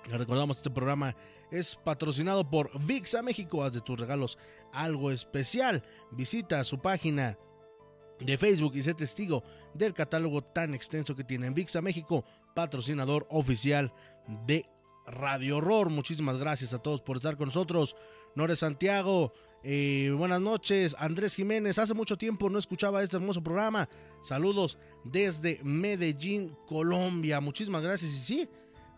Recordamos 0.10 0.58
este 0.58 0.70
programa 0.70 1.16
es 1.50 1.76
patrocinado 1.76 2.50
por 2.50 2.72
VIXA 2.86 3.22
México. 3.22 3.64
Haz 3.64 3.74
de 3.74 3.82
tus 3.82 4.00
regalos 4.00 4.38
algo 4.72 5.12
especial. 5.12 5.84
Visita 6.12 6.64
su 6.64 6.80
página 6.80 7.38
de 8.20 8.38
Facebook 8.38 8.76
y 8.76 8.84
sé 8.84 8.94
testigo 8.94 9.44
del 9.74 9.94
catálogo 9.94 10.44
tan 10.44 10.74
extenso 10.74 11.16
que 11.16 11.24
tiene 11.24 11.50
VIXA 11.50 11.82
México, 11.82 12.26
patrocinador 12.56 13.28
oficial 13.30 13.94
de 14.46 14.66
Radio 15.06 15.58
Horror. 15.58 15.90
Muchísimas 15.90 16.38
gracias 16.38 16.74
a 16.74 16.80
todos 16.80 17.02
por 17.02 17.18
estar 17.18 17.38
con 17.38 17.48
nosotros. 17.48 17.96
Nore 18.36 18.56
Santiago, 18.56 19.34
eh, 19.64 20.14
buenas 20.18 20.42
noches. 20.42 20.96
Andrés 21.00 21.36
Jiménez, 21.36 21.78
hace 21.78 21.94
mucho 21.94 22.18
tiempo 22.18 22.50
no 22.50 22.60
escuchaba 22.60 23.04
este 23.04 23.18
hermoso 23.18 23.44
programa. 23.44 23.90
Saludos 24.24 24.78
desde 25.04 25.60
Medellín, 25.64 26.56
Colombia. 26.68 27.40
Muchísimas 27.42 27.84
gracias. 27.84 28.12
Y 28.12 28.18
sí, 28.18 28.50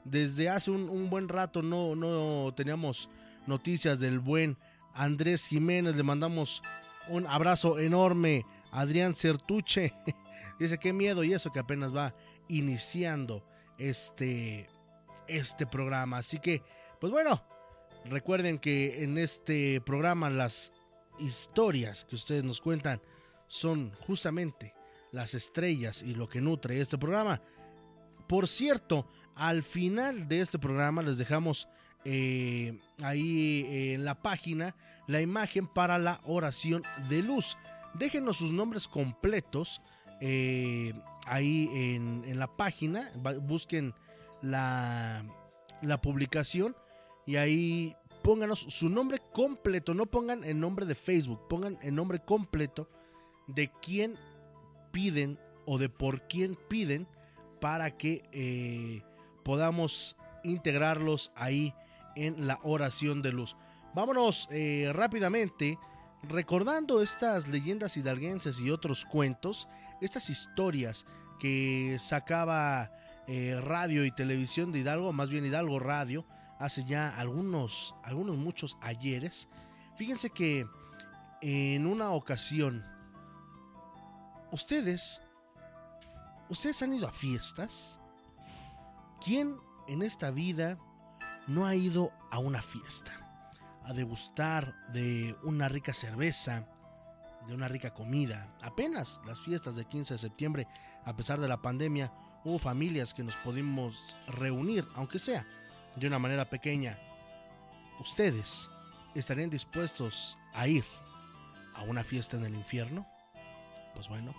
desde 0.06 0.50
hace 0.50 0.72
un, 0.72 1.10
buen 1.10 1.28
rato 1.28 1.62
no, 1.62 1.96
no 1.96 2.54
teníamos 2.56 3.10
noticias 3.48 4.00
del 4.00 4.20
buen 4.20 4.58
Andrés 4.94 5.48
Jiménez. 5.48 5.96
Le 5.96 6.04
mandamos 6.04 6.62
un 7.10 7.26
abrazo 7.28 7.80
enorme. 7.80 8.46
Adrián 8.72 9.16
Certuche 9.16 9.94
dice 10.60 10.78
qué 10.78 10.94
miedo 10.94 11.24
y 11.24 11.34
eso 11.34 11.52
que 11.52 11.60
apenas 11.60 11.96
va 11.96 12.16
iniciando 12.48 13.44
este, 13.78 14.70
este 15.28 15.66
programa. 15.66 16.20
Así 16.20 16.40
que, 16.40 16.62
pues 17.00 17.12
bueno, 17.12 17.44
recuerden 18.06 18.60
que 18.60 19.04
en 19.04 19.18
este 19.18 19.82
programa 19.82 20.30
las 20.30 20.72
historias 21.20 22.06
que 22.06 22.16
ustedes 22.16 22.44
nos 22.44 22.62
cuentan 22.62 23.02
son 23.48 23.92
justamente 24.06 24.74
las 25.12 25.34
estrellas 25.34 26.04
y 26.04 26.14
lo 26.14 26.28
que 26.28 26.42
nutre 26.42 26.80
este 26.82 26.98
programa. 26.98 27.42
Por 28.28 28.48
cierto, 28.48 29.08
al 29.36 29.64
final 29.64 30.28
de 30.28 30.42
este 30.42 30.60
programa 30.60 31.02
les 31.02 31.18
dejamos 31.18 31.68
eh, 32.04 32.80
ahí 33.02 33.66
eh, 33.68 33.94
en 33.94 34.06
la 34.06 34.16
página 34.16 34.76
la 35.08 35.22
imagen 35.22 35.68
para 35.68 35.98
la 35.98 36.22
oración 36.26 36.84
de 37.10 37.22
luz. 37.22 37.58
Déjenos 37.94 38.38
sus 38.38 38.52
nombres 38.52 38.88
completos 38.88 39.82
eh, 40.22 40.94
ahí 41.28 41.70
en, 41.74 42.24
en, 42.26 42.40
la 42.40 42.48
página. 42.48 43.12
Busquen 43.42 43.94
la, 44.42 45.24
la 45.82 46.02
publicación 46.02 46.76
y 47.26 47.36
ahí 47.36 47.96
pónganos 48.24 48.60
su 48.60 48.90
nombre 48.90 49.22
completo, 49.34 49.94
no 49.94 50.08
pongan 50.08 50.44
el 50.44 50.60
nombre 50.60 50.86
de 50.86 50.96
Facebook, 50.96 51.48
pongan 51.48 51.78
el 51.82 51.94
nombre 51.94 52.20
completo 52.20 52.90
de 53.48 53.72
quién 53.82 54.18
piden 54.92 55.38
o 55.66 55.78
de 55.78 55.90
por 55.90 56.28
quién 56.28 56.58
piden 56.70 57.08
para 57.62 57.96
que 57.98 58.24
eh, 58.32 59.04
podamos 59.46 60.18
integrarlos 60.44 61.32
ahí 61.36 61.74
en 62.18 62.48
la 62.48 62.60
oración 62.64 63.22
de 63.22 63.32
luz. 63.32 63.56
Vámonos 63.94 64.50
eh, 64.52 64.92
rápidamente 64.94 65.80
recordando 66.24 67.02
estas 67.02 67.48
leyendas 67.48 67.96
hidalguenses 67.96 68.60
y 68.60 68.72
otros 68.72 69.06
cuentos, 69.06 69.70
estas 70.02 70.30
historias 70.30 71.06
que 71.40 71.98
sacaba 72.00 72.92
eh, 73.28 73.60
radio 73.62 74.04
y 74.04 74.12
televisión 74.12 74.72
de 74.72 74.80
Hidalgo, 74.80 75.14
más 75.14 75.30
bien 75.30 75.46
Hidalgo 75.46 75.80
Radio, 75.80 76.26
hace 76.60 76.84
ya 76.84 77.16
algunos, 77.18 77.96
algunos 78.04 78.38
muchos 78.38 78.78
ayeres. 78.82 79.48
Fíjense 79.96 80.30
que 80.32 80.66
en 81.42 81.86
una 81.86 82.12
ocasión, 82.12 82.84
ustedes, 84.52 85.22
ustedes 86.50 86.82
han 86.82 86.94
ido 86.94 87.08
a 87.08 87.12
fiestas. 87.12 88.00
¿Quién 89.24 89.56
en 89.88 90.02
esta 90.02 90.32
vida 90.32 90.78
no 91.48 91.66
ha 91.66 91.76
ido 91.76 92.12
a 92.32 92.40
una 92.40 92.62
fiesta? 92.62 93.12
A 93.84 93.94
degustar 93.94 94.74
de 94.92 95.36
una 95.44 95.70
rica 95.70 95.94
cerveza, 95.94 96.68
de 97.48 97.54
una 97.54 97.68
rica 97.68 97.94
comida. 97.94 98.56
Apenas 98.62 99.22
las 99.26 99.40
fiestas 99.40 99.76
del 99.76 99.88
15 99.88 100.16
de 100.16 100.18
septiembre, 100.18 100.68
a 101.04 101.16
pesar 101.16 101.40
de 101.40 101.48
la 101.48 101.62
pandemia, 101.62 102.12
hubo 102.44 102.60
familias 102.60 103.14
que 103.14 103.24
nos 103.24 103.38
pudimos 103.38 104.16
reunir, 104.28 104.88
aunque 104.96 105.20
sea 105.20 105.46
de 105.96 106.08
una 106.08 106.20
manera 106.20 106.50
pequeña. 106.50 106.98
¿Ustedes 108.00 108.70
estarían 109.16 109.50
dispuestos 109.50 110.38
a 110.54 110.68
ir 110.68 110.86
a 111.74 111.84
una 111.84 112.04
fiesta 112.04 112.38
en 112.38 112.46
el 112.46 112.56
infierno? 112.56 113.08
Pues 113.94 114.10
bueno, 114.10 114.36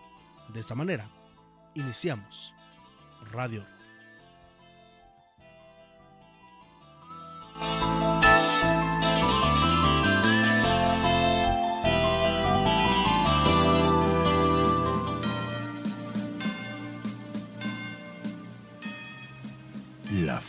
de 0.52 0.60
esta 0.60 0.74
manera 0.74 1.08
iniciamos 1.74 2.52
Radio 3.32 3.75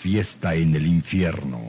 fiesta 0.08 0.56
en 0.56 0.74
el 0.74 0.88
infierno. 0.88 1.60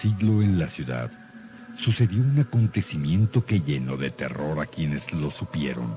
Siglo 0.00 0.40
en 0.40 0.58
la 0.58 0.66
ciudad 0.66 1.10
sucedió 1.76 2.22
un 2.22 2.38
acontecimiento 2.38 3.44
que 3.44 3.60
llenó 3.60 3.98
de 3.98 4.10
terror 4.10 4.58
a 4.58 4.64
quienes 4.64 5.12
lo 5.12 5.30
supieron. 5.30 5.94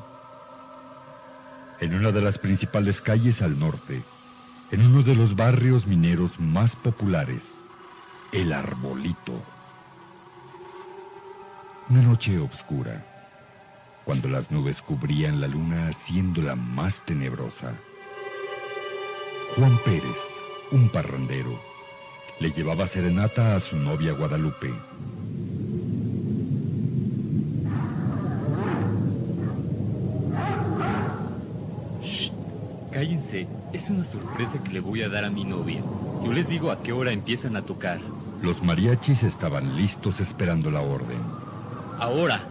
En 1.80 1.96
una 1.96 2.12
de 2.12 2.22
las 2.22 2.38
principales 2.38 3.00
calles 3.00 3.42
al 3.42 3.58
norte, 3.58 4.04
en 4.72 4.86
uno 4.86 5.04
de 5.04 5.16
los 5.16 5.38
barrios 5.38 5.88
mineros 5.88 6.38
más 6.38 6.76
populares, 6.76 7.44
el 8.34 8.52
Arbolito. 8.52 9.42
Una 11.90 12.02
noche 12.02 12.38
oscura, 12.40 13.06
cuando 14.04 14.28
las 14.28 14.52
nubes 14.52 14.82
cubrían 14.82 15.40
la 15.40 15.48
luna 15.48 15.88
haciéndola 15.88 16.58
más 16.58 17.06
tenebrosa. 17.06 17.74
Juan 19.56 19.78
Pérez, 19.86 20.18
un 20.72 20.90
parrandero, 20.90 21.73
le 22.40 22.52
llevaba 22.52 22.88
serenata 22.88 23.56
a 23.56 23.60
su 23.60 23.76
novia 23.76 24.14
Guadalupe. 24.14 24.74
Cállense, 32.92 33.48
es 33.74 33.90
una 33.90 34.06
sorpresa 34.06 34.62
que 34.64 34.74
le 34.74 34.80
voy 34.80 35.02
a 35.02 35.10
dar 35.10 35.26
a 35.26 35.30
mi 35.30 35.44
novia. 35.44 35.82
Yo 36.24 36.32
les 36.32 36.48
digo 36.48 36.70
a 36.72 36.84
qué 36.84 36.94
hora 36.94 37.12
empiezan 37.12 37.56
a 37.56 37.64
tocar. 37.64 38.00
Los 38.42 38.62
mariachis 38.62 39.24
estaban 39.24 39.76
listos 39.76 40.20
esperando 40.20 40.70
la 40.70 40.82
orden. 40.82 41.18
Ahora. 42.00 42.42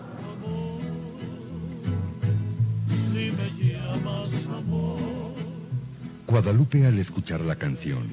Guadalupe 6.26 6.86
al 6.86 6.98
escuchar 6.98 7.42
la 7.42 7.56
canción, 7.56 8.08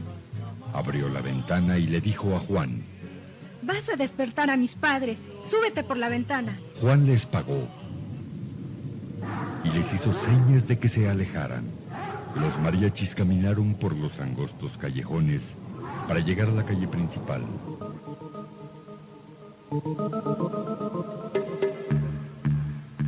abrió 0.73 1.09
la 1.09 1.21
ventana 1.21 1.77
y 1.77 1.87
le 1.87 2.01
dijo 2.01 2.35
a 2.35 2.39
Juan. 2.39 2.83
Vas 3.61 3.89
a 3.89 3.95
despertar 3.95 4.49
a 4.49 4.57
mis 4.57 4.75
padres. 4.75 5.19
Súbete 5.45 5.83
por 5.83 5.97
la 5.97 6.09
ventana. 6.09 6.57
Juan 6.81 7.05
les 7.05 7.25
pagó 7.25 7.67
y 9.63 9.69
les 9.69 9.93
hizo 9.93 10.13
señas 10.13 10.67
de 10.67 10.79
que 10.79 10.89
se 10.89 11.09
alejaran. 11.09 11.65
Los 12.35 12.57
mariachis 12.59 13.15
caminaron 13.15 13.73
por 13.73 13.95
los 13.95 14.19
angostos 14.19 14.77
callejones 14.77 15.41
para 16.07 16.19
llegar 16.19 16.47
a 16.47 16.51
la 16.51 16.63
calle 16.63 16.87
principal. 16.87 17.43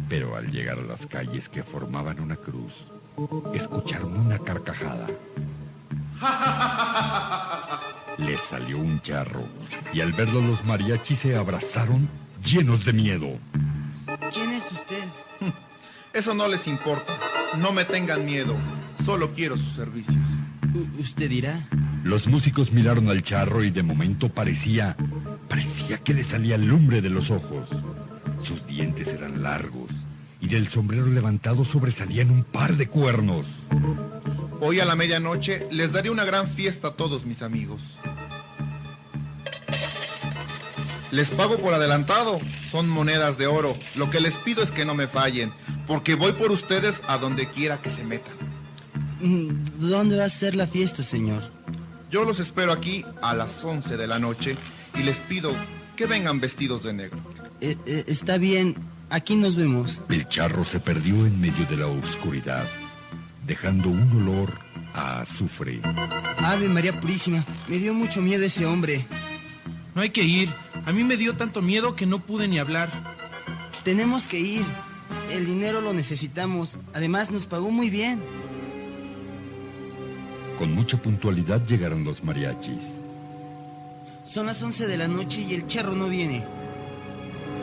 Pero 0.10 0.36
al 0.36 0.52
llegar 0.52 0.80
a 0.80 0.84
las 0.84 1.06
calles 1.06 1.48
que 1.50 1.64
formaban 1.64 2.20
una 2.20 2.36
cruz, 2.36 2.74
escucharon 3.54 4.18
una 4.18 4.38
carcajada. 4.40 5.08
Les 8.26 8.40
salió 8.42 8.78
un 8.78 9.02
charro 9.02 9.48
y 9.94 10.02
al 10.02 10.14
verlo 10.14 10.42
los 10.42 10.64
mariachis 10.66 11.20
se 11.20 11.36
abrazaron 11.36 12.08
llenos 12.44 12.86
de 12.86 12.94
miedo. 12.94 13.28
¿Quién 14.34 14.52
es 14.52 14.72
usted? 14.72 15.04
Eso 16.14 16.34
no 16.34 16.48
les 16.48 16.68
importa. 16.68 17.18
No 17.58 17.72
me 17.72 17.86
tengan 17.86 18.26
miedo. 18.26 18.56
Solo 19.06 19.32
quiero 19.34 19.58
sus 19.58 19.74
servicios. 19.74 20.16
U- 20.74 21.02
¿Usted 21.02 21.30
dirá? 21.30 21.68
Los 22.04 22.28
músicos 22.28 22.72
miraron 22.72 23.10
al 23.10 23.24
charro 23.24 23.64
y 23.64 23.72
de 23.72 23.84
momento 23.84 24.30
parecía, 24.30 24.96
parecía 25.50 25.98
que 26.00 26.14
le 26.14 26.24
salía 26.24 26.58
lumbre 26.58 27.02
de 27.02 27.10
los 27.10 27.30
ojos. 27.32 27.68
Sus 28.44 28.66
dientes 28.68 29.08
eran 29.10 29.44
largos 29.44 29.92
y 30.40 30.48
del 30.48 30.68
sombrero 30.68 31.06
levantado 31.08 31.66
sobresalían 31.66 32.32
un 32.32 32.44
par 32.44 32.76
de 32.76 32.88
cuernos. 32.88 33.46
Hoy 34.60 34.80
a 34.80 34.86
la 34.86 34.96
medianoche 34.96 35.68
les 35.72 35.92
daré 35.92 36.10
una 36.10 36.24
gran 36.26 36.48
fiesta 36.48 36.90
a 36.90 36.92
todos 36.94 37.26
mis 37.26 37.42
amigos. 37.42 37.82
Les 41.12 41.30
pago 41.30 41.58
por 41.58 41.74
adelantado. 41.74 42.40
Son 42.72 42.88
monedas 42.90 43.38
de 43.38 43.48
oro. 43.48 43.76
Lo 43.96 44.10
que 44.10 44.22
les 44.22 44.38
pido 44.38 44.64
es 44.64 44.72
que 44.72 44.86
no 44.86 44.96
me 44.96 45.08
fallen, 45.08 45.52
porque 45.88 46.16
voy 46.16 46.32
por 46.32 46.52
ustedes 46.52 47.02
a 47.08 47.18
donde 47.18 47.50
quiera 47.50 47.82
que 47.82 47.90
se 47.90 48.06
metan. 48.06 48.34
Mm, 49.20 49.90
¿Dónde 49.90 50.18
va 50.18 50.26
a 50.26 50.30
ser 50.30 50.56
la 50.56 50.68
fiesta, 50.68 51.04
señor? 51.04 51.44
Yo 52.10 52.26
los 52.26 52.40
espero 52.40 52.72
aquí 52.72 53.06
a 53.22 53.34
las 53.34 53.64
11 53.64 53.96
de 53.98 54.08
la 54.08 54.20
noche 54.20 54.58
y 54.98 55.04
les 55.04 55.20
pido 55.20 55.54
que 55.96 56.06
vengan 56.06 56.40
vestidos 56.40 56.84
de 56.84 56.94
negro. 56.94 57.20
Eh, 57.62 57.78
eh, 57.86 58.06
está 58.08 58.38
bien, 58.38 58.76
aquí 59.10 59.36
nos 59.36 59.56
vemos. 59.56 60.02
El 60.10 60.28
charro 60.28 60.66
se 60.66 60.80
perdió 60.80 61.26
en 61.26 61.40
medio 61.40 61.66
de 61.68 61.78
la 61.78 61.88
oscuridad, 61.88 62.66
dejando 63.46 63.90
un 63.90 64.12
olor 64.24 64.52
a 64.94 65.22
azufre. 65.22 65.80
Ave 66.40 66.68
María 66.68 67.00
Purísima, 67.00 67.46
me 67.68 67.78
dio 67.78 67.94
mucho 67.94 68.22
miedo 68.22 68.44
ese 68.44 68.66
hombre. 68.66 69.06
No 69.96 70.02
hay 70.02 70.12
que 70.12 70.24
ir. 70.24 70.54
A 70.86 70.92
mí 70.92 71.04
me 71.04 71.18
dio 71.18 71.36
tanto 71.36 71.62
miedo 71.62 71.96
que 71.96 72.06
no 72.06 72.20
pude 72.20 72.48
ni 72.48 72.60
hablar. 72.60 72.90
Tenemos 73.84 74.28
que 74.28 74.40
ir. 74.40 74.66
El 75.32 75.46
dinero 75.46 75.82
lo 75.82 75.94
necesitamos. 75.94 76.80
Además, 76.94 77.32
nos 77.32 77.46
pagó 77.46 77.72
muy 77.72 77.90
bien. 77.90 78.22
Con 80.58 80.74
mucha 80.74 81.02
puntualidad 81.02 81.66
llegaron 81.66 82.04
los 82.04 82.24
mariachis. 82.24 82.96
Son 84.24 84.46
las 84.46 84.62
11 84.62 84.88
de 84.88 84.98
la 84.98 85.08
noche 85.08 85.42
y 85.42 85.56
el 85.56 85.68
charro 85.68 85.94
no 85.94 86.08
viene. 86.08 86.46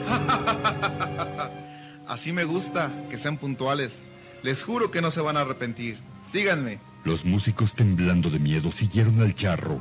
Así 2.08 2.32
me 2.32 2.44
gusta, 2.44 2.90
que 3.08 3.16
sean 3.16 3.36
puntuales. 3.36 4.10
Les 4.42 4.62
juro 4.62 4.90
que 4.90 5.00
no 5.00 5.10
se 5.10 5.20
van 5.20 5.36
a 5.36 5.40
arrepentir. 5.40 5.98
Síganme. 6.30 6.80
Los 7.04 7.24
músicos 7.24 7.74
temblando 7.74 8.30
de 8.30 8.38
miedo 8.38 8.72
siguieron 8.72 9.20
al 9.20 9.34
charro, 9.34 9.80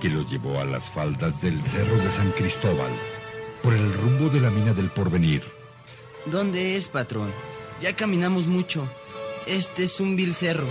que 0.00 0.08
los 0.08 0.30
llevó 0.30 0.60
a 0.60 0.64
las 0.64 0.88
faldas 0.88 1.40
del 1.42 1.62
Cerro 1.62 1.96
de 1.96 2.10
San 2.10 2.30
Cristóbal, 2.32 2.90
por 3.62 3.74
el 3.74 3.92
rumbo 3.94 4.28
de 4.28 4.40
la 4.40 4.50
mina 4.50 4.72
del 4.72 4.90
porvenir. 4.90 5.42
¿Dónde 6.26 6.76
es, 6.76 6.88
patrón? 6.88 7.30
Ya 7.80 7.94
caminamos 7.94 8.46
mucho. 8.46 8.88
Este 9.46 9.84
es 9.84 10.00
un 10.00 10.16
vil 10.16 10.34
cerro. 10.34 10.66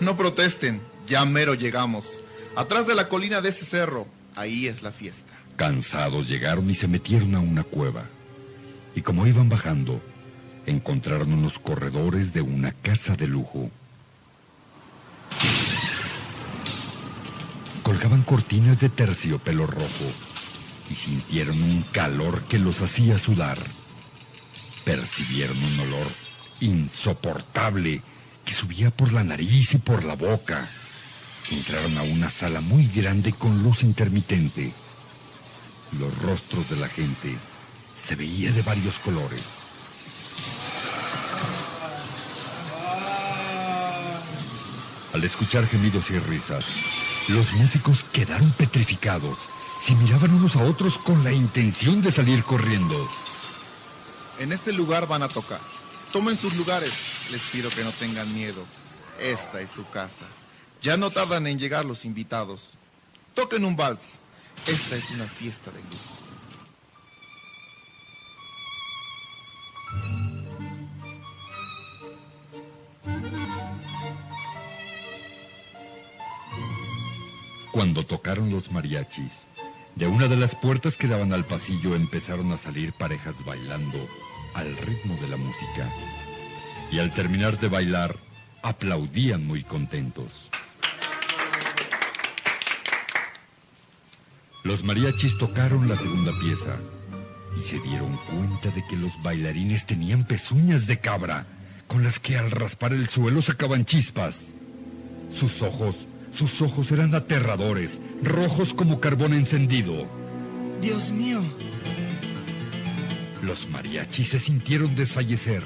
No 0.00 0.16
protesten, 0.16 0.80
ya 1.06 1.24
mero 1.24 1.54
llegamos. 1.54 2.20
Atrás 2.54 2.86
de 2.86 2.94
la 2.94 3.08
colina 3.08 3.40
de 3.40 3.48
ese 3.50 3.64
cerro, 3.64 4.06
ahí 4.36 4.66
es 4.66 4.82
la 4.82 4.92
fiesta. 4.92 5.32
Cansados 5.56 6.28
llegaron 6.28 6.70
y 6.70 6.74
se 6.74 6.88
metieron 6.88 7.34
a 7.34 7.40
una 7.40 7.64
cueva. 7.64 8.04
Y 8.94 9.02
como 9.02 9.26
iban 9.26 9.48
bajando, 9.48 10.00
encontraron 10.66 11.32
unos 11.32 11.58
corredores 11.58 12.32
de 12.32 12.42
una 12.42 12.72
casa 12.72 13.16
de 13.16 13.26
lujo. 13.26 13.70
Colgaban 17.88 18.20
cortinas 18.20 18.80
de 18.80 18.90
terciopelo 18.90 19.66
rojo 19.66 20.12
y 20.90 20.94
sintieron 20.94 21.58
un 21.58 21.82
calor 21.90 22.42
que 22.42 22.58
los 22.58 22.82
hacía 22.82 23.16
sudar. 23.18 23.56
Percibieron 24.84 25.56
un 25.56 25.80
olor 25.80 26.06
insoportable 26.60 28.02
que 28.44 28.52
subía 28.52 28.90
por 28.90 29.14
la 29.14 29.24
nariz 29.24 29.72
y 29.72 29.78
por 29.78 30.04
la 30.04 30.16
boca. 30.16 30.68
Entraron 31.50 31.96
a 31.96 32.02
una 32.02 32.28
sala 32.28 32.60
muy 32.60 32.86
grande 32.88 33.32
con 33.32 33.62
luz 33.62 33.82
intermitente. 33.82 34.70
Los 35.98 36.20
rostros 36.20 36.68
de 36.68 36.76
la 36.76 36.88
gente 36.88 37.34
se 38.06 38.16
veía 38.16 38.52
de 38.52 38.60
varios 38.60 38.98
colores. 38.98 39.44
Al 45.14 45.24
escuchar 45.24 45.66
gemidos 45.66 46.10
y 46.10 46.18
risas, 46.18 46.66
los 47.28 47.52
músicos 47.54 48.04
quedaron 48.12 48.50
petrificados. 48.52 49.38
Se 49.86 49.94
miraban 49.94 50.32
unos 50.32 50.56
a 50.56 50.64
otros 50.64 50.98
con 50.98 51.22
la 51.24 51.32
intención 51.32 52.02
de 52.02 52.10
salir 52.10 52.42
corriendo. 52.42 52.96
En 54.38 54.52
este 54.52 54.72
lugar 54.72 55.06
van 55.06 55.22
a 55.22 55.28
tocar. 55.28 55.60
Tomen 56.12 56.36
sus 56.36 56.56
lugares. 56.56 56.92
Les 57.30 57.42
pido 57.42 57.70
que 57.70 57.84
no 57.84 57.90
tengan 57.92 58.32
miedo. 58.34 58.64
Esta 59.20 59.60
es 59.60 59.70
su 59.70 59.88
casa. 59.90 60.26
Ya 60.80 60.96
no 60.96 61.10
tardan 61.10 61.46
en 61.46 61.58
llegar 61.58 61.84
los 61.84 62.04
invitados. 62.04 62.74
Toquen 63.34 63.64
un 63.64 63.76
vals. 63.76 64.20
Esta 64.66 64.96
es 64.96 65.10
una 65.10 65.26
fiesta 65.26 65.70
de 65.70 65.80
lujo. 65.80 66.27
Cuando 77.78 78.04
tocaron 78.04 78.50
los 78.50 78.72
mariachis, 78.72 79.44
de 79.94 80.08
una 80.08 80.26
de 80.26 80.34
las 80.34 80.56
puertas 80.56 80.96
que 80.96 81.06
daban 81.06 81.32
al 81.32 81.44
pasillo 81.44 81.94
empezaron 81.94 82.50
a 82.50 82.58
salir 82.58 82.92
parejas 82.92 83.44
bailando 83.44 84.04
al 84.54 84.76
ritmo 84.78 85.16
de 85.20 85.28
la 85.28 85.36
música. 85.36 85.88
Y 86.90 86.98
al 86.98 87.12
terminar 87.14 87.60
de 87.60 87.68
bailar, 87.68 88.16
aplaudían 88.64 89.46
muy 89.46 89.62
contentos. 89.62 90.50
Los 94.64 94.82
mariachis 94.82 95.38
tocaron 95.38 95.88
la 95.88 95.94
segunda 95.94 96.32
pieza 96.40 96.80
y 97.56 97.62
se 97.62 97.78
dieron 97.78 98.18
cuenta 98.28 98.70
de 98.70 98.84
que 98.88 98.96
los 98.96 99.12
bailarines 99.22 99.86
tenían 99.86 100.26
pezuñas 100.26 100.88
de 100.88 100.98
cabra, 100.98 101.46
con 101.86 102.02
las 102.02 102.18
que 102.18 102.36
al 102.38 102.50
raspar 102.50 102.92
el 102.92 103.08
suelo 103.08 103.40
sacaban 103.40 103.84
chispas. 103.84 104.46
Sus 105.32 105.62
ojos, 105.62 106.07
sus 106.38 106.62
ojos 106.62 106.92
eran 106.92 107.12
aterradores, 107.16 107.98
rojos 108.22 108.72
como 108.72 109.00
carbón 109.00 109.32
encendido. 109.32 110.06
Dios 110.80 111.10
mío. 111.10 111.42
Los 113.42 113.68
mariachis 113.68 114.28
se 114.28 114.38
sintieron 114.38 114.94
desfallecer. 114.94 115.64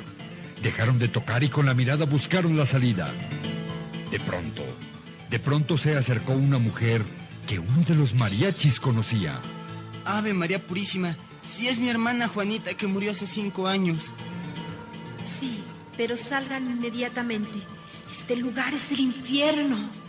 Dejaron 0.62 0.98
de 0.98 1.08
tocar 1.08 1.44
y 1.44 1.50
con 1.50 1.66
la 1.66 1.74
mirada 1.74 2.06
buscaron 2.06 2.56
la 2.56 2.64
salida. 2.64 3.12
De 4.10 4.18
pronto, 4.18 4.62
de 5.30 5.38
pronto 5.38 5.76
se 5.76 5.94
acercó 5.94 6.32
una 6.32 6.58
mujer 6.58 7.04
que 7.46 7.58
uno 7.58 7.84
de 7.86 7.94
los 7.94 8.14
mariachis 8.14 8.80
conocía. 8.80 9.38
Ave 10.06 10.32
María 10.32 10.66
Purísima, 10.66 11.18
si 11.42 11.68
es 11.68 11.80
mi 11.80 11.90
hermana 11.90 12.28
Juanita 12.28 12.72
que 12.72 12.86
murió 12.86 13.10
hace 13.10 13.26
cinco 13.26 13.68
años. 13.68 14.12
Sí, 15.38 15.62
pero 15.98 16.16
salgan 16.16 16.64
inmediatamente. 16.70 17.60
Este 18.10 18.36
lugar 18.36 18.72
es 18.72 18.90
el 18.90 19.00
infierno. 19.00 20.01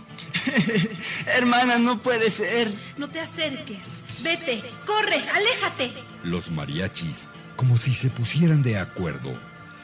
Hermana, 1.25 1.77
no 1.77 1.99
puede 1.99 2.29
ser. 2.29 2.71
No 2.97 3.09
te 3.09 3.19
acerques. 3.19 4.03
Vete, 4.21 4.63
corre, 4.85 5.23
aléjate. 5.29 5.93
Los 6.23 6.51
mariachis, 6.51 7.27
como 7.55 7.77
si 7.77 7.93
se 7.93 8.09
pusieran 8.09 8.63
de 8.63 8.77
acuerdo, 8.77 9.33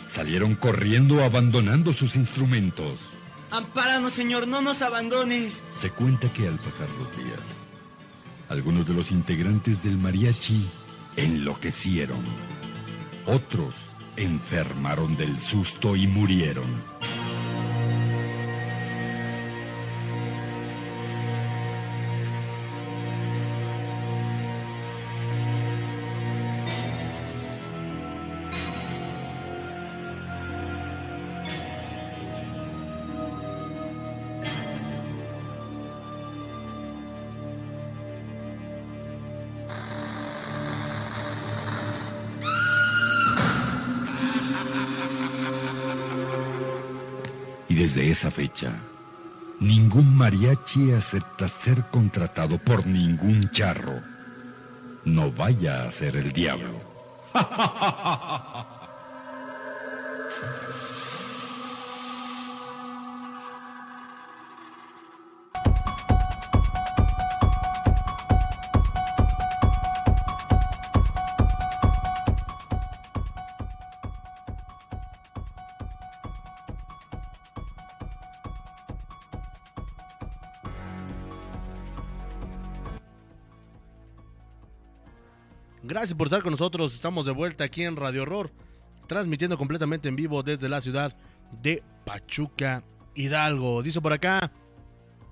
salieron 0.08 0.56
corriendo 0.56 1.24
abandonando 1.24 1.94
sus 1.94 2.16
instrumentos. 2.16 3.00
Ampáranos, 3.52 4.14
Señor, 4.14 4.48
no 4.48 4.62
nos 4.62 4.82
abandones. 4.82 5.64
Se 5.72 5.90
cuenta 5.90 6.32
que 6.32 6.48
al 6.48 6.56
pasar 6.60 6.88
los 7.00 7.16
días, 7.18 7.40
algunos 8.48 8.88
de 8.88 8.94
los 8.94 9.12
integrantes 9.12 9.84
del 9.84 9.98
mariachi 9.98 10.66
enloquecieron. 11.16 12.20
Otros 13.26 13.76
enfermaron 14.16 15.16
del 15.18 15.40
susto 15.40 15.96
y 15.96 16.08
murieron. 16.08 16.66
Esa 48.20 48.32
fecha, 48.32 48.74
ningún 49.62 50.18
mariachi 50.18 50.92
acepta 50.92 51.48
ser 51.48 51.86
contratado 51.90 52.58
por 52.58 52.86
ningún 52.86 53.50
charro. 53.50 54.02
No 55.06 55.32
vaya 55.32 55.86
a 55.86 55.92
ser 55.94 56.18
el 56.18 56.34
diablo. 56.34 56.82
Gracias 85.90 86.14
por 86.14 86.28
estar 86.28 86.44
con 86.44 86.52
nosotros. 86.52 86.94
Estamos 86.94 87.26
de 87.26 87.32
vuelta 87.32 87.64
aquí 87.64 87.84
en 87.84 87.96
Radio 87.96 88.22
Horror, 88.22 88.52
transmitiendo 89.08 89.58
completamente 89.58 90.08
en 90.08 90.16
vivo 90.16 90.44
desde 90.44 90.70
la 90.70 90.82
ciudad 90.82 91.18
de 91.64 91.82
Pachuca, 92.06 92.84
Hidalgo. 93.16 93.82
Dice 93.82 94.00
por 94.00 94.14
acá, 94.14 94.52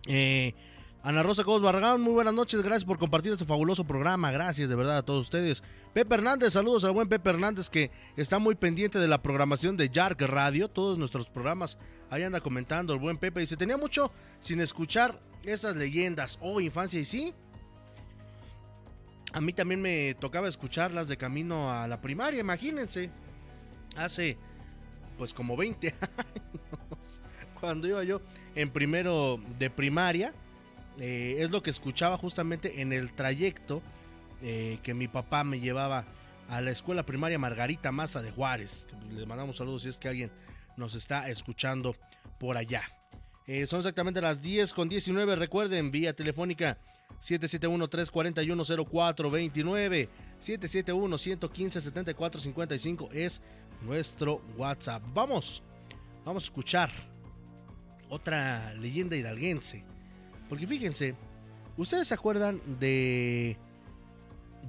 eh, 0.07 0.55
Ana 1.03 1.21
Rosa 1.21 1.43
Cobos 1.43 1.61
Barragán, 1.61 2.01
muy 2.01 2.13
buenas 2.13 2.33
noches. 2.33 2.63
Gracias 2.63 2.85
por 2.85 2.97
compartir 2.97 3.33
este 3.33 3.45
fabuloso 3.45 3.83
programa. 3.83 4.31
Gracias 4.31 4.67
de 4.67 4.75
verdad 4.75 4.97
a 4.97 5.03
todos 5.03 5.25
ustedes. 5.25 5.61
Pepe 5.93 6.15
Hernández, 6.15 6.53
saludos 6.53 6.85
al 6.85 6.93
buen 6.93 7.07
Pepe 7.07 7.29
Hernández 7.29 7.69
que 7.69 7.91
está 8.15 8.39
muy 8.39 8.55
pendiente 8.55 8.97
de 8.97 9.07
la 9.07 9.21
programación 9.21 9.77
de 9.77 9.89
Yark 9.89 10.19
Radio. 10.21 10.69
Todos 10.69 10.97
nuestros 10.97 11.29
programas, 11.29 11.77
ahí 12.09 12.23
anda 12.23 12.41
comentando 12.41 12.93
el 12.93 12.99
buen 12.99 13.19
Pepe. 13.19 13.41
Dice, 13.41 13.57
tenía 13.57 13.77
mucho 13.77 14.11
sin 14.39 14.59
escuchar 14.59 15.21
esas 15.43 15.75
leyendas. 15.75 16.39
Oh, 16.41 16.59
infancia, 16.59 16.99
y 16.99 17.05
sí, 17.05 17.35
a 19.37 19.41
mí 19.41 19.53
también 19.53 19.79
me 19.79 20.15
tocaba 20.15 20.47
escucharlas 20.47 21.07
de 21.07 21.15
camino 21.15 21.71
a 21.71 21.87
la 21.87 22.01
primaria, 22.01 22.39
imagínense. 22.39 23.11
Hace 23.95 24.35
pues 25.15 25.31
como 25.31 25.55
20 25.55 25.89
años, 26.17 27.21
cuando 27.59 27.87
iba 27.87 28.03
yo 28.03 28.19
en 28.55 28.71
primero 28.71 29.39
de 29.59 29.69
primaria, 29.69 30.33
eh, 30.99 31.35
es 31.37 31.51
lo 31.51 31.61
que 31.61 31.69
escuchaba 31.69 32.17
justamente 32.17 32.81
en 32.81 32.91
el 32.91 33.13
trayecto 33.13 33.83
eh, 34.41 34.79
que 34.81 34.95
mi 34.95 35.07
papá 35.07 35.43
me 35.43 35.59
llevaba 35.59 36.05
a 36.49 36.59
la 36.59 36.71
escuela 36.71 37.03
primaria 37.03 37.37
Margarita 37.37 37.91
Maza 37.91 38.23
de 38.23 38.31
Juárez. 38.31 38.87
Le 39.11 39.27
mandamos 39.27 39.57
saludos 39.57 39.83
si 39.83 39.89
es 39.89 39.99
que 39.99 40.07
alguien 40.07 40.31
nos 40.77 40.95
está 40.95 41.29
escuchando 41.29 41.95
por 42.39 42.57
allá. 42.57 42.81
Eh, 43.45 43.67
son 43.67 43.81
exactamente 43.81 44.19
las 44.19 44.41
10 44.41 44.73
con 44.73 44.89
19. 44.89 45.35
Recuerden, 45.35 45.91
vía 45.91 46.15
telefónica 46.15 46.79
771-341-0429. 47.21 50.09
771-115-7455 50.41 53.09
es 53.11 53.41
nuestro 53.81 54.41
WhatsApp. 54.55 55.03
Vamos, 55.13 55.61
vamos 56.23 56.43
a 56.43 56.45
escuchar 56.45 56.91
otra 58.09 58.73
leyenda 58.75 59.15
hidalguense. 59.15 59.83
Porque 60.49 60.67
fíjense, 60.67 61.15
¿ustedes 61.75 62.07
se 62.07 62.13
acuerdan 62.13 62.61
de, 62.79 63.57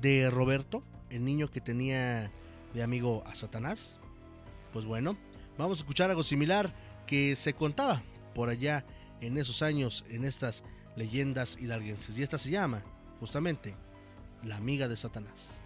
de 0.01 0.31
Roberto, 0.31 0.83
el 1.11 1.25
niño 1.25 1.51
que 1.51 1.61
tenía 1.61 2.31
de 2.75 2.83
amigo 2.83 3.23
a 3.27 3.35
Satanás? 3.35 4.01
Pues 4.73 4.85
bueno, 4.85 5.17
vamos 5.57 5.79
a 5.79 5.83
escuchar 5.83 6.11
algo 6.11 6.23
similar 6.23 6.75
que 7.07 7.37
se 7.37 7.55
contaba 7.55 8.03
por 8.35 8.49
allá 8.49 8.85
en 9.21 9.39
esos 9.39 9.63
años, 9.63 10.05
en 10.11 10.25
estas 10.25 10.65
leyendas 10.99 11.57
hidalguenses. 11.59 12.19
Y 12.19 12.23
esta 12.23 12.37
se 12.37 12.51
llama, 12.51 12.83
justamente, 13.21 13.75
La 14.45 14.57
amiga 14.57 14.89
de 14.89 14.97
Satanás. 14.97 15.61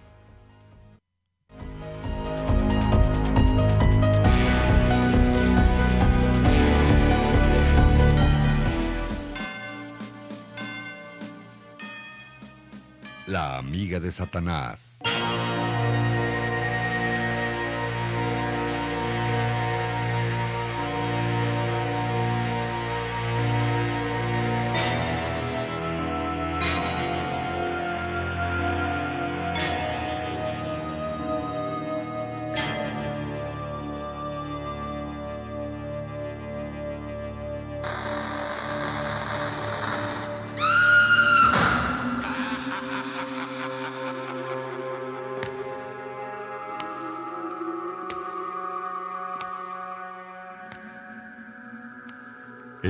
La 13.27 13.57
amiga 13.59 14.01
de 14.01 14.13
Satanás. 14.13 15.02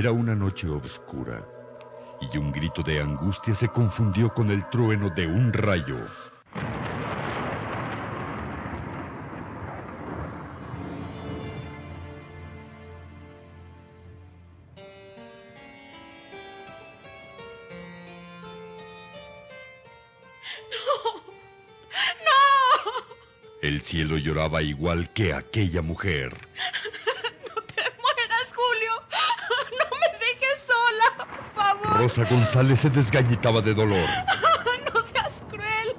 Era 0.03 0.11
una 0.11 0.35
noche 0.35 0.67
oscura 0.67 1.47
y 2.19 2.37
un 2.37 2.51
grito 2.51 2.83
de 2.83 2.99
angustia 2.99 3.55
se 3.55 3.69
confundió 3.69 4.33
con 4.33 4.51
el 4.51 4.69
trueno 4.69 5.09
de 5.09 5.27
un 5.27 5.53
rayo. 5.53 5.95
El 23.61 23.81
cielo 23.81 24.17
lloraba 24.17 24.61
igual 24.61 25.13
que 25.13 25.33
aquella 25.33 25.81
mujer. 25.81 26.35
mueras, 28.01 28.53
Julio. 28.53 28.93
No 29.79 29.97
me 29.97 30.07
dejes 30.19 30.59
sola, 30.67 31.07
por 31.17 31.45
favor. 31.55 31.82
Rosa 31.97 32.23
González 32.25 32.79
se 32.79 32.89
desgañitaba 32.89 33.61
de 33.61 33.73
dolor. 33.73 34.07
No 34.93 35.01
seas 35.07 35.33
cruel. 35.49 35.95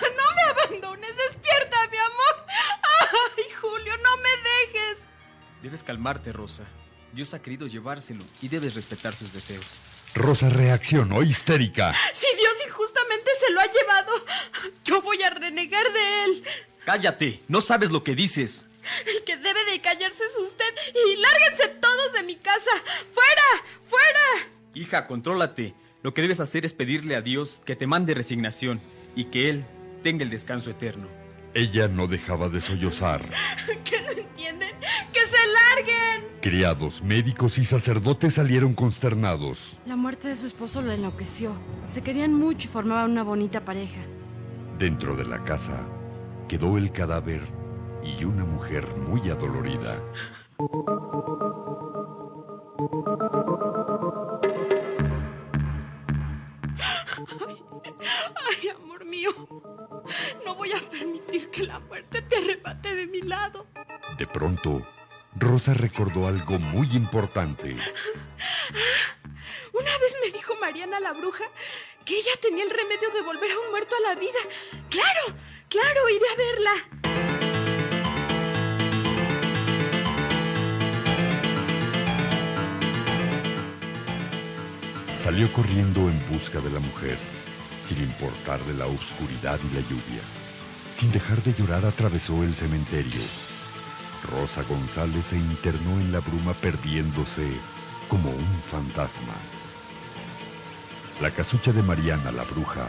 No 0.00 0.34
me 0.34 0.42
abandones. 0.42 1.14
Despierta, 1.16 1.76
mi 1.90 1.96
amor. 1.98 2.46
Ay, 3.36 3.44
Julio, 3.60 3.92
no 4.02 4.16
me 4.18 4.28
dejes. 4.28 4.98
Debes 5.62 5.82
calmarte, 5.82 6.32
Rosa. 6.32 6.64
Dios 7.12 7.32
ha 7.34 7.40
querido 7.40 7.66
llevárselo 7.66 8.24
y 8.42 8.48
debes 8.48 8.74
respetar 8.74 9.14
sus 9.14 9.32
deseos. 9.32 9.64
Rosa 10.14 10.48
reaccionó 10.48 11.22
histérica. 11.22 11.94
Si 12.14 12.26
Dios 12.36 12.52
injustamente 12.66 13.30
se 13.40 13.52
lo 13.52 13.60
ha 13.60 13.66
llevado, 13.66 14.12
yo 14.84 15.00
voy 15.02 15.22
a 15.22 15.30
renegar 15.30 15.90
de 15.92 16.24
él. 16.24 16.44
¡Cállate! 16.84 17.42
No 17.48 17.60
sabes 17.60 17.90
lo 17.90 18.02
que 18.02 18.14
dices. 18.14 18.64
El 19.06 19.24
que 19.24 19.36
debe 19.36 19.64
de 19.66 19.80
callarse 19.80 20.22
es 20.24 20.36
usted 20.42 20.74
y 21.06 21.16
lárguense 21.16 21.68
todos 21.80 22.12
de 22.14 22.22
mi 22.22 22.36
casa. 22.36 22.70
¡Fuera! 23.12 23.64
¡Fuera! 23.88 24.48
Hija, 24.88 25.06
contrólate. 25.06 25.74
Lo 26.02 26.14
que 26.14 26.22
debes 26.22 26.40
hacer 26.40 26.64
es 26.64 26.72
pedirle 26.72 27.14
a 27.14 27.20
Dios 27.20 27.60
que 27.66 27.76
te 27.76 27.86
mande 27.86 28.14
resignación 28.14 28.80
y 29.14 29.24
que 29.24 29.50
Él 29.50 29.66
tenga 30.02 30.24
el 30.24 30.30
descanso 30.30 30.70
eterno. 30.70 31.06
Ella 31.52 31.88
no 31.88 32.06
dejaba 32.06 32.48
de 32.48 32.62
sollozar. 32.62 33.20
¿Que 33.84 34.00
no 34.00 34.12
entienden? 34.12 34.70
¡Que 35.12 35.20
se 35.20 35.36
larguen! 35.52 36.24
Criados, 36.40 37.02
médicos 37.02 37.58
y 37.58 37.66
sacerdotes 37.66 38.32
salieron 38.32 38.72
consternados. 38.72 39.76
La 39.84 39.96
muerte 39.96 40.28
de 40.28 40.36
su 40.36 40.46
esposo 40.46 40.80
lo 40.80 40.90
enloqueció. 40.90 41.52
Se 41.84 42.00
querían 42.00 42.32
mucho 42.32 42.66
y 42.66 42.70
formaban 42.70 43.10
una 43.10 43.24
bonita 43.24 43.66
pareja. 43.66 44.00
Dentro 44.78 45.16
de 45.16 45.26
la 45.26 45.44
casa 45.44 45.86
quedó 46.48 46.78
el 46.78 46.92
cadáver 46.92 47.42
y 48.02 48.24
una 48.24 48.46
mujer 48.46 48.86
muy 48.96 49.20
adolorida. 49.28 50.02
Ay, 57.46 57.64
ay, 58.62 58.68
amor 58.68 59.04
mío. 59.04 59.30
No 60.44 60.54
voy 60.54 60.72
a 60.72 60.90
permitir 60.90 61.50
que 61.50 61.64
la 61.64 61.78
muerte 61.80 62.22
te 62.22 62.36
arrebate 62.36 62.94
de 62.94 63.06
mi 63.06 63.22
lado. 63.22 63.66
De 64.16 64.26
pronto, 64.26 64.86
Rosa 65.34 65.74
recordó 65.74 66.26
algo 66.26 66.58
muy 66.58 66.88
importante. 66.92 67.76
Una 69.72 69.98
vez 69.98 70.16
me 70.22 70.30
dijo 70.30 70.54
Mariana 70.56 71.00
la 71.00 71.12
bruja 71.12 71.44
que 72.04 72.16
ella 72.16 72.32
tenía 72.40 72.64
el 72.64 72.70
remedio 72.70 73.10
de 73.10 73.22
volver 73.22 73.50
a 73.52 73.58
un 73.60 73.70
muerto 73.70 73.94
a 73.96 74.08
la 74.08 74.14
vida. 74.14 74.38
Claro, 74.88 75.38
claro, 75.68 76.08
iré 76.08 76.28
a 76.28 76.36
verla. 76.36 76.72
Salió 85.28 85.52
corriendo 85.52 86.08
en 86.08 86.18
busca 86.30 86.58
de 86.58 86.70
la 86.70 86.80
mujer, 86.80 87.18
sin 87.86 87.98
importarle 87.98 88.72
la 88.72 88.86
oscuridad 88.86 89.60
y 89.62 89.74
la 89.74 89.82
lluvia. 89.82 90.22
Sin 90.96 91.12
dejar 91.12 91.42
de 91.42 91.52
llorar 91.52 91.84
atravesó 91.84 92.42
el 92.44 92.54
cementerio. 92.54 93.20
Rosa 94.32 94.62
González 94.62 95.26
se 95.26 95.36
internó 95.36 96.00
en 96.00 96.12
la 96.12 96.20
bruma 96.20 96.54
perdiéndose 96.54 97.46
como 98.08 98.30
un 98.30 98.62
fantasma. 98.70 99.34
La 101.20 101.30
casucha 101.30 101.72
de 101.72 101.82
Mariana 101.82 102.32
la 102.32 102.44
bruja 102.44 102.86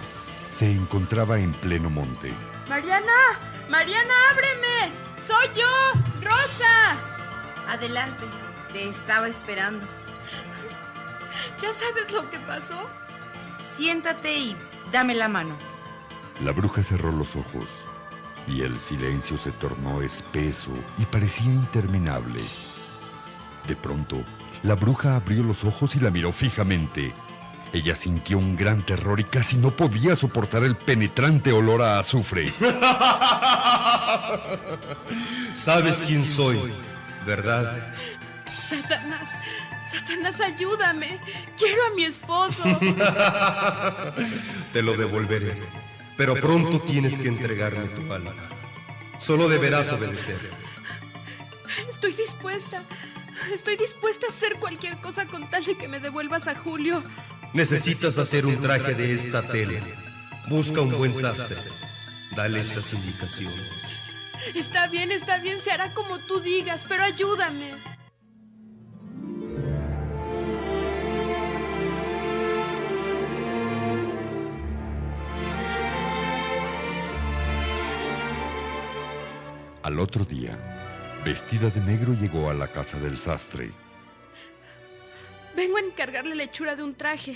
se 0.56 0.72
encontraba 0.72 1.40
en 1.40 1.52
pleno 1.52 1.90
monte. 1.90 2.34
Mariana, 2.70 3.38
Mariana, 3.70 4.14
ábreme. 4.32 4.94
Soy 5.28 5.60
yo, 5.60 6.02
Rosa. 6.22 6.96
Adelante, 7.68 8.24
te 8.72 8.88
estaba 8.88 9.28
esperando. 9.28 9.99
¿Ya 11.62 11.74
sabes 11.74 12.12
lo 12.12 12.30
que 12.30 12.40
pasó? 12.40 12.90
Siéntate 13.76 14.38
y 14.38 14.58
dame 14.92 15.16
la 15.16 15.28
mano. 15.28 15.56
La 16.44 16.52
bruja 16.52 16.84
cerró 16.84 17.12
los 17.12 17.36
ojos 17.36 17.66
y 18.48 18.62
el 18.62 18.80
silencio 18.80 19.38
se 19.38 19.52
tornó 19.52 20.02
espeso 20.02 20.72
y 20.98 21.06
parecía 21.06 21.52
interminable. 21.52 22.42
De 23.68 23.76
pronto, 23.76 24.24
la 24.64 24.76
bruja 24.76 25.16
abrió 25.16 25.44
los 25.44 25.64
ojos 25.64 25.96
y 25.96 26.00
la 26.00 26.10
miró 26.10 26.32
fijamente. 26.32 27.14
Ella 27.72 27.96
sintió 27.96 28.40
un 28.40 28.56
gran 28.56 28.82
terror 28.84 29.20
y 29.20 29.24
casi 29.24 29.58
no 29.58 29.70
podía 29.72 30.16
soportar 30.16 30.64
el 30.64 30.76
penetrante 30.76 31.52
olor 31.52 31.84
a 31.84 32.00
azufre. 32.00 32.52
Sabes 35.54 36.02
quién 36.08 36.26
soy, 36.26 36.58
¿verdad? 37.28 37.94
Satanás, 38.68 39.30
Satanás, 39.92 40.40
ayúdame. 40.40 41.20
Quiero 41.58 41.86
a 41.86 41.92
mi 41.92 42.04
esposo. 42.04 42.64
Te 44.74 44.82
lo 44.82 44.96
devolveré, 44.96 45.54
pero 46.16 46.36
pronto 46.36 46.80
tienes 46.82 47.18
que 47.18 47.28
entregarme 47.28 47.88
tu 47.90 48.14
alma. 48.14 48.36
Solo 49.18 49.50
deberás 49.50 49.92
obedecer. 49.92 50.38
Estoy 51.90 52.14
dispuesta. 52.14 52.84
Estoy 53.54 53.78
dispuesta 53.78 54.28
a 54.28 54.30
hacer 54.30 54.56
cualquier 54.56 54.98
cosa 54.98 55.26
con 55.26 55.50
tal 55.50 55.64
de 55.64 55.76
que 55.78 55.88
me 55.88 56.00
devuelvas 56.00 56.48
a 56.48 56.56
Julio. 56.56 57.04
Necesitas 57.54 58.18
hacer 58.18 58.46
un 58.46 58.62
traje 58.62 58.94
de 58.94 59.14
esta 59.14 59.46
tela. 59.46 59.80
Busca 60.48 60.82
un 60.82 60.92
buen 60.98 61.16
sastre. 61.16 61.62
Dale 62.36 62.62
estas 62.62 62.94
indicaciones. 62.94 64.14
Está 64.56 64.88
bien, 64.88 65.12
está 65.12 65.40
bien, 65.40 65.60
se 65.62 65.72
hará 65.72 65.94
como 65.94 66.20
tú 66.20 66.40
digas, 66.40 66.86
pero 66.88 67.04
ayúdame. 67.04 67.74
Al 80.00 80.04
otro 80.04 80.24
día, 80.24 80.58
vestida 81.26 81.70
de 81.70 81.82
negro 81.82 82.14
llegó 82.14 82.50
a 82.50 82.54
la 82.54 82.70
casa 82.70 82.98
del 82.98 83.18
sastre. 83.18 83.74
Vengo 85.58 85.76
a 85.76 85.82
encargarle 85.82 86.36
la 86.36 86.44
hechura 86.44 86.78
de 86.78 86.84
un 86.84 86.96
traje. 86.96 87.36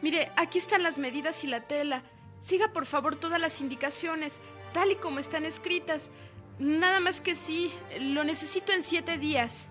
Mire, 0.00 0.30
aquí 0.36 0.58
están 0.58 0.84
las 0.84 0.96
medidas 0.96 1.42
y 1.42 1.48
la 1.48 1.62
tela. 1.62 2.04
Siga 2.38 2.72
por 2.72 2.86
favor 2.86 3.16
todas 3.16 3.40
las 3.40 3.60
indicaciones, 3.60 4.40
tal 4.72 4.92
y 4.92 4.94
como 4.94 5.18
están 5.18 5.44
escritas. 5.44 6.12
Nada 6.60 7.00
más 7.00 7.20
que 7.20 7.34
sí, 7.34 7.72
lo 7.98 8.22
necesito 8.22 8.72
en 8.72 8.84
siete 8.84 9.18
días. 9.18 9.68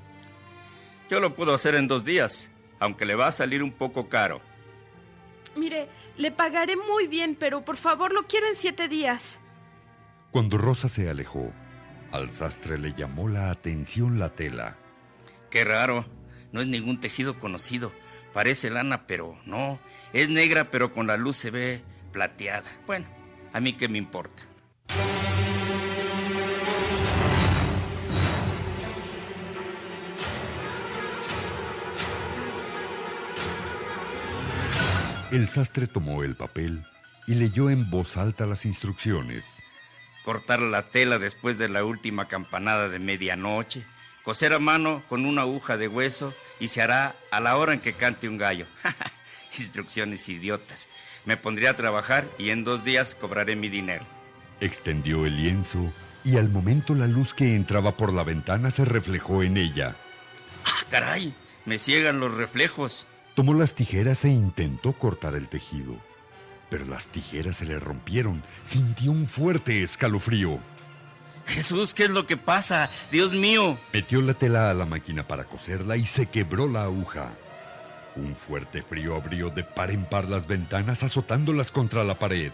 Yo 1.09 1.21
lo 1.21 1.35
puedo 1.35 1.53
hacer 1.53 1.75
en 1.75 1.87
dos 1.87 2.03
días, 2.03 2.51
aunque 2.77 3.05
le 3.05 3.15
va 3.15 3.27
a 3.27 3.31
salir 3.31 3.63
un 3.63 3.71
poco 3.71 4.09
caro. 4.09 4.41
Mire, 5.55 5.87
le 6.17 6.29
pagaré 6.29 6.75
muy 6.75 7.07
bien, 7.07 7.37
pero 7.39 7.63
por 7.63 7.77
favor 7.77 8.11
lo 8.11 8.27
quiero 8.27 8.47
en 8.47 8.55
siete 8.55 8.89
días. 8.89 9.39
Cuando 10.29 10.57
Rosa 10.57 10.89
se 10.89 11.09
alejó, 11.09 11.53
al 12.13 12.31
sastre 12.31 12.77
le 12.77 12.93
llamó 12.93 13.27
la 13.27 13.49
atención 13.49 14.19
la 14.19 14.29
tela. 14.29 14.77
Qué 15.49 15.63
raro, 15.63 16.05
no 16.51 16.61
es 16.61 16.67
ningún 16.67 17.01
tejido 17.01 17.39
conocido. 17.39 17.91
Parece 18.33 18.69
lana, 18.69 19.07
pero 19.07 19.35
no. 19.45 19.79
Es 20.13 20.29
negra, 20.29 20.69
pero 20.69 20.93
con 20.93 21.07
la 21.07 21.17
luz 21.17 21.37
se 21.37 21.49
ve 21.49 21.83
plateada. 22.11 22.69
Bueno, 22.85 23.07
a 23.51 23.59
mí 23.59 23.73
qué 23.73 23.87
me 23.87 23.97
importa. 23.97 24.43
El 35.31 35.47
sastre 35.47 35.87
tomó 35.87 36.23
el 36.23 36.35
papel 36.35 36.85
y 37.25 37.33
leyó 37.33 37.71
en 37.71 37.89
voz 37.89 38.17
alta 38.17 38.45
las 38.45 38.67
instrucciones. 38.67 39.63
Cortar 40.23 40.61
la 40.61 40.89
tela 40.89 41.19
después 41.19 41.57
de 41.57 41.69
la 41.69 41.83
última 41.83 42.27
campanada 42.27 42.89
de 42.89 42.99
medianoche. 42.99 43.83
Coser 44.23 44.53
a 44.53 44.59
mano 44.59 45.03
con 45.09 45.25
una 45.25 45.41
aguja 45.41 45.75
de 45.77 45.87
hueso 45.87 46.33
y 46.59 46.69
se 46.69 46.81
hará 46.81 47.15
a 47.31 47.39
la 47.39 47.57
hora 47.57 47.73
en 47.73 47.81
que 47.81 47.93
cante 47.93 48.29
un 48.29 48.37
gallo. 48.37 48.65
Instrucciones 49.57 50.29
idiotas. 50.29 50.87
Me 51.25 51.37
pondré 51.37 51.67
a 51.67 51.75
trabajar 51.75 52.25
y 52.37 52.49
en 52.49 52.63
dos 52.63 52.83
días 52.83 53.15
cobraré 53.15 53.55
mi 53.55 53.69
dinero. 53.69 54.05
Extendió 54.61 55.25
el 55.25 55.37
lienzo 55.37 55.91
y 56.23 56.37
al 56.37 56.49
momento 56.49 56.95
la 56.95 57.07
luz 57.07 57.33
que 57.33 57.55
entraba 57.55 57.97
por 57.97 58.13
la 58.13 58.23
ventana 58.23 58.71
se 58.71 58.85
reflejó 58.85 59.43
en 59.43 59.57
ella. 59.57 59.95
¡Ah, 60.65 60.85
caray! 60.89 61.33
Me 61.65 61.79
ciegan 61.79 62.19
los 62.19 62.33
reflejos. 62.33 63.07
Tomó 63.35 63.53
las 63.53 63.75
tijeras 63.75 64.25
e 64.25 64.29
intentó 64.29 64.93
cortar 64.93 65.35
el 65.35 65.47
tejido. 65.47 65.97
Pero 66.73 66.85
las 66.85 67.05
tijeras 67.05 67.57
se 67.57 67.65
le 67.65 67.77
rompieron. 67.77 68.41
Sintió 68.63 69.11
un 69.11 69.27
fuerte 69.27 69.83
escalofrío. 69.83 70.59
Jesús, 71.45 71.93
¿qué 71.93 72.05
es 72.05 72.09
lo 72.09 72.25
que 72.25 72.35
pasa? 72.35 72.89
Dios 73.11 73.31
mío. 73.31 73.77
Metió 73.93 74.23
la 74.23 74.33
tela 74.33 74.71
a 74.71 74.73
la 74.73 74.87
máquina 74.87 75.27
para 75.27 75.43
coserla 75.43 75.97
y 75.97 76.05
se 76.07 76.25
quebró 76.25 76.67
la 76.67 76.85
aguja. 76.85 77.29
Un 78.15 78.35
fuerte 78.35 78.81
frío 78.81 79.15
abrió 79.15 79.51
de 79.51 79.63
par 79.63 79.91
en 79.91 80.03
par 80.05 80.27
las 80.27 80.47
ventanas 80.47 81.03
azotándolas 81.03 81.69
contra 81.69 82.03
la 82.03 82.17
pared. 82.17 82.51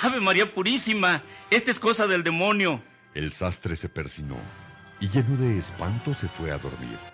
Ave 0.00 0.18
María 0.18 0.54
Purísima, 0.54 1.22
esta 1.50 1.70
es 1.70 1.78
cosa 1.78 2.06
del 2.06 2.24
demonio. 2.24 2.80
El 3.12 3.32
sastre 3.32 3.76
se 3.76 3.90
persinó 3.90 4.38
y 4.98 5.10
lleno 5.10 5.36
de 5.36 5.58
espanto 5.58 6.14
se 6.14 6.26
fue 6.26 6.52
a 6.52 6.56
dormir. 6.56 7.11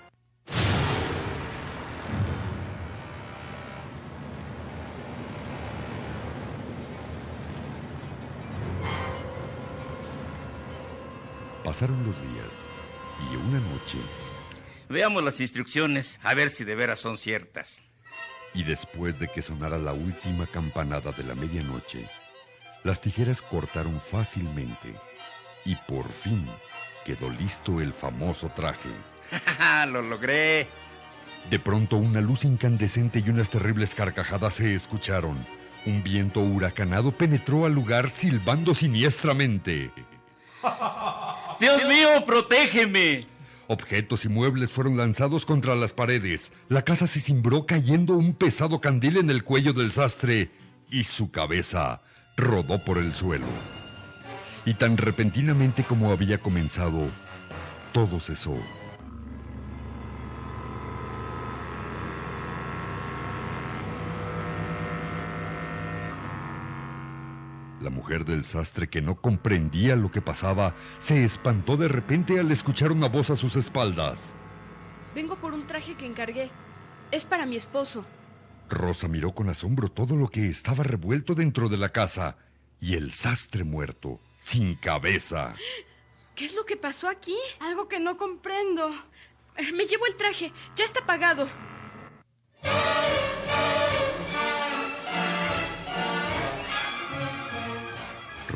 Pasaron 11.64 11.98
los 12.06 12.16
días 12.20 12.62
y 13.30 13.36
una 13.36 13.60
noche. 13.60 13.98
Veamos 14.88 15.22
las 15.22 15.40
instrucciones, 15.40 16.18
a 16.22 16.34
ver 16.34 16.50
si 16.50 16.64
de 16.64 16.74
veras 16.74 16.98
son 16.98 17.18
ciertas. 17.18 17.82
Y 18.54 18.62
después 18.62 19.18
de 19.18 19.28
que 19.28 19.42
sonara 19.42 19.78
la 19.78 19.92
última 19.92 20.46
campanada 20.46 21.12
de 21.12 21.24
la 21.24 21.34
medianoche, 21.34 22.08
las 22.84 23.00
tijeras 23.00 23.42
cortaron 23.42 24.00
fácilmente 24.00 24.94
y 25.64 25.74
por 25.88 26.08
fin 26.10 26.46
quedó 27.04 27.28
listo 27.30 27.80
el 27.80 27.92
famoso 27.92 28.50
traje. 28.54 28.88
¡Lo 29.88 30.00
logré! 30.00 30.66
De 31.50 31.58
pronto 31.58 31.96
una 31.96 32.20
luz 32.20 32.44
incandescente 32.44 33.22
y 33.24 33.30
unas 33.30 33.50
terribles 33.50 33.94
carcajadas 33.94 34.54
se 34.54 34.74
escucharon. 34.74 35.46
Un 35.86 36.02
viento 36.02 36.40
huracanado 36.40 37.12
penetró 37.12 37.66
al 37.66 37.74
lugar 37.74 38.10
silbando 38.10 38.74
siniestramente. 38.74 39.90
¡Dios 41.60 41.82
mío, 41.88 42.24
protégeme! 42.24 43.26
Objetos 43.66 44.24
y 44.24 44.28
muebles 44.28 44.70
fueron 44.70 44.96
lanzados 44.96 45.44
contra 45.44 45.74
las 45.74 45.92
paredes. 45.92 46.52
La 46.68 46.82
casa 46.82 47.06
se 47.06 47.20
cimbró 47.20 47.66
cayendo 47.66 48.14
un 48.14 48.34
pesado 48.34 48.80
candil 48.80 49.18
en 49.18 49.28
el 49.28 49.44
cuello 49.44 49.72
del 49.72 49.92
sastre 49.92 50.50
y 50.90 51.04
su 51.04 51.30
cabeza 51.30 52.00
rodó 52.36 52.82
por 52.84 52.96
el 52.96 53.12
suelo. 53.12 53.46
Y 54.64 54.74
tan 54.74 54.96
repentinamente 54.96 55.82
como 55.82 56.10
había 56.12 56.38
comenzado, 56.38 57.10
todo 57.92 58.20
cesó. 58.20 58.56
La 67.80 67.90
mujer 67.90 68.24
del 68.24 68.44
sastre, 68.44 68.88
que 68.88 69.00
no 69.00 69.20
comprendía 69.20 69.94
lo 69.94 70.10
que 70.10 70.20
pasaba, 70.20 70.74
se 70.98 71.24
espantó 71.24 71.76
de 71.76 71.88
repente 71.88 72.40
al 72.40 72.50
escuchar 72.50 72.90
una 72.90 73.08
voz 73.08 73.30
a 73.30 73.36
sus 73.36 73.54
espaldas. 73.56 74.34
Vengo 75.14 75.36
por 75.36 75.52
un 75.52 75.66
traje 75.66 75.94
que 75.94 76.06
encargué. 76.06 76.50
Es 77.10 77.24
para 77.24 77.46
mi 77.46 77.56
esposo. 77.56 78.04
Rosa 78.68 79.08
miró 79.08 79.32
con 79.32 79.48
asombro 79.48 79.90
todo 79.90 80.16
lo 80.16 80.28
que 80.28 80.48
estaba 80.48 80.84
revuelto 80.84 81.34
dentro 81.34 81.68
de 81.68 81.78
la 81.78 81.90
casa 81.90 82.36
y 82.80 82.94
el 82.94 83.12
sastre 83.12 83.64
muerto, 83.64 84.20
sin 84.38 84.74
cabeza. 84.74 85.52
¿Qué 86.34 86.44
es 86.44 86.54
lo 86.54 86.64
que 86.64 86.76
pasó 86.76 87.08
aquí? 87.08 87.36
Algo 87.60 87.88
que 87.88 87.98
no 87.98 88.16
comprendo. 88.16 88.90
Me 89.74 89.86
llevo 89.86 90.06
el 90.06 90.16
traje. 90.16 90.52
Ya 90.76 90.84
está 90.84 91.04
pagado. 91.06 91.48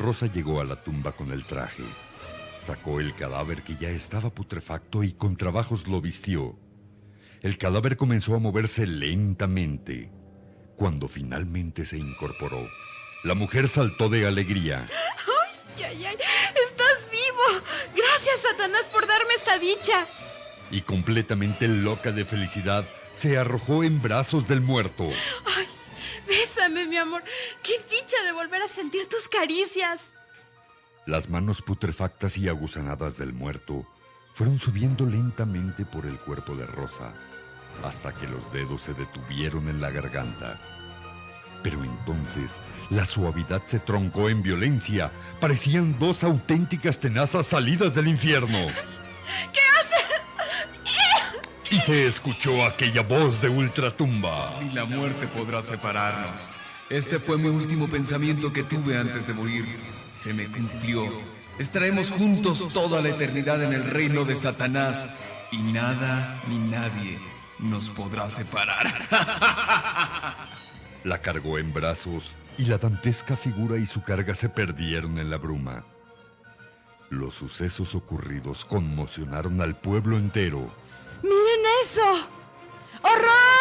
Rosa 0.02 0.26
llegó 0.26 0.60
a 0.60 0.64
la 0.64 0.76
tumba 0.76 1.12
con 1.12 1.30
el 1.32 1.44
traje. 1.44 1.84
Sacó 2.58 3.00
el 3.00 3.14
cadáver 3.14 3.62
que 3.62 3.76
ya 3.76 3.88
estaba 3.90 4.30
putrefacto 4.30 5.02
y 5.02 5.12
con 5.12 5.36
trabajos 5.36 5.86
lo 5.86 6.00
vistió. 6.00 6.58
El 7.40 7.56
cadáver 7.56 7.96
comenzó 7.96 8.34
a 8.34 8.38
moverse 8.38 8.86
lentamente. 8.86 10.10
Cuando 10.76 11.08
finalmente 11.08 11.86
se 11.86 11.98
incorporó, 11.98 12.66
la 13.24 13.34
mujer 13.34 13.68
saltó 13.68 14.08
de 14.08 14.26
alegría. 14.26 14.86
¡Ay, 15.76 15.84
ay, 15.84 16.04
ay! 16.04 16.16
¡Estás 16.68 17.08
vivo! 17.10 17.64
Gracias, 17.96 18.40
Satanás, 18.42 18.82
por 18.92 19.06
darme 19.06 19.34
esta 19.36 19.58
dicha. 19.58 20.06
Y 20.70 20.82
completamente 20.82 21.68
loca 21.68 22.10
de 22.10 22.24
felicidad, 22.24 22.84
se 23.14 23.38
arrojó 23.38 23.84
en 23.84 24.02
brazos 24.02 24.48
del 24.48 24.60
muerto. 24.60 25.08
¡Ay! 25.56 25.66
Bésame, 26.26 26.86
mi 26.86 26.96
amor. 26.96 27.22
¡Qué 27.62 27.72
dicha 27.90 28.22
de 28.24 28.32
volver 28.32 28.62
a 28.62 28.68
sentir 28.68 29.08
tus 29.08 29.28
caricias! 29.28 30.12
Las 31.06 31.28
manos 31.28 31.62
putrefactas 31.62 32.38
y 32.38 32.48
aguzanadas 32.48 33.16
del 33.18 33.32
muerto 33.32 33.86
fueron 34.34 34.58
subiendo 34.58 35.04
lentamente 35.04 35.84
por 35.84 36.06
el 36.06 36.18
cuerpo 36.18 36.54
de 36.54 36.64
Rosa, 36.64 37.12
hasta 37.84 38.12
que 38.14 38.26
los 38.28 38.52
dedos 38.52 38.82
se 38.82 38.94
detuvieron 38.94 39.68
en 39.68 39.80
la 39.80 39.90
garganta. 39.90 40.60
Pero 41.62 41.82
entonces 41.84 42.60
la 42.90 43.04
suavidad 43.04 43.64
se 43.64 43.78
troncó 43.78 44.28
en 44.28 44.42
violencia. 44.42 45.12
Parecían 45.40 45.98
dos 45.98 46.24
auténticas 46.24 46.98
tenazas 46.98 47.46
salidas 47.46 47.94
del 47.94 48.08
infierno. 48.08 48.66
¿Qué 49.52 49.60
haces? 49.80 50.01
Y 51.72 51.80
se 51.80 52.06
escuchó 52.06 52.66
aquella 52.66 53.00
voz 53.00 53.40
de 53.40 53.48
ultratumba. 53.48 54.60
Y 54.62 54.74
la 54.74 54.84
muerte 54.84 55.26
podrá 55.26 55.62
separarnos. 55.62 56.56
Este 56.90 57.18
fue 57.18 57.38
mi 57.38 57.48
último 57.48 57.88
pensamiento 57.88 58.52
que 58.52 58.62
tuve 58.62 58.98
antes 58.98 59.26
de 59.26 59.32
morir. 59.32 59.64
Se 60.10 60.34
me 60.34 60.44
cumplió. 60.44 61.08
Estaremos 61.58 62.10
juntos 62.10 62.68
toda 62.74 63.00
la 63.00 63.08
eternidad 63.08 63.62
en 63.62 63.72
el 63.72 63.84
reino 63.84 64.26
de 64.26 64.36
Satanás. 64.36 65.08
Y 65.50 65.56
nada 65.56 66.38
ni 66.46 66.58
nadie 66.58 67.18
nos 67.58 67.88
podrá 67.88 68.28
separar. 68.28 68.92
La 71.04 71.22
cargó 71.22 71.58
en 71.58 71.72
brazos 71.72 72.24
y 72.58 72.66
la 72.66 72.76
dantesca 72.76 73.34
figura 73.34 73.78
y 73.78 73.86
su 73.86 74.02
carga 74.02 74.34
se 74.34 74.50
perdieron 74.50 75.18
en 75.18 75.30
la 75.30 75.38
bruma. 75.38 75.84
Los 77.08 77.34
sucesos 77.34 77.94
ocurridos 77.94 78.64
conmocionaron 78.64 79.60
al 79.62 79.74
pueblo 79.74 80.18
entero. 80.18 80.81
¡Miren 81.22 81.64
eso! 81.82 82.28
¡Horror! 83.02 83.52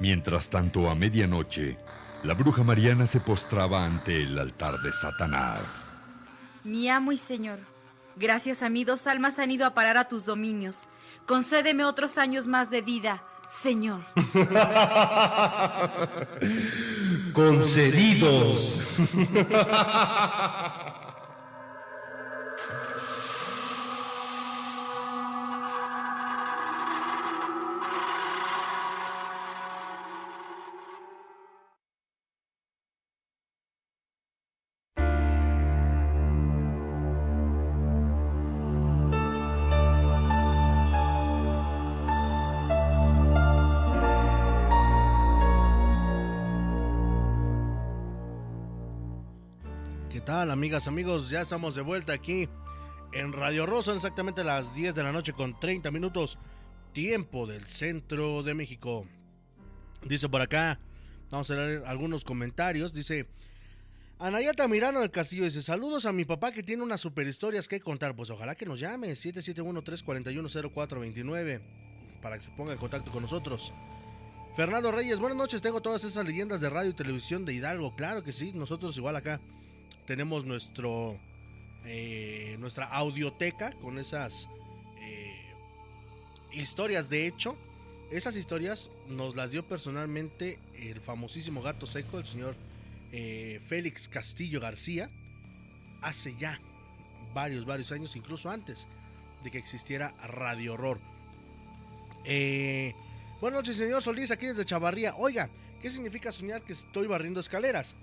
Mientras 0.00 0.48
tanto, 0.48 0.88
a 0.88 0.94
medianoche, 0.94 1.76
la 2.22 2.34
bruja 2.34 2.62
Mariana 2.62 3.06
se 3.06 3.20
postraba 3.20 3.84
ante 3.84 4.22
el 4.22 4.38
altar 4.38 4.78
de 4.80 4.92
Satanás. 4.92 5.87
Mi 6.64 6.88
amo 6.88 7.12
y 7.12 7.18
señor, 7.18 7.58
gracias 8.16 8.62
a 8.62 8.68
mí 8.68 8.84
dos 8.84 9.06
almas 9.06 9.38
han 9.38 9.50
ido 9.50 9.66
a 9.66 9.74
parar 9.74 9.96
a 9.96 10.08
tus 10.08 10.24
dominios. 10.24 10.88
Concédeme 11.26 11.84
otros 11.84 12.18
años 12.18 12.46
más 12.46 12.70
de 12.70 12.82
vida, 12.82 13.22
señor. 13.62 14.00
Concedidos. 17.32 18.96
tal, 50.28 50.50
amigas, 50.50 50.88
amigos? 50.88 51.30
Ya 51.30 51.40
estamos 51.40 51.74
de 51.74 51.80
vuelta 51.80 52.12
aquí 52.12 52.50
en 53.14 53.32
Radio 53.32 53.64
Rosa, 53.64 53.94
exactamente 53.94 54.42
a 54.42 54.44
las 54.44 54.74
10 54.74 54.94
de 54.94 55.02
la 55.02 55.10
noche 55.10 55.32
con 55.32 55.58
30 55.58 55.90
minutos, 55.90 56.36
tiempo 56.92 57.46
del 57.46 57.66
centro 57.66 58.42
de 58.42 58.52
México. 58.52 59.06
Dice 60.02 60.28
por 60.28 60.42
acá, 60.42 60.78
vamos 61.30 61.50
a 61.50 61.54
leer 61.54 61.82
algunos 61.86 62.24
comentarios. 62.24 62.92
Dice 62.92 63.26
Anayata 64.18 64.68
Mirano 64.68 65.00
del 65.00 65.10
Castillo 65.10 65.44
dice: 65.44 65.62
Saludos 65.62 66.04
a 66.04 66.12
mi 66.12 66.26
papá 66.26 66.52
que 66.52 66.62
tiene 66.62 66.82
unas 66.82 67.00
super 67.00 67.26
historias 67.26 67.66
que 67.66 67.80
contar. 67.80 68.14
Pues 68.14 68.28
ojalá 68.28 68.54
que 68.54 68.66
nos 68.66 68.80
llame 68.80 69.12
771-341-0429 69.12 71.62
para 72.20 72.36
que 72.36 72.44
se 72.44 72.50
ponga 72.50 72.74
en 72.74 72.78
contacto 72.78 73.10
con 73.10 73.22
nosotros. 73.22 73.72
Fernando 74.56 74.92
Reyes, 74.92 75.20
buenas 75.20 75.38
noches. 75.38 75.62
Tengo 75.62 75.80
todas 75.80 76.04
esas 76.04 76.26
leyendas 76.26 76.60
de 76.60 76.68
radio 76.68 76.90
y 76.90 76.94
televisión 76.94 77.46
de 77.46 77.54
Hidalgo. 77.54 77.96
Claro 77.96 78.22
que 78.22 78.32
sí, 78.32 78.52
nosotros 78.52 78.94
igual 78.98 79.16
acá 79.16 79.40
tenemos 80.08 80.46
nuestro 80.46 81.18
eh, 81.84 82.56
nuestra 82.60 82.86
audioteca 82.86 83.72
con 83.72 83.98
esas 83.98 84.48
eh, 85.00 85.52
historias. 86.50 87.10
De 87.10 87.26
hecho 87.26 87.58
esas 88.10 88.34
historias 88.34 88.90
nos 89.06 89.36
las 89.36 89.50
dio 89.50 89.68
personalmente 89.68 90.58
el 90.76 91.02
famosísimo 91.02 91.60
gato 91.60 91.84
seco 91.84 92.18
el 92.18 92.24
señor 92.24 92.56
eh, 93.12 93.60
Félix 93.66 94.08
Castillo 94.08 94.60
García 94.60 95.10
hace 96.00 96.34
ya 96.38 96.58
varios 97.34 97.66
varios 97.66 97.92
años 97.92 98.16
incluso 98.16 98.48
antes 98.48 98.86
de 99.44 99.50
que 99.50 99.58
existiera 99.58 100.14
Radio 100.26 100.72
Horror. 100.72 100.98
Buenas 103.42 103.60
noches 103.60 103.76
señor 103.76 104.02
Solís 104.02 104.30
aquí 104.30 104.46
desde 104.46 104.64
Chavarría. 104.64 105.14
Oiga 105.16 105.50
¿qué 105.82 105.90
significa 105.90 106.32
soñar 106.32 106.62
que 106.62 106.72
estoy 106.72 107.06
barriendo 107.06 107.40
escaleras? 107.40 107.94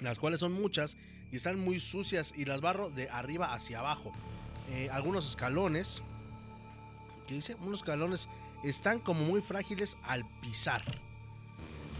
Las 0.00 0.18
cuales 0.18 0.40
son 0.40 0.52
muchas 0.52 0.96
y 1.32 1.36
están 1.36 1.58
muy 1.58 1.80
sucias 1.80 2.32
y 2.36 2.44
las 2.44 2.60
barro 2.60 2.90
de 2.90 3.08
arriba 3.10 3.54
hacia 3.54 3.80
abajo. 3.80 4.12
Eh, 4.70 4.88
algunos 4.90 5.28
escalones, 5.28 6.02
¿qué 7.26 7.34
dice? 7.34 7.56
Unos 7.56 7.80
escalones 7.80 8.28
están 8.64 9.00
como 9.00 9.24
muy 9.24 9.40
frágiles 9.40 9.96
al 10.02 10.24
pisar. 10.40 10.82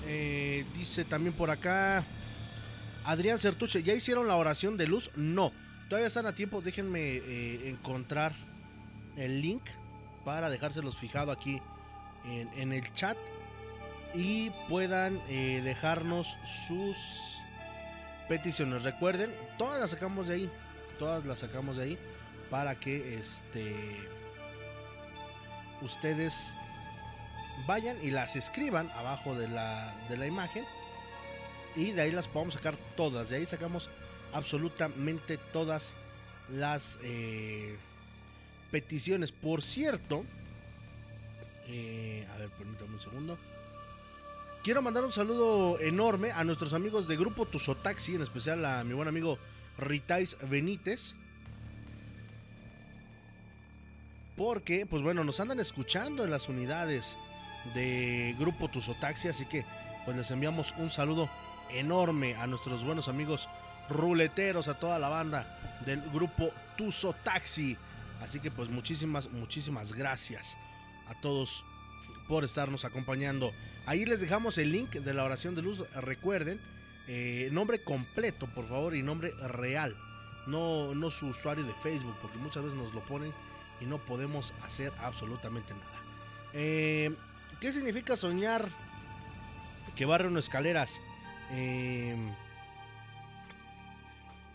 Eh, 0.06 0.64
dice 0.74 1.04
también 1.04 1.34
por 1.34 1.50
acá 1.50 2.04
Adrián 3.04 3.40
Certuche, 3.40 3.82
¿ya 3.82 3.94
hicieron 3.94 4.28
la 4.28 4.36
oración 4.36 4.76
de 4.76 4.86
luz? 4.86 5.10
No, 5.16 5.52
todavía 5.88 6.08
están 6.08 6.26
a 6.26 6.34
tiempo, 6.34 6.60
déjenme 6.60 7.16
eh, 7.16 7.70
encontrar 7.70 8.32
el 9.16 9.40
link 9.40 9.62
para 10.24 10.50
dejárselos 10.50 10.96
fijado 10.96 11.32
aquí 11.32 11.60
en, 12.24 12.48
en 12.56 12.72
el 12.72 12.92
chat 12.94 13.16
y 14.14 14.50
puedan 14.68 15.20
dejarnos 15.28 16.36
sus 16.66 17.35
peticiones. 18.28 18.82
Recuerden, 18.82 19.32
todas 19.58 19.80
las 19.80 19.90
sacamos 19.90 20.28
de 20.28 20.34
ahí. 20.34 20.50
Todas 20.98 21.24
las 21.24 21.40
sacamos 21.40 21.76
de 21.76 21.84
ahí. 21.84 21.98
Para 22.50 22.74
que 22.74 23.18
este. 23.18 23.74
Ustedes 25.82 26.54
vayan 27.66 27.96
y 28.02 28.10
las 28.10 28.36
escriban 28.36 28.90
abajo 28.92 29.34
de 29.34 29.48
la, 29.48 29.94
de 30.08 30.16
la 30.16 30.26
imagen. 30.26 30.64
Y 31.74 31.92
de 31.92 32.02
ahí 32.02 32.12
las 32.12 32.28
podemos 32.28 32.54
sacar 32.54 32.76
todas. 32.96 33.28
De 33.28 33.36
ahí 33.36 33.46
sacamos 33.46 33.90
absolutamente 34.32 35.38
todas 35.38 35.94
las 36.50 36.98
eh, 37.02 37.76
peticiones. 38.70 39.32
Por 39.32 39.62
cierto. 39.62 40.24
Eh, 41.68 42.26
a 42.32 42.38
ver, 42.38 42.48
permítame 42.50 42.94
un 42.94 43.00
segundo. 43.00 43.38
Quiero 44.66 44.82
mandar 44.82 45.04
un 45.04 45.12
saludo 45.12 45.78
enorme 45.78 46.32
a 46.32 46.42
nuestros 46.42 46.72
amigos 46.72 47.06
de 47.06 47.16
Grupo 47.16 47.46
Tuzotaxi, 47.46 48.16
en 48.16 48.22
especial 48.22 48.64
a 48.64 48.82
mi 48.82 48.94
buen 48.94 49.06
amigo 49.06 49.38
Ritais 49.78 50.36
Benítez. 50.50 51.14
Porque, 54.36 54.84
pues 54.84 55.04
bueno, 55.04 55.22
nos 55.22 55.38
andan 55.38 55.60
escuchando 55.60 56.24
en 56.24 56.32
las 56.32 56.48
unidades 56.48 57.16
de 57.74 58.34
Grupo 58.40 58.66
Tuzotaxi, 58.66 59.28
así 59.28 59.46
que 59.46 59.64
pues 60.04 60.16
les 60.16 60.32
enviamos 60.32 60.74
un 60.78 60.90
saludo 60.90 61.30
enorme 61.70 62.34
a 62.34 62.48
nuestros 62.48 62.82
buenos 62.82 63.06
amigos 63.06 63.48
ruleteros, 63.88 64.66
a 64.66 64.80
toda 64.80 64.98
la 64.98 65.08
banda 65.08 65.46
del 65.86 66.00
Grupo 66.10 66.50
Tuzotaxi. 66.76 67.76
Así 68.20 68.40
que 68.40 68.50
pues 68.50 68.68
muchísimas, 68.68 69.30
muchísimas 69.30 69.92
gracias 69.92 70.58
a 71.06 71.14
todos 71.20 71.64
por 72.26 72.42
estarnos 72.42 72.84
acompañando. 72.84 73.52
Ahí 73.86 74.04
les 74.04 74.20
dejamos 74.20 74.58
el 74.58 74.72
link 74.72 74.90
de 74.90 75.14
la 75.14 75.24
oración 75.24 75.54
de 75.54 75.62
luz. 75.62 75.84
Recuerden, 75.94 76.60
eh, 77.06 77.48
nombre 77.52 77.78
completo, 77.78 78.48
por 78.48 78.66
favor, 78.68 78.96
y 78.96 79.02
nombre 79.02 79.30
real. 79.46 79.96
No, 80.48 80.94
no 80.94 81.10
su 81.12 81.28
usuario 81.28 81.64
de 81.64 81.72
Facebook, 81.74 82.16
porque 82.20 82.36
muchas 82.38 82.64
veces 82.64 82.76
nos 82.76 82.92
lo 82.92 83.00
ponen 83.00 83.32
y 83.80 83.84
no 83.84 83.98
podemos 83.98 84.54
hacer 84.64 84.92
absolutamente 85.00 85.72
nada. 85.72 86.02
Eh, 86.52 87.14
¿Qué 87.60 87.72
significa 87.72 88.16
soñar 88.16 88.68
que 89.94 90.04
barre 90.04 90.26
unas 90.26 90.46
escaleras? 90.46 91.00
Eh, 91.52 92.16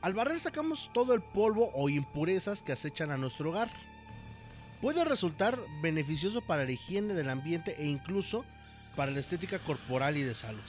al 0.01 0.13
barrer 0.13 0.39
sacamos 0.39 0.89
todo 0.93 1.13
el 1.13 1.21
polvo 1.21 1.71
o 1.73 1.87
impurezas 1.87 2.61
que 2.61 2.73
acechan 2.73 3.11
a 3.11 3.17
nuestro 3.17 3.49
hogar. 3.49 3.69
Puede 4.81 5.05
resultar 5.05 5.59
beneficioso 5.81 6.41
para 6.41 6.65
la 6.65 6.71
higiene 6.71 7.13
del 7.13 7.29
ambiente 7.29 7.75
e 7.77 7.85
incluso 7.85 8.43
para 8.95 9.11
la 9.11 9.19
estética 9.19 9.59
corporal 9.59 10.17
y 10.17 10.23
de 10.23 10.35
salud. 10.35 10.61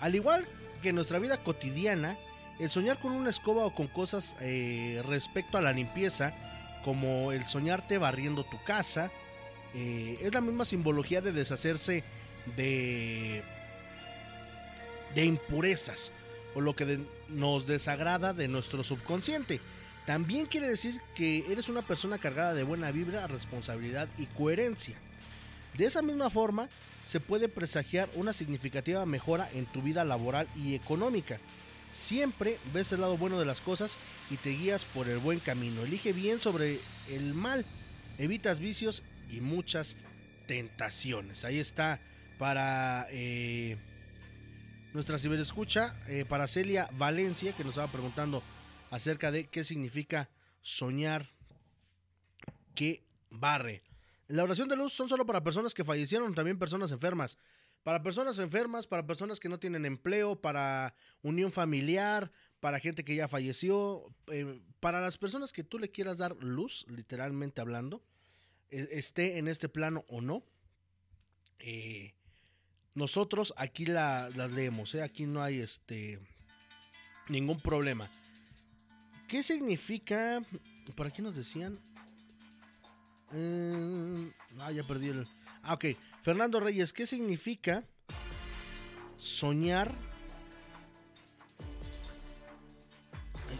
Al 0.00 0.14
igual 0.14 0.46
que 0.82 0.90
en 0.90 0.94
nuestra 0.94 1.18
vida 1.18 1.38
cotidiana, 1.38 2.16
el 2.58 2.70
soñar 2.70 2.98
con 2.98 3.12
una 3.12 3.30
escoba 3.30 3.64
o 3.64 3.74
con 3.74 3.86
cosas 3.86 4.36
eh, 4.40 5.02
respecto 5.06 5.58
a 5.58 5.60
la 5.60 5.72
limpieza, 5.72 6.34
como 6.84 7.32
el 7.32 7.46
soñarte 7.46 7.98
barriendo 7.98 8.44
tu 8.44 8.62
casa, 8.64 9.10
eh, 9.74 10.18
es 10.22 10.32
la 10.32 10.40
misma 10.40 10.64
simbología 10.64 11.20
de 11.20 11.32
deshacerse 11.32 12.04
de, 12.56 13.42
impurezas 15.16 16.12
o 16.54 16.60
lo 16.60 16.76
que 16.76 17.00
nos 17.28 17.66
desagrada 17.66 18.32
de 18.32 18.48
nuestro 18.48 18.84
subconsciente. 18.84 19.60
También 20.06 20.46
quiere 20.46 20.68
decir 20.68 21.00
que 21.14 21.50
eres 21.50 21.68
una 21.68 21.82
persona 21.82 22.18
cargada 22.18 22.54
de 22.54 22.62
buena 22.62 22.92
vibra, 22.92 23.26
responsabilidad 23.26 24.08
y 24.16 24.26
coherencia. 24.26 24.96
De 25.76 25.84
esa 25.84 26.02
misma 26.02 26.30
forma, 26.30 26.68
se 27.04 27.20
puede 27.20 27.48
presagiar 27.48 28.08
una 28.14 28.32
significativa 28.32 29.04
mejora 29.06 29.48
en 29.54 29.66
tu 29.66 29.82
vida 29.82 30.04
laboral 30.04 30.48
y 30.56 30.74
económica. 30.74 31.38
Siempre 31.92 32.58
ves 32.72 32.92
el 32.92 33.00
lado 33.00 33.16
bueno 33.16 33.38
de 33.38 33.46
las 33.46 33.60
cosas 33.60 33.96
y 34.30 34.36
te 34.36 34.50
guías 34.50 34.84
por 34.84 35.08
el 35.08 35.18
buen 35.18 35.38
camino. 35.38 35.82
Elige 35.82 36.12
bien 36.12 36.40
sobre 36.40 36.80
el 37.08 37.34
mal, 37.34 37.64
evitas 38.18 38.58
vicios 38.58 39.02
y 39.30 39.40
muchas 39.40 39.96
tentaciones. 40.46 41.44
Ahí 41.44 41.58
está 41.58 42.00
para 42.38 43.06
eh, 43.10 43.76
nuestra 44.92 45.18
ciberescucha 45.18 45.94
eh, 46.08 46.24
para 46.28 46.48
Celia 46.48 46.88
Valencia, 46.92 47.52
que 47.52 47.64
nos 47.64 47.72
estaba 47.72 47.92
preguntando 47.92 48.42
acerca 48.90 49.30
de 49.30 49.46
qué 49.46 49.64
significa 49.64 50.28
soñar 50.60 51.30
que 52.74 53.02
barre. 53.30 53.85
La 54.28 54.42
oración 54.42 54.68
de 54.68 54.76
luz 54.76 54.92
son 54.92 55.08
solo 55.08 55.24
para 55.24 55.42
personas 55.44 55.72
que 55.74 55.84
fallecieron, 55.84 56.34
también 56.34 56.58
personas 56.58 56.90
enfermas. 56.90 57.38
Para 57.84 58.02
personas 58.02 58.38
enfermas, 58.40 58.86
para 58.88 59.06
personas 59.06 59.38
que 59.38 59.48
no 59.48 59.60
tienen 59.60 59.86
empleo, 59.86 60.40
para 60.40 60.94
unión 61.22 61.52
familiar, 61.52 62.32
para 62.58 62.80
gente 62.80 63.04
que 63.04 63.14
ya 63.14 63.28
falleció, 63.28 64.12
eh, 64.26 64.60
para 64.80 65.00
las 65.00 65.16
personas 65.18 65.52
que 65.52 65.62
tú 65.62 65.78
le 65.78 65.90
quieras 65.92 66.18
dar 66.18 66.34
luz, 66.42 66.84
literalmente 66.88 67.60
hablando, 67.60 68.02
e- 68.70 68.88
esté 68.90 69.38
en 69.38 69.46
este 69.46 69.68
plano 69.68 70.04
o 70.08 70.20
no. 70.20 70.42
eh, 71.58 72.12
nosotros 72.94 73.54
aquí 73.56 73.86
la- 73.86 74.28
las 74.30 74.50
leemos, 74.52 74.94
¿eh? 74.94 75.02
aquí 75.02 75.26
no 75.26 75.42
hay 75.42 75.60
este 75.60 76.18
ningún 77.28 77.60
problema. 77.60 78.10
¿Qué 79.28 79.42
significa? 79.42 80.42
Por 80.94 81.06
aquí 81.06 81.22
nos 81.22 81.34
decían. 81.36 81.78
Eh, 83.32 84.30
ah, 84.60 84.72
ya 84.72 84.82
perdí 84.82 85.08
el. 85.08 85.26
Ah, 85.62 85.74
ok. 85.74 85.84
Fernando 86.22 86.60
Reyes, 86.60 86.92
¿qué 86.92 87.06
significa 87.06 87.84
soñar? 89.16 89.92
Ay, 93.50 93.58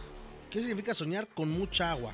¿Qué 0.50 0.60
significa 0.60 0.94
soñar 0.94 1.28
con 1.28 1.50
mucha 1.50 1.90
agua? 1.90 2.12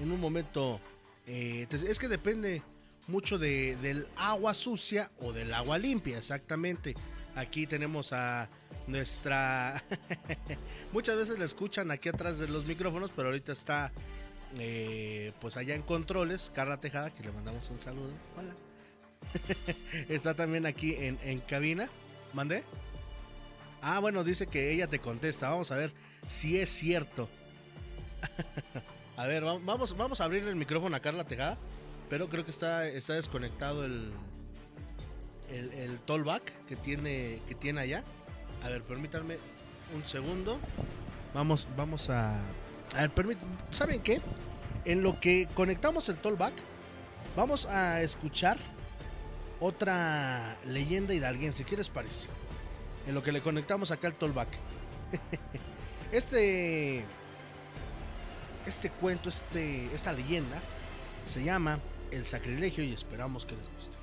En 0.00 0.12
un 0.12 0.20
momento. 0.20 0.80
eh, 1.26 1.66
es 1.70 1.98
que 1.98 2.08
depende 2.08 2.62
mucho 3.08 3.38
de, 3.38 3.76
del 3.76 4.06
agua 4.16 4.54
sucia 4.54 5.10
o 5.20 5.32
del 5.32 5.52
agua 5.54 5.78
limpia, 5.78 6.18
exactamente. 6.18 6.94
Aquí 7.34 7.66
tenemos 7.66 8.12
a 8.12 8.48
nuestra... 8.86 9.82
Muchas 10.92 11.16
veces 11.16 11.38
la 11.38 11.44
escuchan 11.44 11.90
aquí 11.90 12.08
atrás 12.08 12.38
de 12.38 12.48
los 12.48 12.66
micrófonos, 12.66 13.10
pero 13.14 13.28
ahorita 13.28 13.52
está 13.52 13.92
eh, 14.58 15.32
pues 15.40 15.56
allá 15.56 15.74
en 15.74 15.82
controles, 15.82 16.50
Carla 16.54 16.78
Tejada, 16.78 17.10
que 17.10 17.22
le 17.22 17.32
mandamos 17.32 17.68
un 17.70 17.80
saludo. 17.80 18.10
Hola. 18.36 18.54
está 20.08 20.34
también 20.34 20.66
aquí 20.66 20.94
en, 20.94 21.18
en 21.22 21.40
cabina. 21.40 21.88
¿Mandé? 22.32 22.64
Ah, 23.82 23.98
bueno, 24.00 24.24
dice 24.24 24.46
que 24.46 24.72
ella 24.72 24.86
te 24.88 24.98
contesta. 24.98 25.48
Vamos 25.48 25.70
a 25.70 25.76
ver 25.76 25.92
si 26.28 26.58
es 26.58 26.70
cierto. 26.70 27.28
a 29.16 29.26
ver, 29.26 29.44
va- 29.44 29.58
vamos, 29.58 29.96
vamos 29.96 30.20
a 30.20 30.24
abrirle 30.24 30.50
el 30.50 30.56
micrófono 30.56 30.96
a 30.96 31.00
Carla 31.00 31.24
Tejada. 31.24 31.58
Pero 32.08 32.28
creo 32.28 32.44
que 32.44 32.50
está, 32.52 32.86
está 32.88 33.14
desconectado 33.14 33.84
el, 33.84 34.12
el, 35.50 35.72
el 35.72 35.98
tollback 36.00 36.52
que 36.66 36.76
tiene, 36.76 37.40
que 37.48 37.54
tiene 37.54 37.80
allá. 37.80 38.04
A 38.62 38.68
ver, 38.68 38.82
permítanme 38.82 39.38
un 39.94 40.06
segundo. 40.06 40.58
Vamos, 41.34 41.66
vamos 41.76 42.08
a. 42.10 42.40
A 42.94 43.02
ver, 43.02 43.14
permí- 43.14 43.36
¿saben 43.70 44.00
qué? 44.02 44.20
En 44.84 45.02
lo 45.02 45.18
que 45.20 45.48
conectamos 45.54 46.08
el 46.08 46.16
tollback, 46.16 46.54
vamos 47.36 47.66
a 47.66 48.00
escuchar 48.02 48.56
otra 49.60 50.56
leyenda 50.64 51.12
hidalguense. 51.14 51.64
¿Qué 51.64 51.76
les 51.76 51.88
parece? 51.90 52.28
En 53.06 53.14
lo 53.14 53.22
que 53.22 53.32
le 53.32 53.40
conectamos 53.40 53.90
acá 53.90 54.08
el 54.08 54.14
tollback. 54.14 54.48
este. 56.12 57.04
Este 58.66 58.90
cuento, 58.90 59.28
este, 59.28 59.86
esta 59.94 60.12
leyenda, 60.12 60.60
se 61.24 61.42
llama 61.44 61.78
El 62.10 62.26
Sacrilegio 62.26 62.82
y 62.82 62.92
esperamos 62.92 63.46
que 63.46 63.54
les 63.54 63.64
guste. 63.76 63.96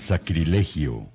Sacrilegio. 0.00 1.13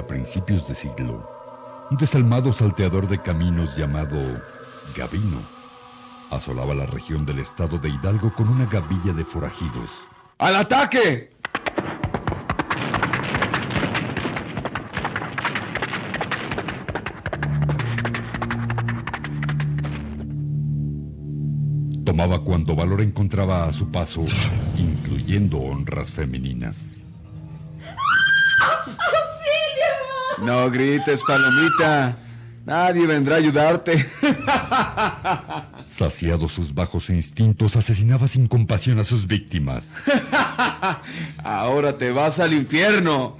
A 0.00 0.06
principios 0.06 0.66
de 0.66 0.74
siglo, 0.74 1.28
un 1.90 1.96
desalmado 1.98 2.52
salteador 2.54 3.06
de 3.06 3.20
caminos 3.20 3.76
llamado 3.76 4.18
Gavino 4.96 5.38
asolaba 6.30 6.74
la 6.74 6.86
región 6.86 7.26
del 7.26 7.40
estado 7.40 7.78
de 7.78 7.90
Hidalgo 7.90 8.32
con 8.32 8.48
una 8.48 8.64
gavilla 8.64 9.12
de 9.12 9.24
forajidos. 9.24 9.90
¡Al 10.38 10.56
ataque! 10.56 11.36
Tomaba 22.06 22.42
cuando 22.42 22.74
valor 22.74 23.02
encontraba 23.02 23.64
a 23.66 23.72
su 23.72 23.90
paso, 23.90 24.24
incluyendo 24.78 25.58
honras 25.58 26.10
femeninas. 26.10 27.04
No 30.42 30.70
grites, 30.70 31.22
palomita. 31.22 32.16
Nadie 32.64 33.06
vendrá 33.06 33.36
a 33.36 33.38
ayudarte. 33.38 34.06
Saciados 35.86 36.52
sus 36.52 36.74
bajos 36.74 37.10
instintos, 37.10 37.76
asesinaba 37.76 38.28
sin 38.28 38.46
compasión 38.46 38.98
a 38.98 39.04
sus 39.04 39.26
víctimas. 39.26 39.94
Ahora 41.42 41.96
te 41.96 42.12
vas 42.12 42.38
al 42.38 42.52
infierno. 42.52 43.38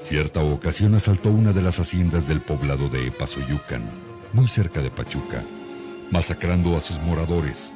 Cierta 0.00 0.42
ocasión 0.42 0.94
asaltó 0.94 1.30
una 1.30 1.52
de 1.52 1.62
las 1.62 1.78
haciendas 1.78 2.28
del 2.28 2.40
poblado 2.40 2.88
de 2.88 3.06
Epazoyucan, 3.06 3.82
muy 4.32 4.48
cerca 4.48 4.80
de 4.80 4.90
Pachuca, 4.90 5.42
masacrando 6.10 6.76
a 6.76 6.80
sus 6.80 7.00
moradores. 7.00 7.74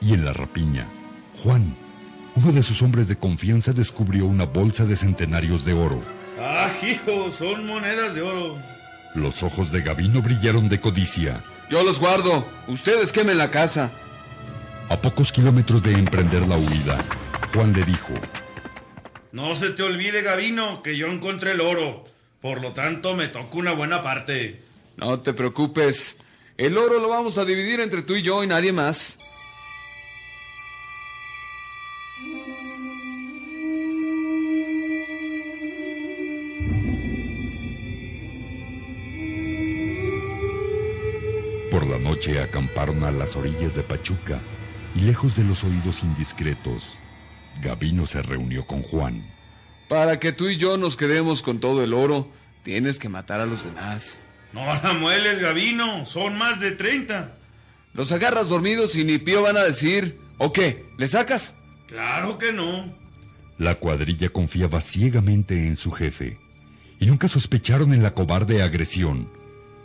Y 0.00 0.14
en 0.14 0.24
la 0.24 0.32
rapiña, 0.32 0.88
Juan, 1.42 1.74
uno 2.34 2.52
de 2.52 2.62
sus 2.62 2.82
hombres 2.82 3.08
de 3.08 3.16
confianza, 3.16 3.72
descubrió 3.72 4.26
una 4.26 4.46
bolsa 4.46 4.84
de 4.84 4.96
centenarios 4.96 5.64
de 5.64 5.74
oro. 5.74 6.00
Ah, 6.38 6.70
hijo, 6.82 7.30
son 7.30 7.66
monedas 7.66 8.14
de 8.14 8.22
oro. 8.22 8.56
Los 9.14 9.42
ojos 9.42 9.72
de 9.72 9.82
Gavino 9.82 10.22
brillaron 10.22 10.68
de 10.68 10.80
codicia. 10.80 11.42
Yo 11.70 11.82
los 11.82 11.98
guardo. 11.98 12.46
Ustedes 12.68 13.12
quemen 13.12 13.38
la 13.38 13.50
casa. 13.50 13.90
A 14.88 15.00
pocos 15.00 15.32
kilómetros 15.32 15.82
de 15.82 15.92
emprender 15.92 16.46
la 16.48 16.56
huida, 16.56 17.04
Juan 17.52 17.72
le 17.72 17.84
dijo, 17.84 18.14
No 19.32 19.54
se 19.54 19.70
te 19.70 19.82
olvide, 19.82 20.22
Gavino, 20.22 20.82
que 20.82 20.96
yo 20.96 21.08
encontré 21.08 21.52
el 21.52 21.60
oro. 21.60 22.04
Por 22.40 22.60
lo 22.60 22.72
tanto, 22.72 23.14
me 23.14 23.28
toca 23.28 23.58
una 23.58 23.72
buena 23.72 24.02
parte. 24.02 24.62
No 24.96 25.20
te 25.20 25.32
preocupes. 25.34 26.16
El 26.56 26.78
oro 26.78 27.00
lo 27.00 27.08
vamos 27.08 27.38
a 27.38 27.44
dividir 27.44 27.80
entre 27.80 28.02
tú 28.02 28.14
y 28.16 28.22
yo 28.22 28.42
y 28.42 28.46
nadie 28.46 28.72
más. 28.72 29.18
Noche 42.20 42.38
acamparon 42.38 43.02
a 43.04 43.10
las 43.10 43.34
orillas 43.34 43.74
de 43.74 43.82
Pachuca 43.82 44.40
y 44.94 45.00
lejos 45.00 45.36
de 45.36 45.44
los 45.44 45.64
oídos 45.64 46.02
indiscretos, 46.02 46.98
Gavino 47.62 48.04
se 48.04 48.20
reunió 48.20 48.66
con 48.66 48.82
Juan. 48.82 49.24
Para 49.88 50.20
que 50.20 50.30
tú 50.30 50.50
y 50.50 50.58
yo 50.58 50.76
nos 50.76 50.98
quedemos 50.98 51.40
con 51.40 51.60
todo 51.60 51.82
el 51.82 51.94
oro, 51.94 52.30
tienes 52.62 52.98
que 52.98 53.08
matar 53.08 53.40
a 53.40 53.46
los 53.46 53.64
demás. 53.64 54.20
No 54.52 54.66
la 54.66 54.92
mueles, 54.92 55.38
Gavino. 55.38 56.04
Son 56.04 56.36
más 56.36 56.60
de 56.60 56.72
30. 56.72 57.38
Los 57.94 58.12
agarras 58.12 58.50
dormidos 58.50 58.96
y 58.96 59.04
ni 59.04 59.16
pío 59.16 59.40
van 59.40 59.56
a 59.56 59.64
decir. 59.64 60.18
¿O 60.36 60.52
qué? 60.52 60.84
¿Le 60.98 61.08
sacas? 61.08 61.54
Claro 61.86 62.36
que 62.36 62.52
no. 62.52 62.92
La 63.56 63.76
cuadrilla 63.76 64.28
confiaba 64.28 64.82
ciegamente 64.82 65.66
en 65.66 65.76
su 65.76 65.90
jefe 65.90 66.38
y 66.98 67.06
nunca 67.06 67.28
sospecharon 67.28 67.94
en 67.94 68.02
la 68.02 68.12
cobarde 68.12 68.62
agresión, 68.62 69.26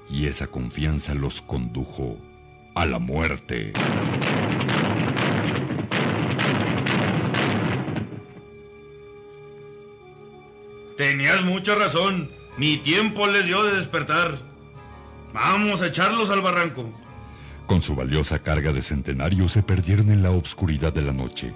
y 0.10 0.28
esa 0.28 0.48
confianza 0.48 1.14
los 1.14 1.42
condujo 1.42 2.18
a 2.76 2.86
la 2.86 3.00
muerte. 3.00 3.74
Tenías 10.98 11.44
mucha 11.44 11.76
razón. 11.76 12.30
Ni 12.58 12.78
tiempo 12.78 13.28
les 13.28 13.48
dio 13.48 13.64
de 13.64 13.76
despertar. 13.76 14.38
Vamos 15.34 15.82
a 15.82 15.88
echarlos 15.88 16.30
al 16.30 16.42
barranco. 16.42 16.94
Con 17.68 17.82
su 17.82 17.96
valiosa 17.96 18.40
carga 18.40 18.72
de 18.72 18.82
centenarios 18.82 19.52
se 19.52 19.64
perdieron 19.64 20.12
en 20.12 20.24
la 20.24 20.32
obscuridad 20.32 20.94
de 20.94 21.02
la 21.02 21.12
noche. 21.12 21.54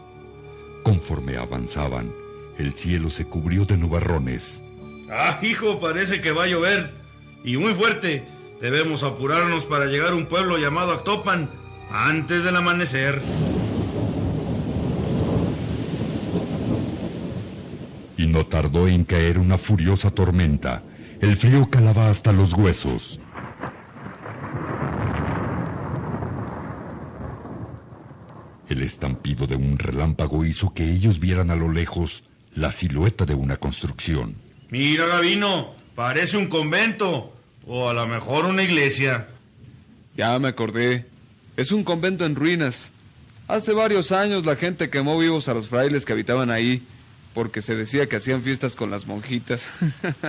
Conforme 0.84 1.38
avanzaban, 1.38 2.12
el 2.58 2.74
cielo 2.74 3.10
se 3.10 3.26
cubrió 3.26 3.66
de 3.66 3.78
nubarrones. 3.78 4.62
Ah, 5.10 5.40
hijo, 5.42 5.80
parece 5.80 6.20
que 6.20 6.32
va 6.32 6.44
a 6.44 6.48
llover. 6.48 6.94
Y 7.46 7.56
muy 7.56 7.74
fuerte. 7.74 8.28
Debemos 8.62 9.04
apurarnos 9.04 9.64
para 9.64 9.86
llegar 9.86 10.12
a 10.12 10.16
un 10.16 10.26
pueblo 10.26 10.58
llamado 10.58 10.92
Actopan 10.92 11.50
antes 11.92 12.44
del 12.44 12.58
amanecer. 12.58 13.22
Y 18.18 18.28
no 18.28 18.46
tardó 18.46 18.90
en 18.90 19.06
caer 19.06 19.38
una 19.38 19.58
furiosa 19.58 20.12
tormenta. 20.12 20.84
El 21.22 21.38
frío 21.38 21.70
calaba 21.70 22.10
hasta 22.10 22.34
los 22.34 22.54
huesos. 22.54 23.22
El 28.68 28.84
estampido 28.84 29.48
de 29.48 29.56
un 29.56 29.80
relámpago 29.80 30.44
hizo 30.44 30.74
que 30.74 30.84
ellos 30.84 31.20
vieran 31.20 31.50
a 31.50 31.56
lo 31.56 31.72
lejos 31.72 32.26
la 32.56 32.74
silueta 32.74 33.26
de 33.26 33.36
una 33.36 33.56
construcción. 33.56 34.36
Mira, 34.70 35.06
Gavino, 35.08 35.74
parece 35.96 36.38
un 36.38 36.48
convento. 36.48 37.39
O 37.72 37.88
a 37.88 37.94
lo 37.94 38.08
mejor 38.08 38.46
una 38.46 38.64
iglesia. 38.64 39.28
Ya 40.18 40.40
me 40.40 40.48
acordé. 40.48 41.06
Es 41.56 41.72
un 41.72 41.84
convento 41.84 42.26
en 42.26 42.34
ruinas. 42.34 42.90
Hace 43.48 43.74
varios 43.74 44.12
años 44.12 44.44
la 44.44 44.56
gente 44.56 44.90
quemó 44.90 45.20
vivos 45.20 45.48
a 45.48 45.54
los 45.54 45.70
frailes 45.70 46.04
que 46.04 46.14
habitaban 46.14 46.50
ahí, 46.50 46.82
porque 47.36 47.62
se 47.62 47.76
decía 47.76 48.10
que 48.10 48.16
hacían 48.16 48.42
fiestas 48.42 48.76
con 48.76 48.90
las 48.90 49.06
monjitas. 49.06 49.68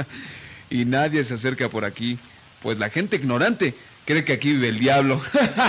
y 0.71 0.85
nadie 0.85 1.25
se 1.25 1.33
acerca 1.33 1.71
por 1.71 1.87
aquí, 1.87 2.19
pues 2.63 2.79
la 2.79 2.91
gente 2.91 3.17
ignorante 3.17 3.75
cree 4.05 4.23
que 4.23 4.35
aquí 4.35 4.53
vive 4.53 4.69
el 4.69 4.79
diablo. 4.79 5.19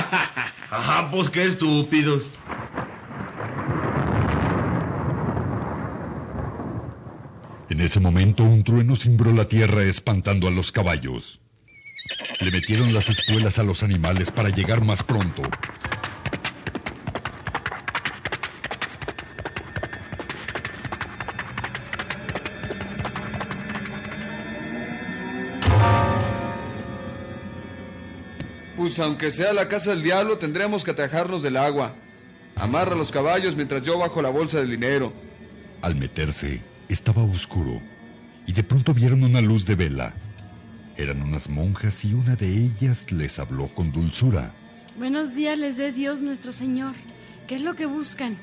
Ajá, 0.71 1.09
pues 1.09 1.29
qué 1.29 1.45
estúpidos. 1.45 2.31
En 7.69 7.79
ese 7.79 8.01
momento 8.01 8.43
un 8.43 8.65
trueno 8.65 8.97
cimbró 8.97 9.31
la 9.31 9.47
tierra 9.47 9.83
espantando 9.83 10.49
a 10.49 10.51
los 10.51 10.73
caballos. 10.73 11.39
Le 12.39 12.51
metieron 12.51 12.93
las 12.93 13.09
espuelas 13.09 13.59
a 13.59 13.63
los 13.63 13.83
animales 13.83 14.31
para 14.31 14.49
llegar 14.49 14.83
más 14.83 15.03
pronto. 15.03 15.43
Pues 28.75 28.99
aunque 28.99 29.31
sea 29.31 29.53
la 29.53 29.67
casa 29.67 29.91
del 29.91 30.01
diablo, 30.01 30.37
tendremos 30.37 30.83
que 30.83 30.91
atajarnos 30.91 31.43
del 31.43 31.57
agua. 31.57 31.95
Amarra 32.55 32.95
los 32.95 33.11
caballos 33.11 33.55
mientras 33.55 33.83
yo 33.83 33.97
bajo 33.97 34.21
la 34.21 34.29
bolsa 34.29 34.57
del 34.57 34.71
dinero. 34.71 35.13
Al 35.81 35.95
meterse, 35.95 36.61
estaba 36.89 37.23
oscuro 37.23 37.81
y 38.45 38.53
de 38.53 38.63
pronto 38.63 38.93
vieron 38.93 39.23
una 39.23 39.39
luz 39.39 39.65
de 39.65 39.75
vela. 39.75 40.13
Eran 41.01 41.23
unas 41.23 41.49
monjas 41.49 42.05
y 42.05 42.13
una 42.13 42.35
de 42.35 42.47
ellas 42.47 43.11
les 43.11 43.39
habló 43.39 43.67
con 43.69 43.91
dulzura. 43.91 44.53
Buenos 44.99 45.33
días 45.33 45.57
les 45.57 45.75
dé 45.77 45.91
Dios 45.91 46.21
nuestro 46.21 46.51
Señor. 46.51 46.93
¿Qué 47.47 47.55
es 47.55 47.61
lo 47.61 47.73
que 47.73 47.87
buscan? 47.87 48.37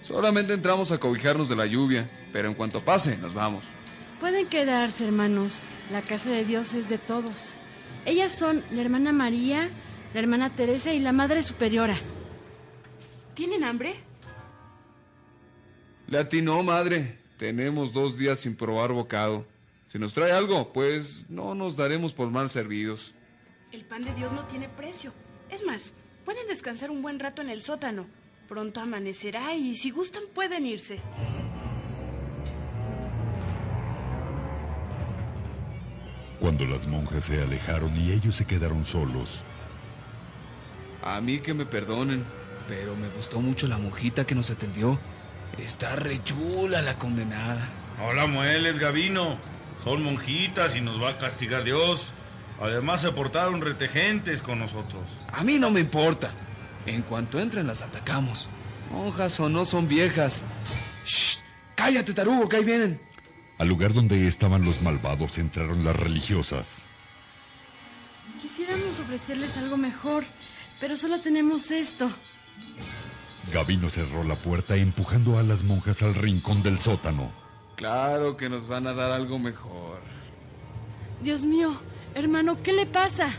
Solamente 0.00 0.54
entramos 0.54 0.92
a 0.92 0.98
cobijarnos 0.98 1.50
de 1.50 1.56
la 1.56 1.66
lluvia, 1.66 2.08
pero 2.32 2.48
en 2.48 2.54
cuanto 2.54 2.80
pase, 2.80 3.18
nos 3.18 3.34
vamos. 3.34 3.64
Pueden 4.18 4.46
quedarse, 4.46 5.04
hermanos. 5.04 5.60
La 5.92 6.00
casa 6.00 6.30
de 6.30 6.46
Dios 6.46 6.72
es 6.72 6.88
de 6.88 6.96
todos. 6.96 7.56
Ellas 8.06 8.32
son 8.32 8.64
la 8.70 8.80
hermana 8.80 9.12
María, 9.12 9.68
la 10.14 10.20
hermana 10.20 10.48
Teresa 10.48 10.94
y 10.94 11.00
la 11.00 11.12
Madre 11.12 11.42
Superiora. 11.42 11.98
¿Tienen 13.34 13.62
hambre? 13.62 13.92
Le 16.06 16.16
atinó, 16.16 16.62
madre. 16.62 17.18
Tenemos 17.36 17.92
dos 17.92 18.16
días 18.16 18.40
sin 18.40 18.56
probar 18.56 18.90
bocado. 18.94 19.49
Si 19.90 19.98
nos 19.98 20.12
trae 20.12 20.30
algo, 20.30 20.72
pues 20.72 21.24
no 21.28 21.56
nos 21.56 21.74
daremos 21.74 22.12
por 22.12 22.30
mal 22.30 22.48
servidos. 22.48 23.12
El 23.72 23.84
pan 23.84 24.02
de 24.02 24.14
Dios 24.14 24.30
no 24.30 24.46
tiene 24.46 24.68
precio. 24.68 25.12
Es 25.50 25.64
más, 25.64 25.94
pueden 26.24 26.46
descansar 26.46 26.92
un 26.92 27.02
buen 27.02 27.18
rato 27.18 27.42
en 27.42 27.50
el 27.50 27.60
sótano. 27.60 28.06
Pronto 28.48 28.80
amanecerá 28.80 29.52
y 29.56 29.74
si 29.74 29.90
gustan 29.90 30.22
pueden 30.32 30.64
irse. 30.64 31.00
Cuando 36.38 36.66
las 36.66 36.86
monjas 36.86 37.24
se 37.24 37.42
alejaron 37.42 37.90
y 37.96 38.12
ellos 38.12 38.36
se 38.36 38.46
quedaron 38.46 38.84
solos. 38.84 39.42
A 41.02 41.20
mí 41.20 41.40
que 41.40 41.52
me 41.52 41.66
perdonen, 41.66 42.24
pero 42.68 42.94
me 42.94 43.08
gustó 43.08 43.40
mucho 43.40 43.66
la 43.66 43.76
monjita 43.76 44.24
que 44.24 44.36
nos 44.36 44.50
atendió. 44.50 45.00
Está 45.58 45.96
re 45.96 46.22
chula 46.22 46.80
la 46.80 46.96
condenada. 46.96 47.68
No 47.98 48.12
la 48.12 48.28
mueles, 48.28 48.78
Gavino. 48.78 49.50
Son 49.82 50.02
monjitas 50.02 50.76
y 50.76 50.80
nos 50.80 51.02
va 51.02 51.10
a 51.10 51.18
castigar 51.18 51.64
Dios. 51.64 52.12
Además 52.60 53.00
se 53.00 53.12
portaron 53.12 53.60
retejentes 53.60 54.42
con 54.42 54.58
nosotros. 54.58 55.18
A 55.32 55.42
mí 55.42 55.58
no 55.58 55.70
me 55.70 55.80
importa. 55.80 56.30
En 56.86 57.02
cuanto 57.02 57.40
entren 57.40 57.66
las 57.66 57.82
atacamos. 57.82 58.48
Monjas 58.90 59.38
o 59.40 59.48
no 59.48 59.64
son 59.64 59.88
viejas. 59.88 60.44
¡Shh! 61.04 61.38
¡Cállate, 61.74 62.12
tarugo, 62.12 62.48
que 62.48 62.56
ahí 62.56 62.64
vienen! 62.64 63.00
Al 63.58 63.68
lugar 63.68 63.94
donde 63.94 64.26
estaban 64.26 64.64
los 64.64 64.82
malvados 64.82 65.38
entraron 65.38 65.84
las 65.84 65.96
religiosas. 65.96 66.82
Quisiéramos 68.40 69.00
ofrecerles 69.00 69.56
algo 69.56 69.76
mejor, 69.76 70.24
pero 70.80 70.96
solo 70.96 71.20
tenemos 71.20 71.70
esto. 71.70 72.10
Gavino 73.52 73.90
cerró 73.90 74.24
la 74.24 74.34
puerta 74.36 74.76
empujando 74.76 75.38
a 75.38 75.42
las 75.42 75.62
monjas 75.62 76.02
al 76.02 76.14
rincón 76.14 76.62
del 76.62 76.78
sótano. 76.78 77.32
Claro 77.80 78.36
que 78.36 78.50
nos 78.50 78.68
van 78.68 78.86
a 78.86 78.92
dar 78.92 79.10
algo 79.10 79.38
mejor. 79.38 80.02
Dios 81.22 81.46
mío, 81.46 81.80
hermano, 82.14 82.62
¿qué 82.62 82.74
le 82.74 82.84
pasa? 82.84 83.30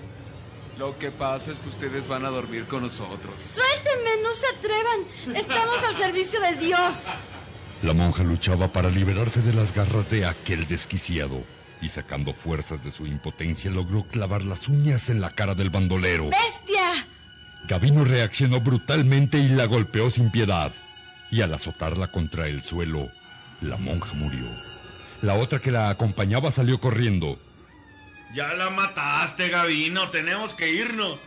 Lo 0.79 0.97
que 0.97 1.11
pasa 1.11 1.51
es 1.51 1.59
que 1.59 1.69
ustedes 1.69 2.07
van 2.07 2.25
a 2.25 2.31
dormir 2.31 2.65
con 2.65 2.81
nosotros. 2.81 3.35
Suéltenme, 3.39 4.23
no 4.23 4.33
se 4.33 4.47
atrevan. 4.47 5.37
Estamos 5.37 5.83
al 5.83 5.93
servicio 5.93 6.41
de 6.41 6.55
Dios. 6.55 7.11
La 7.83 7.93
monja 7.93 8.23
luchaba 8.23 8.67
para 8.73 8.89
liberarse 8.89 9.43
de 9.43 9.53
las 9.53 9.75
garras 9.75 10.09
de 10.09 10.25
aquel 10.25 10.65
desquiciado 10.65 11.43
y 11.79 11.89
sacando 11.89 12.33
fuerzas 12.33 12.83
de 12.83 12.89
su 12.89 13.05
impotencia 13.05 13.69
logró 13.69 14.07
clavar 14.07 14.41
las 14.41 14.67
uñas 14.67 15.11
en 15.11 15.21
la 15.21 15.29
cara 15.29 15.53
del 15.53 15.69
bandolero. 15.69 16.31
¡Bestia! 16.31 17.05
Gavino 17.67 18.05
reaccionó 18.05 18.59
brutalmente 18.59 19.37
y 19.37 19.49
la 19.49 19.65
golpeó 19.65 20.09
sin 20.09 20.31
piedad. 20.31 20.71
Y 21.29 21.41
al 21.41 21.53
azotarla 21.53 22.07
contra 22.07 22.47
el 22.47 22.63
suelo, 22.63 23.11
la 23.61 23.77
monja 23.77 24.13
murió. 24.15 24.45
La 25.21 25.35
otra 25.35 25.59
que 25.59 25.71
la 25.71 25.89
acompañaba 25.89 26.51
salió 26.51 26.79
corriendo. 26.79 27.39
Ya 28.33 28.53
la 28.53 28.69
mataste, 28.69 29.49
Gavino. 29.49 30.09
Tenemos 30.09 30.53
que 30.53 30.71
irnos. 30.71 31.19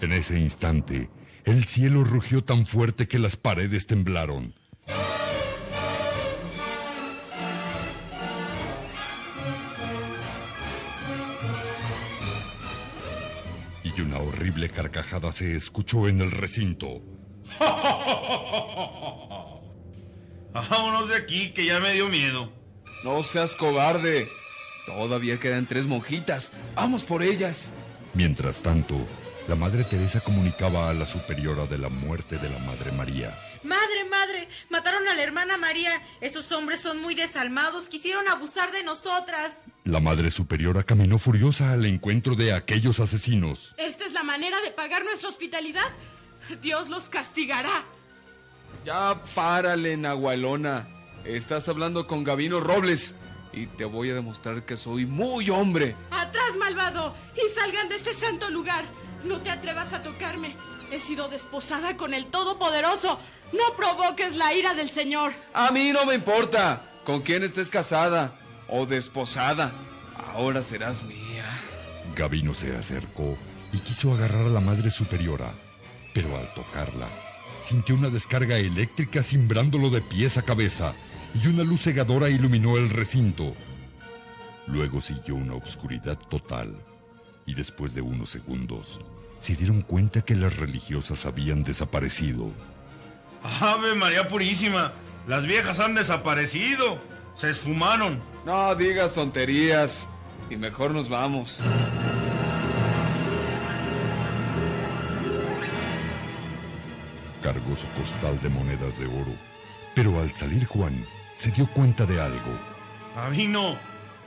En 0.00 0.12
ese 0.12 0.38
instante, 0.38 1.10
el 1.44 1.64
cielo 1.64 2.04
rugió 2.04 2.44
tan 2.44 2.66
fuerte 2.66 3.08
que 3.08 3.18
las 3.18 3.36
paredes 3.36 3.86
temblaron. 3.86 4.54
Y 13.84 14.00
una 14.00 14.18
horrible 14.18 14.68
carcajada 14.68 15.32
se 15.32 15.54
escuchó 15.54 16.08
en 16.08 16.20
el 16.20 16.30
recinto. 16.30 17.02
Vámonos 20.52 21.08
de 21.08 21.16
aquí, 21.16 21.52
que 21.52 21.64
ya 21.64 21.80
me 21.80 21.92
dio 21.94 22.08
miedo. 22.08 22.52
No 23.04 23.22
seas 23.22 23.54
cobarde. 23.56 24.28
Todavía 24.86 25.38
quedan 25.38 25.66
tres 25.66 25.86
monjitas. 25.86 26.52
Vamos 26.74 27.04
por 27.04 27.22
ellas. 27.22 27.72
Mientras 28.14 28.60
tanto, 28.60 28.96
la 29.48 29.54
Madre 29.54 29.84
Teresa 29.84 30.20
comunicaba 30.20 30.90
a 30.90 30.94
la 30.94 31.06
superiora 31.06 31.66
de 31.66 31.78
la 31.78 31.88
muerte 31.88 32.36
de 32.38 32.50
la 32.50 32.58
Madre 32.60 32.92
María. 32.92 33.34
Madre, 33.62 34.04
madre, 34.10 34.48
mataron 34.70 35.06
a 35.08 35.14
la 35.14 35.22
hermana 35.22 35.56
María. 35.56 35.92
Esos 36.20 36.50
hombres 36.52 36.80
son 36.80 37.00
muy 37.00 37.14
desalmados. 37.14 37.88
Quisieron 37.88 38.26
abusar 38.28 38.72
de 38.72 38.82
nosotras. 38.82 39.62
La 39.84 40.00
Madre 40.00 40.30
Superiora 40.30 40.82
caminó 40.82 41.18
furiosa 41.18 41.72
al 41.72 41.86
encuentro 41.86 42.34
de 42.34 42.52
aquellos 42.52 43.00
asesinos. 43.00 43.74
¿Esta 43.78 44.04
es 44.04 44.12
la 44.12 44.24
manera 44.24 44.60
de 44.60 44.72
pagar 44.72 45.04
nuestra 45.04 45.28
hospitalidad? 45.28 45.90
Dios 46.60 46.88
los 46.88 47.08
castigará. 47.08 47.84
Ya 48.84 49.20
párale, 49.34 49.96
Nahualona. 49.96 50.88
Estás 51.24 51.68
hablando 51.68 52.06
con 52.06 52.24
Gavino 52.24 52.60
Robles 52.60 53.14
y 53.52 53.66
te 53.66 53.84
voy 53.84 54.10
a 54.10 54.14
demostrar 54.14 54.64
que 54.64 54.76
soy 54.76 55.06
muy 55.06 55.50
hombre. 55.50 55.94
¡Atrás, 56.10 56.56
malvado! 56.58 57.14
¡Y 57.36 57.48
salgan 57.54 57.88
de 57.88 57.96
este 57.96 58.14
santo 58.14 58.50
lugar! 58.50 58.84
No 59.24 59.40
te 59.40 59.50
atrevas 59.50 59.92
a 59.92 60.02
tocarme. 60.02 60.56
He 60.90 61.00
sido 61.00 61.28
desposada 61.28 61.96
con 61.96 62.12
el 62.12 62.26
Todopoderoso. 62.26 63.18
No 63.52 63.76
provoques 63.76 64.36
la 64.36 64.52
ira 64.54 64.74
del 64.74 64.88
Señor. 64.88 65.32
A 65.54 65.70
mí 65.70 65.92
no 65.92 66.04
me 66.04 66.14
importa 66.14 66.82
con 67.04 67.20
quién 67.20 67.42
estés 67.42 67.70
casada 67.70 68.34
o 68.68 68.84
desposada. 68.84 69.70
Ahora 70.34 70.62
serás 70.62 71.02
mía. 71.02 71.44
Gavino 72.16 72.54
se 72.54 72.76
acercó 72.76 73.36
y 73.72 73.78
quiso 73.78 74.12
agarrar 74.12 74.46
a 74.46 74.50
la 74.50 74.60
Madre 74.60 74.90
Superiora, 74.90 75.54
pero 76.12 76.36
al 76.36 76.52
tocarla, 76.54 77.08
sintió 77.60 77.94
una 77.94 78.10
descarga 78.10 78.58
eléctrica 78.58 79.22
cimbrándolo 79.22 79.90
de 79.90 80.00
pies 80.00 80.38
a 80.38 80.42
cabeza 80.42 80.92
y 81.42 81.46
una 81.46 81.62
luz 81.62 81.82
cegadora 81.82 82.28
iluminó 82.28 82.76
el 82.76 82.90
recinto. 82.90 83.54
Luego 84.66 85.00
siguió 85.00 85.34
una 85.34 85.54
obscuridad 85.54 86.18
total 86.18 86.76
y 87.46 87.54
después 87.54 87.94
de 87.94 88.02
unos 88.02 88.30
segundos 88.30 89.00
se 89.38 89.56
dieron 89.56 89.82
cuenta 89.82 90.22
que 90.22 90.36
las 90.36 90.56
religiosas 90.56 91.26
habían 91.26 91.64
desaparecido. 91.64 92.52
¡Ave 93.60 93.94
María 93.96 94.28
Purísima! 94.28 94.92
Las 95.26 95.46
viejas 95.46 95.80
han 95.80 95.94
desaparecido. 95.94 97.00
Se 97.34 97.50
esfumaron. 97.50 98.20
No 98.44 98.74
digas 98.74 99.14
tonterías. 99.14 100.08
Y 100.50 100.56
mejor 100.56 100.92
nos 100.92 101.08
vamos. 101.08 101.60
Su 107.82 108.00
costal 108.00 108.40
de 108.40 108.48
monedas 108.48 108.98
de 108.98 109.06
oro, 109.06 109.34
pero 109.94 110.20
al 110.20 110.30
salir 110.32 110.66
Juan 110.66 111.04
se 111.32 111.50
dio 111.50 111.66
cuenta 111.66 112.06
de 112.06 112.20
algo. 112.20 112.58
A 113.16 113.28
mí 113.30 113.46
no. 113.46 113.76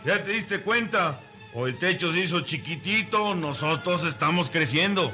¿Ya 0.06 0.24
te 0.24 0.32
diste 0.34 0.60
cuenta? 0.62 1.20
O 1.54 1.68
el 1.68 1.78
techo 1.78 2.12
se 2.12 2.20
hizo 2.20 2.42
chiquitito, 2.42 3.34
nosotros 3.34 4.06
estamos 4.06 4.50
creciendo. 4.50 5.12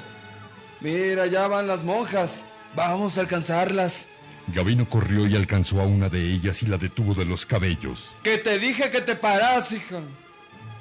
Mira, 0.80 1.28
ya 1.28 1.48
van 1.48 1.68
las 1.68 1.84
monjas. 1.84 2.44
Vamos 2.76 3.18
a 3.18 3.22
alcanzarlas. 3.22 4.08
Gavino 4.48 4.90
corrió 4.90 5.28
y 5.28 5.36
alcanzó 5.36 5.80
a 5.80 5.86
una 5.86 6.10
de 6.10 6.34
ellas 6.34 6.64
y 6.64 6.66
la 6.66 6.78
detuvo 6.78 7.14
de 7.14 7.26
los 7.26 7.46
cabellos. 7.46 8.10
Que 8.24 8.40
te 8.40 8.58
dije 8.58 8.90
que 8.90 9.02
te 9.02 9.16
paras, 9.16 9.72
hija. 9.72 10.02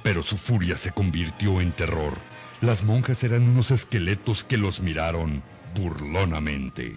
Pero 0.03 0.23
su 0.23 0.39
furia 0.39 0.79
se 0.79 0.93
convirtió 0.93 1.61
en 1.61 1.73
terror. 1.73 2.15
Las 2.63 2.85
monjas 2.85 3.23
eran 3.23 3.43
unos 3.43 3.71
esqueletos 3.71 4.45
que 4.45 4.57
los 4.57 4.81
miraron 4.81 5.43
burlonamente. 5.75 6.97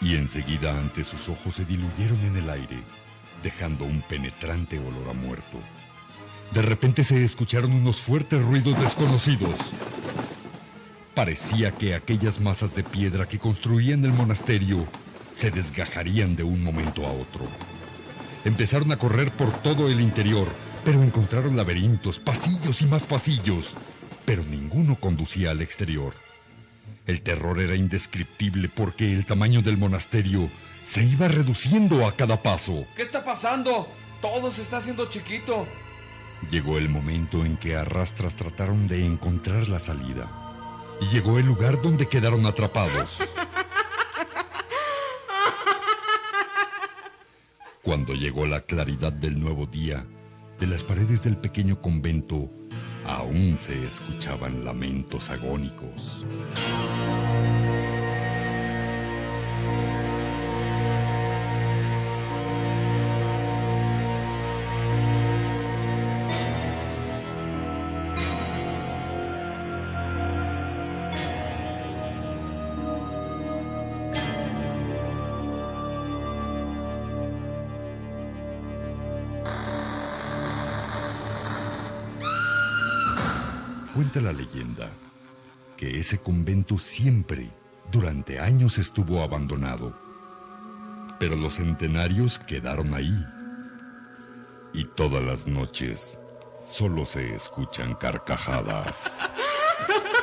Y 0.00 0.16
enseguida 0.16 0.78
ante 0.78 1.04
sus 1.04 1.28
ojos 1.28 1.54
se 1.54 1.64
diluyeron 1.64 2.18
en 2.24 2.36
el 2.36 2.50
aire, 2.50 2.82
dejando 3.42 3.84
un 3.84 4.02
penetrante 4.02 4.78
olor 4.78 5.10
a 5.10 5.12
muerto. 5.12 5.58
De 6.52 6.62
repente 6.62 7.04
se 7.04 7.22
escucharon 7.22 7.72
unos 7.72 8.00
fuertes 8.00 8.42
ruidos 8.42 8.80
desconocidos. 8.80 9.54
Parecía 11.14 11.70
que 11.72 11.94
aquellas 11.94 12.40
masas 12.40 12.74
de 12.74 12.82
piedra 12.82 13.28
que 13.28 13.38
construían 13.38 14.04
el 14.04 14.12
monasterio 14.12 14.86
se 15.32 15.50
desgajarían 15.50 16.34
de 16.34 16.42
un 16.42 16.62
momento 16.62 17.06
a 17.06 17.12
otro. 17.12 17.46
Empezaron 18.44 18.90
a 18.90 18.96
correr 18.96 19.30
por 19.32 19.52
todo 19.62 19.88
el 19.88 20.00
interior, 20.00 20.48
pero 20.84 21.02
encontraron 21.02 21.56
laberintos, 21.56 22.18
pasillos 22.18 22.82
y 22.82 22.86
más 22.86 23.06
pasillos, 23.06 23.74
pero 24.24 24.42
ninguno 24.44 24.96
conducía 24.98 25.50
al 25.50 25.60
exterior. 25.60 26.14
El 27.10 27.22
terror 27.22 27.58
era 27.58 27.74
indescriptible 27.74 28.68
porque 28.68 29.12
el 29.12 29.26
tamaño 29.26 29.62
del 29.62 29.76
monasterio 29.76 30.48
se 30.84 31.02
iba 31.02 31.26
reduciendo 31.26 32.06
a 32.06 32.14
cada 32.14 32.40
paso. 32.40 32.86
¿Qué 32.94 33.02
está 33.02 33.24
pasando? 33.24 33.88
Todo 34.22 34.52
se 34.52 34.62
está 34.62 34.76
haciendo 34.76 35.06
chiquito. 35.06 35.66
Llegó 36.48 36.78
el 36.78 36.88
momento 36.88 37.44
en 37.44 37.56
que 37.56 37.74
a 37.74 37.84
rastras 37.84 38.36
trataron 38.36 38.86
de 38.86 39.04
encontrar 39.04 39.68
la 39.68 39.80
salida. 39.80 40.30
Y 41.00 41.06
llegó 41.06 41.40
el 41.40 41.46
lugar 41.46 41.82
donde 41.82 42.06
quedaron 42.06 42.46
atrapados. 42.46 43.18
Cuando 47.82 48.14
llegó 48.14 48.46
la 48.46 48.60
claridad 48.60 49.12
del 49.12 49.40
nuevo 49.40 49.66
día, 49.66 50.06
de 50.60 50.68
las 50.68 50.84
paredes 50.84 51.24
del 51.24 51.36
pequeño 51.38 51.82
convento 51.82 52.52
aún 53.06 53.56
se 53.58 53.84
escuchaban 53.84 54.64
lamentos 54.64 55.30
agónicos. 55.30 56.26
La 84.16 84.32
leyenda 84.32 84.90
que 85.76 86.00
ese 86.00 86.18
convento 86.18 86.78
siempre, 86.78 87.48
durante 87.92 88.40
años, 88.40 88.76
estuvo 88.76 89.22
abandonado. 89.22 89.96
Pero 91.20 91.36
los 91.36 91.54
centenarios 91.54 92.40
quedaron 92.40 92.92
ahí. 92.92 93.24
Y 94.74 94.84
todas 94.84 95.22
las 95.22 95.46
noches 95.46 96.18
solo 96.60 97.06
se 97.06 97.34
escuchan 97.34 97.94
carcajadas. 97.94 99.36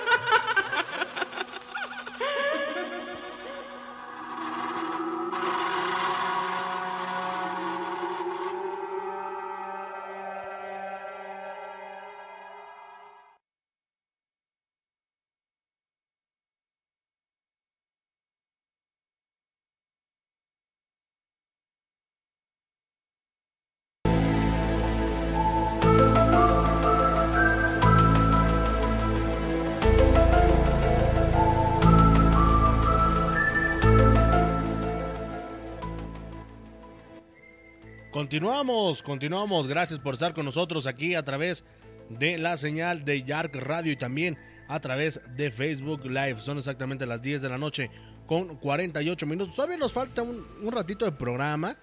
Continuamos, 38.17 39.03
continuamos. 39.03 39.67
Gracias 39.67 39.99
por 39.99 40.15
estar 40.15 40.33
con 40.33 40.43
nosotros 40.43 40.87
aquí 40.87 41.13
a 41.13 41.23
través 41.23 41.63
de 42.09 42.39
la 42.39 42.57
señal 42.57 43.05
de 43.05 43.21
Yark 43.21 43.55
Radio 43.57 43.91
y 43.91 43.95
también 43.95 44.39
a 44.67 44.79
través 44.79 45.21
de 45.35 45.51
Facebook 45.51 46.03
Live. 46.03 46.41
Son 46.41 46.57
exactamente 46.57 47.05
las 47.05 47.21
10 47.21 47.43
de 47.43 47.49
la 47.49 47.59
noche 47.59 47.91
con 48.25 48.55
48 48.55 49.27
minutos. 49.27 49.55
Todavía 49.55 49.77
nos 49.77 49.93
falta 49.93 50.23
un, 50.23 50.43
ratito 50.71 51.05
de 51.05 51.11
programa. 51.11 51.77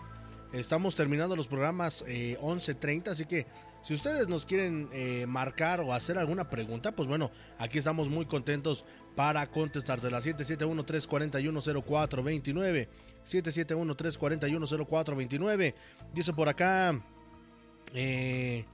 Estamos 0.53 0.97
terminando 0.97 1.37
los 1.37 1.47
programas 1.47 2.05
eh, 2.09 2.37
11.30, 2.43 3.11
así 3.11 3.27
que 3.27 3.47
si 3.81 3.95
ustedes 3.95 4.27
nos 4.27 4.45
quieren 4.45 4.89
eh, 4.93 5.27
marcar 5.29 5.83
o 5.83 5.95
hacer 5.95 6.19
alguna 6.19 6.51
pregunta, 6.51 6.91
pues 6.91 7.07
bueno, 7.07 7.31
aquí 7.59 7.79
estamos 7.79 8.09
muy 8.09 8.27
contentos 8.27 8.85
para 9.15 9.49
contestarse. 9.53 10.11
La 10.11 10.19
771-341-0429. 10.19 12.89
771-341-0429. 13.27 15.75
Dice 16.13 16.33
por 16.33 16.49
acá. 16.49 17.01
Eh, 17.93 18.65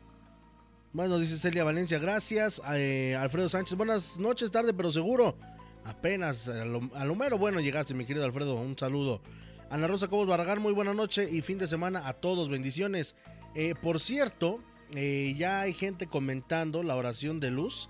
bueno, 0.93 1.21
dice 1.21 1.39
Celia 1.39 1.63
Valencia, 1.63 2.01
gracias. 2.01 2.61
Eh, 2.73 3.17
Alfredo 3.17 3.49
Sánchez, 3.49 3.77
buenas 3.77 4.19
noches, 4.19 4.51
tarde, 4.51 4.75
pero 4.75 4.91
seguro. 4.91 5.37
Apenas 5.85 6.49
a 6.49 6.65
lo, 6.65 7.15
mero 7.15 7.39
bueno 7.39 7.61
llegaste, 7.61 7.95
mi 7.95 8.05
querido 8.05 8.25
Alfredo. 8.25 8.57
Un 8.57 8.77
saludo. 8.77 9.23
Ana 9.71 9.87
Rosa 9.87 10.09
Cobos 10.09 10.27
Barragán, 10.27 10.61
muy 10.61 10.73
buena 10.73 10.93
noche 10.93 11.29
y 11.31 11.43
fin 11.43 11.59
de 11.59 11.69
semana 11.69 12.09
a 12.09 12.15
todos. 12.15 12.49
Bendiciones. 12.49 13.15
Eh, 13.55 13.77
por 13.81 14.01
cierto, 14.01 14.59
eh, 14.97 15.33
ya 15.39 15.61
hay 15.61 15.75
gente 15.75 16.09
comentando 16.09 16.83
la 16.83 16.97
oración 16.97 17.39
de 17.39 17.53
luz. 17.53 17.89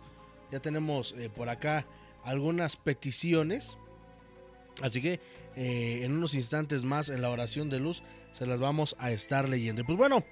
Ya 0.52 0.60
tenemos 0.60 1.14
por 1.34 1.48
acá 1.48 1.86
algunas 2.22 2.76
peticiones. 2.76 3.78
Así 4.82 5.00
que 5.00 5.20
eh, 5.56 6.00
en 6.04 6.12
unos 6.12 6.34
instantes 6.34 6.84
más 6.84 7.08
en 7.08 7.22
la 7.22 7.30
oración 7.30 7.70
de 7.70 7.80
luz 7.80 8.02
se 8.32 8.46
las 8.46 8.60
vamos 8.60 8.96
a 8.98 9.10
estar 9.10 9.48
leyendo. 9.48 9.82
Y 9.82 9.84
pues 9.84 9.98
bueno, 9.98 10.24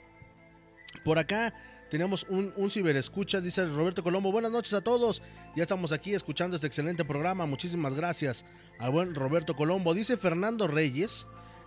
por 1.04 1.18
acá 1.18 1.54
Tenemos 1.90 2.26
un, 2.28 2.70
ciberescucha, 2.70 3.40
dice 3.40 3.64
Roberto 3.64 4.02
Colombo. 4.02 4.30
Buenas 4.30 4.52
noches 4.52 4.74
a 4.74 4.82
todos. 4.82 5.22
Ya 5.56 5.62
estamos 5.62 5.92
aquí 5.92 6.12
escuchando 6.12 6.56
este 6.56 6.66
excelente 6.66 7.02
programa. 7.02 7.46
Muchísimas 7.46 7.94
gracias 7.94 8.44
al 8.78 8.90
buen 8.90 9.14
Roberto 9.14 9.56
Colombo. 9.56 9.94
Dice 9.94 10.18
Fernando 10.18 10.68
Reyes 10.68 11.26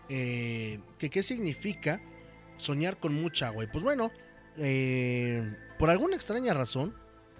eh, 0.09 0.79
que 0.99 1.09
qué 1.09 1.23
significa 1.23 2.01
soñar 2.57 2.99
con 2.99 3.15
mucha 3.15 3.47
agua. 3.47 3.63
Y 3.63 3.67
pues 3.67 3.83
bueno, 3.83 4.11
eh, 4.57 5.55
por 5.79 5.89
alguna 5.89 6.15
extraña 6.15 6.53
razón, 6.53 6.93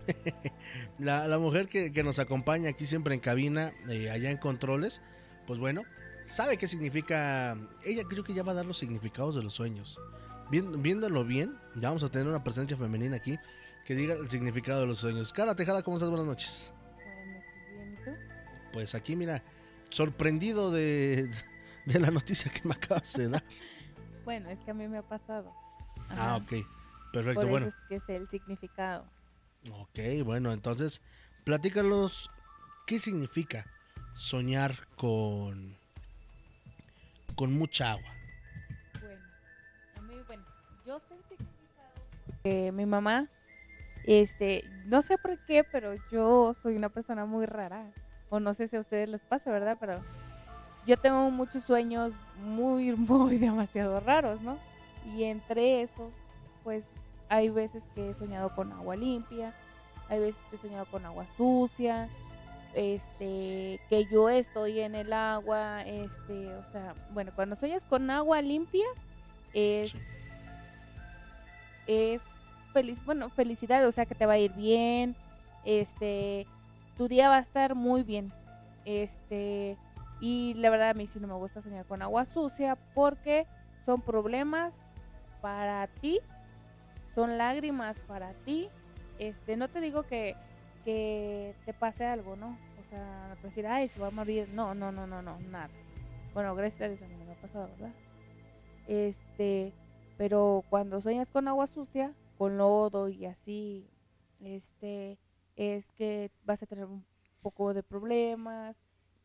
la, 0.98 1.28
la 1.28 1.38
mujer 1.38 1.68
que, 1.68 1.94
que 1.94 2.02
nos 2.02 2.18
acompaña 2.18 2.72
aquí 2.72 2.88
siempre 2.88 3.14
en 3.14 3.20
cabina, 3.20 3.74
allá 3.88 4.32
en 4.32 4.38
controles, 4.38 5.04
pues 5.46 5.60
bueno, 5.60 5.84
sabe 6.24 6.58
qué 6.58 6.68
significa. 6.68 7.58
Ella 7.84 8.04
creo 8.08 8.24
que 8.24 8.34
ya 8.34 8.44
va 8.44 8.52
a 8.52 8.56
dar 8.56 8.66
los 8.66 8.78
significados 8.78 9.36
de 9.36 9.44
los 9.44 9.54
sueños. 9.54 10.00
Viéndolo 10.50 11.24
bien, 11.24 11.58
ya 11.76 11.90
vamos 11.90 12.04
a 12.04 12.10
tener 12.10 12.28
una 12.28 12.44
presencia 12.44 12.76
femenina 12.76 13.16
aquí 13.16 13.40
que 13.86 13.96
diga 13.96 14.16
el 14.16 14.30
significado 14.30 14.82
de 14.82 14.88
los 14.88 15.00
sueños. 15.00 15.32
Cara 15.32 15.56
Tejada, 15.56 15.82
¿cómo 15.82 15.98
estás? 15.98 16.10
Buenas 16.10 16.28
noches. 16.28 16.74
Pues 18.74 18.96
aquí, 18.96 19.16
mira, 19.16 19.44
sorprendido 19.90 20.72
de, 20.72 21.30
de 21.86 22.00
la 22.00 22.12
noticia 22.12 22.52
que 22.52 22.68
me 22.68 22.74
acabas 22.74 23.14
de 23.14 23.30
dar. 23.30 23.44
Bueno, 24.24 24.52
es 24.52 24.60
que 24.60 24.70
a 24.70 24.74
mí 24.76 24.88
me 24.88 25.00
ha 25.00 25.02
pasado. 25.02 25.52
Ah, 26.10 26.36
ok. 26.38 26.64
Perfecto, 27.12 27.42
Por 27.42 27.44
eso 27.44 27.50
bueno. 27.50 27.68
es 27.68 27.74
que 27.90 27.96
es 27.96 28.04
el 28.08 28.30
significado. 28.30 29.04
Ok, 29.72 30.00
bueno, 30.24 30.52
entonces, 30.54 31.02
platícalos 31.44 32.30
qué 32.86 33.00
significa 33.00 33.66
soñar 34.14 34.88
con 34.96 35.76
con 37.36 37.54
mucha 37.54 37.92
agua. 37.92 38.14
Bueno, 39.00 39.22
a 39.98 40.02
mí, 40.02 40.16
bueno, 40.28 40.44
yo 40.86 41.00
sé 41.00 41.16
que 42.44 42.72
mi 42.72 42.86
mamá, 42.86 43.28
este, 44.06 44.64
no 44.86 45.02
sé 45.02 45.18
por 45.18 45.38
qué, 45.46 45.64
pero 45.64 45.94
yo 46.12 46.54
soy 46.54 46.76
una 46.76 46.90
persona 46.90 47.26
muy 47.26 47.46
rara. 47.46 47.86
O 48.30 48.40
no 48.40 48.54
sé 48.54 48.68
si 48.68 48.78
a 48.78 48.80
ustedes 48.80 49.10
les 49.10 49.22
pasa, 49.22 49.52
¿verdad? 49.52 49.78
Pero 49.80 49.98
yo 50.88 50.98
tengo 50.98 51.30
muchos 51.30 51.64
sueños 51.64 52.14
muy, 52.44 52.92
muy 52.96 53.38
demasiado 53.38 54.00
raros, 54.00 54.42
¿no? 54.42 54.58
Y 55.16 55.24
entre 55.24 55.84
esos, 55.84 56.12
pues 56.64 56.84
hay 57.30 57.50
veces 57.50 57.84
que 57.96 58.10
he 58.10 58.14
soñado 58.14 58.54
con 58.56 58.72
agua 58.72 58.96
limpia, 58.96 59.54
hay 60.10 60.20
veces 60.20 60.42
que 60.50 60.58
he 60.58 60.60
soñado 60.60 60.86
con 60.86 61.06
agua 61.06 61.26
sucia, 61.38 62.10
este, 62.74 63.80
que 63.90 64.06
yo 64.12 64.30
estoy 64.30 64.80
en 64.80 64.96
el 64.96 65.14
agua, 65.14 65.84
este, 65.84 66.48
o 66.56 66.72
sea, 66.72 66.94
bueno, 67.14 67.32
cuando 67.36 67.56
sueñas 67.56 67.86
con 67.86 68.10
agua 68.10 68.42
limpia 68.42 68.86
es 69.54 69.94
es 71.88 72.22
feliz, 72.74 73.04
bueno, 73.06 73.30
felicidad, 73.30 73.86
o 73.86 73.92
sea, 73.92 74.06
que 74.06 74.16
te 74.16 74.26
va 74.26 74.34
a 74.34 74.38
ir 74.38 74.54
bien, 74.54 75.16
este, 75.66 76.48
tu 76.98 77.08
día 77.08 77.30
va 77.30 77.38
a 77.38 77.42
estar 77.42 77.76
muy 77.76 78.04
bien. 78.04 78.32
Este, 78.86 79.78
y 80.20 80.54
la 80.56 80.70
verdad 80.70 80.90
a 80.90 80.94
mí 80.94 81.08
sí 81.08 81.20
no 81.20 81.28
me 81.28 81.34
gusta 81.34 81.62
soñar 81.62 81.86
con 81.86 82.02
agua 82.02 82.26
sucia 82.26 82.78
porque 82.94 83.46
son 83.86 84.02
problemas 84.02 84.74
para 85.42 85.88
ti, 85.88 86.20
son 87.16 87.38
lágrimas 87.38 87.98
para 88.08 88.34
ti. 88.46 88.70
Este, 89.20 89.58
no 89.58 89.68
te 89.68 89.82
digo 89.82 90.04
que, 90.04 90.36
que 90.84 91.56
te 91.66 91.74
pase 91.74 92.06
algo, 92.06 92.36
¿no? 92.36 92.58
O 92.80 92.90
sea, 92.90 93.36
no 93.36 93.42
decir, 93.42 93.68
ay, 93.68 93.88
se 93.88 94.00
va 94.00 94.08
a 94.08 94.12
morir. 94.12 94.50
No, 94.54 94.74
no, 94.74 94.92
no, 94.92 95.08
no, 95.08 95.22
no, 95.22 95.40
nada. 95.40 95.70
Bueno, 96.34 96.56
gracias 96.56 96.82
a 96.82 96.88
Dios 96.90 97.02
no 97.02 97.26
me 97.26 97.32
ha 97.32 97.42
pasado, 97.42 97.68
¿verdad? 97.78 97.94
Este, 98.88 99.74
pero 100.18 100.64
cuando 100.70 101.02
sueñas 101.02 101.30
con 101.30 101.48
agua 101.48 101.68
sucia, 101.68 102.14
con 102.38 102.58
lodo 102.58 103.10
y 103.10 103.26
así, 103.26 103.88
este, 104.40 105.18
es 105.56 105.92
que 105.94 106.32
vas 106.44 106.64
a 106.64 106.66
tener 106.66 106.86
un 106.86 107.06
poco 107.42 107.74
de 107.74 107.84
problemas, 107.84 108.76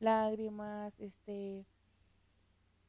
lágrimas, 0.00 0.92
este, 0.98 1.64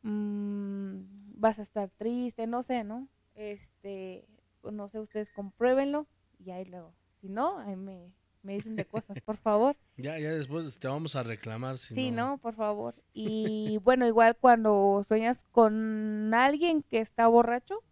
mm, 0.04 1.40
vas 1.40 1.60
a 1.60 1.64
estar 1.64 1.90
triste, 1.90 2.48
no 2.48 2.64
sé, 2.64 2.84
¿no? 2.84 3.08
Este, 3.36 4.26
no 4.64 4.90
sé, 4.90 5.00
ustedes 5.00 5.30
compruébenlo 5.32 6.08
y 6.40 6.52
ahí 6.52 6.66
luego, 6.66 6.94
si 7.22 7.30
no, 7.30 7.60
ahí 7.60 7.76
me, 7.76 8.12
me 8.48 8.54
dicen 8.54 8.78
de 8.78 8.86
cosas, 8.86 9.20
por 9.26 9.36
favor. 9.38 9.76
Ya, 9.98 10.18
ya 10.18 10.32
después 10.32 10.80
te 10.80 10.88
vamos 10.88 11.18
a 11.18 11.24
reclamar 11.24 11.78
si 11.78 11.94
Sí, 11.94 12.12
no. 12.12 12.32
¿no? 12.32 12.38
Por 12.38 12.56
favor. 12.56 12.96
Y 13.14 13.78
bueno, 13.84 14.08
igual 14.08 14.38
cuando 14.40 15.04
sueñas 15.06 15.44
con 15.52 16.34
alguien 16.34 16.82
que 16.82 17.00
está 17.00 17.28
borracho, 17.28 17.84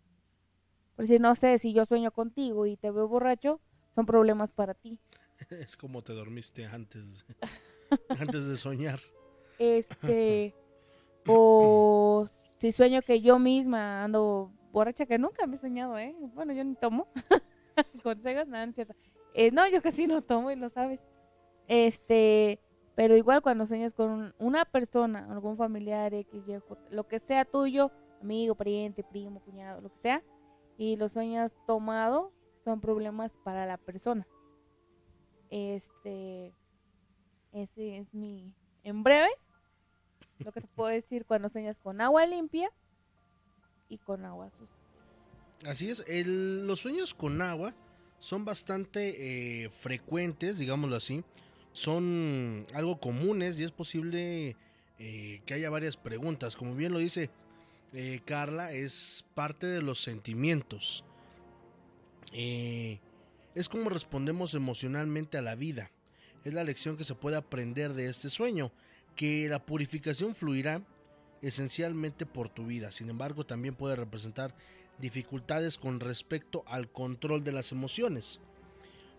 por 0.96 1.08
si 1.08 1.20
no 1.20 1.36
sé, 1.36 1.58
si 1.58 1.74
yo 1.74 1.86
sueño 1.86 2.12
contigo 2.12 2.66
y 2.66 2.78
te 2.78 2.90
veo 2.90 3.08
borracho, 3.10 3.60
son 3.94 4.06
problemas 4.06 4.54
para 4.54 4.74
ti. 4.74 5.00
Es 5.50 5.76
como 5.76 6.02
te 6.02 6.14
dormiste 6.14 6.66
antes, 6.66 7.26
antes 8.18 8.48
de 8.48 8.56
soñar. 8.56 9.02
Este, 9.60 10.54
o 11.28 12.30
si 12.60 12.72
sueño 12.72 13.02
que 13.02 13.20
yo 13.20 13.40
misma 13.40 14.06
ando 14.06 14.54
borracha, 14.72 15.06
que 15.06 15.18
nunca 15.18 15.46
me 15.48 15.58
he 15.58 15.60
soñado, 15.60 16.00
¿eh? 16.00 16.16
Bueno, 16.34 16.54
yo 16.54 16.64
ni 16.64 16.76
tomo. 16.76 17.10
Consejos, 18.04 18.48
nada, 18.48 18.66
no 18.66 18.70
es 18.70 18.76
cierto. 18.76 18.96
Eh, 19.38 19.52
no, 19.52 19.68
yo 19.68 19.82
casi 19.82 20.08
no 20.08 20.22
tomo 20.22 20.50
y 20.50 20.56
lo 20.56 20.70
sabes. 20.70 21.02
Este, 21.68 22.60
pero 22.96 23.18
igual 23.18 23.42
cuando 23.42 23.68
sueñas 23.68 23.94
con 23.94 24.10
un- 24.10 24.34
una 24.40 24.64
persona, 24.66 25.28
algún 25.32 25.58
familiar, 25.58 26.14
X, 26.14 26.44
Y, 26.48 26.54
J, 26.58 26.80
lo 26.90 27.08
que 27.08 27.20
sea 27.20 27.44
tuyo, 27.44 27.92
amigo, 28.22 28.56
pariente, 28.56 29.04
primo, 29.04 29.42
cuñado, 29.42 29.82
lo 29.82 29.92
que 29.92 30.00
sea, 30.00 30.24
y 30.78 30.96
lo 30.96 31.10
sueñas 31.10 31.52
tomado, 31.68 32.32
son 32.64 32.80
problemas 32.80 33.38
para 33.44 33.66
la 33.66 33.78
persona. 33.78 34.26
Este, 35.50 36.54
ese 37.52 37.98
es 37.98 38.14
mi, 38.14 38.54
en 38.84 39.04
breve, 39.04 39.30
lo 40.40 40.52
que 40.52 40.62
te 40.62 40.68
puedo 40.68 40.90
decir 40.90 41.26
cuando 41.26 41.50
sueñas 41.50 41.80
con 41.80 42.02
agua 42.02 42.26
limpia 42.26 42.70
y 43.90 43.98
con 43.98 44.26
agua 44.26 44.50
sucia. 44.52 44.76
Así 45.70 45.90
es, 45.90 46.04
el- 46.08 46.66
los 46.68 46.80
sueños 46.80 47.14
con 47.14 47.42
agua 47.42 47.74
son 48.20 48.46
bastante 48.46 49.64
eh, 49.64 49.70
frecuentes, 49.70 50.58
digámoslo 50.58 50.96
así. 50.96 51.24
Son 51.74 52.66
algo 52.74 53.00
comunes 53.00 53.60
y 53.60 53.64
es 53.64 53.72
posible 53.72 54.56
eh, 55.00 55.42
que 55.46 55.54
haya 55.54 55.70
varias 55.70 55.98
preguntas. 55.98 56.56
Como 56.56 56.76
bien 56.76 56.94
lo 56.94 57.00
dice 57.00 57.30
eh, 57.94 58.22
Carla, 58.26 58.72
es 58.72 59.26
parte 59.34 59.68
de 59.68 59.82
los 59.82 60.02
sentimientos. 60.02 61.04
Es 62.32 63.70
como 63.70 63.90
respondemos 63.90 64.54
emocionalmente 64.54 65.38
a 65.38 65.42
la 65.42 65.56
vida. 65.56 65.92
Es 66.44 66.54
la 66.54 66.64
lección 66.64 66.98
que 66.98 67.04
se 67.06 67.16
puede 67.16 67.38
aprender 67.38 67.94
de 67.94 68.10
este 68.10 68.30
sueño, 68.30 68.72
que 69.16 69.48
la 69.48 69.66
purificación 69.66 70.36
fluirá 70.36 70.82
esencialmente 71.42 72.26
por 72.26 72.50
tu 72.50 72.66
vida. 72.66 72.92
Sin 72.92 73.10
embargo, 73.10 73.46
también 73.46 73.76
puede 73.76 73.96
representar 73.96 74.56
dificultades 75.00 75.78
con 75.78 76.00
respecto 76.00 76.64
al 76.68 76.92
control 76.92 77.44
de 77.44 77.52
las 77.52 77.72
emociones. 77.72 78.40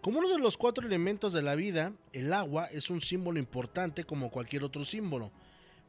Como 0.01 0.21
uno 0.21 0.29
de 0.29 0.39
los 0.39 0.57
cuatro 0.57 0.87
elementos 0.87 1.33
de 1.33 1.43
la 1.43 1.55
vida, 1.55 1.93
el 2.13 2.33
agua 2.33 2.67
es 2.67 2.91
un 2.91 3.01
símbolo 3.01 3.39
importante 3.39 4.05
como 4.05 4.31
cualquier 4.31 4.63
otro 4.63 4.85
símbolo. 4.85 5.33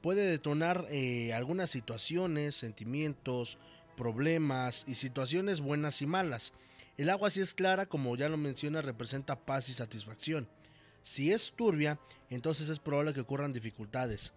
Puede 0.02 0.28
detonar 0.30 0.86
eh, 0.90 1.34
algunas 1.34 1.70
situaciones, 1.70 2.56
sentimientos, 2.56 3.58
problemas 3.96 4.86
y 4.88 4.96
situaciones 4.96 5.62
buenas 5.62 6.02
y 6.02 6.08
malas. 6.08 6.54
El 6.98 7.10
agua 7.12 7.30
si 7.30 7.42
es 7.42 7.54
clara, 7.54 7.86
como 7.86 8.16
ya 8.16 8.28
lo 8.28 8.38
menciona, 8.38 8.82
representa 8.82 9.40
paz 9.40 9.70
y 9.70 9.74
satisfacción. 9.74 10.48
Si 11.04 11.32
es 11.32 11.54
turbia, 11.56 12.00
entonces 12.30 12.70
es 12.70 12.80
probable 12.80 13.14
que 13.14 13.22
ocurran 13.22 13.54
dificultades. 13.54 14.34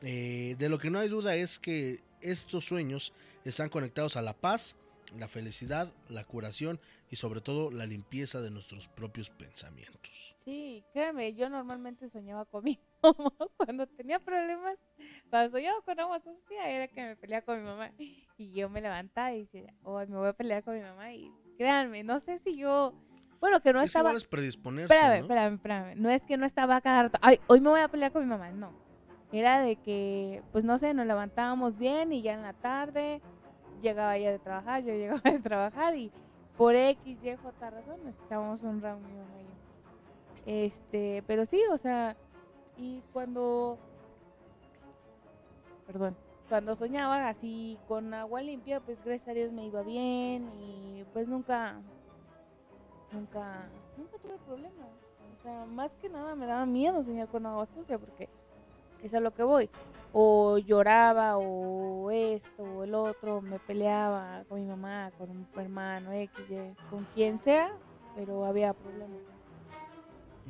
Eh, 0.00 0.56
de 0.58 0.68
lo 0.68 0.78
que 0.78 0.90
no 0.90 0.98
hay 0.98 1.08
duda 1.08 1.36
es 1.36 1.58
que 1.58 2.02
estos 2.20 2.64
sueños 2.64 3.12
están 3.44 3.68
conectados 3.68 4.16
a 4.16 4.22
la 4.22 4.32
paz, 4.32 4.74
la 5.16 5.28
felicidad, 5.28 5.92
la 6.08 6.24
curación 6.24 6.80
y 7.10 7.16
sobre 7.16 7.40
todo 7.40 7.70
la 7.70 7.86
limpieza 7.86 8.40
de 8.40 8.50
nuestros 8.50 8.88
propios 8.88 9.30
pensamientos. 9.30 10.34
Sí, 10.44 10.82
créeme, 10.92 11.34
yo 11.34 11.48
normalmente 11.50 12.08
soñaba 12.08 12.44
con 12.46 12.64
mi 12.64 12.78
mamá 13.02 13.32
cuando 13.56 13.86
tenía 13.86 14.18
problemas. 14.18 14.76
Cuando 15.30 15.50
soñaba 15.58 15.80
con 15.82 16.00
agua 16.00 16.20
sucia 16.20 16.70
era 16.70 16.88
que 16.88 17.02
me 17.02 17.16
peleaba 17.16 17.44
con 17.44 17.58
mi 17.60 17.64
mamá. 17.64 17.90
Y 17.98 18.52
yo 18.52 18.68
me 18.70 18.80
levantaba 18.80 19.34
y 19.34 19.40
decía, 19.44 19.72
hoy 19.82 20.06
me 20.06 20.16
voy 20.16 20.28
a 20.28 20.32
pelear 20.32 20.62
con 20.64 20.74
mi 20.74 20.80
mamá. 20.82 21.12
Y 21.12 21.30
créanme, 21.56 22.02
no 22.04 22.20
sé 22.20 22.38
si 22.38 22.56
yo. 22.56 22.94
Bueno, 23.40 23.60
que 23.60 23.72
no 23.72 23.80
Es 23.80 23.84
que 23.84 23.86
estaba. 23.86 24.08
igual 24.10 24.16
es 24.16 24.24
predisponerse, 24.26 24.94
Espérame, 24.94 25.18
¿no? 25.18 25.24
espérame, 25.26 25.54
espérame. 25.54 25.94
No 25.96 26.10
es 26.10 26.22
que 26.24 26.36
no 26.36 26.46
estaba 26.46 26.80
cada 26.80 27.04
rato. 27.04 27.18
Ay, 27.22 27.38
hoy 27.46 27.60
me 27.60 27.68
voy 27.70 27.80
a 27.80 27.88
pelear 27.88 28.10
con 28.12 28.22
mi 28.22 28.28
mamá. 28.28 28.50
No. 28.50 28.72
Era 29.30 29.60
de 29.60 29.76
que, 29.76 30.42
pues 30.52 30.64
no 30.64 30.78
sé, 30.78 30.94
nos 30.94 31.06
levantábamos 31.06 31.76
bien 31.78 32.12
y 32.12 32.22
ya 32.22 32.32
en 32.32 32.42
la 32.42 32.54
tarde 32.54 33.20
llegaba 33.80 34.16
ella 34.16 34.32
de 34.32 34.38
trabajar, 34.38 34.82
yo 34.82 34.92
llegaba 34.94 35.30
de 35.30 35.38
trabajar 35.40 35.96
y 35.96 36.10
por 36.56 36.74
X, 36.74 37.18
Y, 37.22 37.36
J 37.36 37.70
razón 37.70 38.00
nos 38.04 38.14
echábamos 38.26 38.62
un 38.62 38.82
round 38.82 39.06
mi. 39.06 39.14
Este, 40.46 41.22
pero 41.26 41.46
sí, 41.46 41.60
o 41.70 41.78
sea, 41.78 42.16
y 42.76 43.02
cuando, 43.12 43.78
perdón, 45.86 46.16
cuando 46.48 46.74
soñaba 46.74 47.28
así 47.28 47.78
con 47.86 48.14
agua 48.14 48.40
limpia, 48.40 48.80
pues 48.80 48.98
gracias 49.04 49.28
a 49.28 49.34
Dios 49.34 49.52
me 49.52 49.66
iba 49.66 49.82
bien 49.82 50.50
y 50.58 51.04
pues 51.12 51.28
nunca, 51.28 51.76
nunca, 53.12 53.68
nunca 53.96 54.18
tuve 54.18 54.38
problemas. 54.46 54.88
O 55.38 55.42
sea, 55.42 55.66
más 55.66 55.92
que 56.00 56.08
nada 56.08 56.34
me 56.34 56.46
daba 56.46 56.66
miedo 56.66 57.04
soñar 57.04 57.28
con 57.28 57.44
agua 57.46 57.66
sucia 57.74 57.98
porque 57.98 58.28
es 59.02 59.12
a 59.14 59.20
lo 59.20 59.32
que 59.32 59.42
voy. 59.42 59.68
O 60.20 60.58
lloraba, 60.58 61.36
o 61.36 62.10
esto, 62.10 62.64
o 62.64 62.82
el 62.82 62.92
otro, 62.92 63.40
me 63.40 63.60
peleaba 63.60 64.42
con 64.48 64.60
mi 64.60 64.66
mamá, 64.66 65.12
con 65.16 65.30
un 65.30 65.46
hermano, 65.56 66.12
X, 66.12 66.44
con 66.90 67.04
quien 67.14 67.38
sea, 67.38 67.70
pero 68.16 68.44
había 68.44 68.72
problemas. 68.72 69.20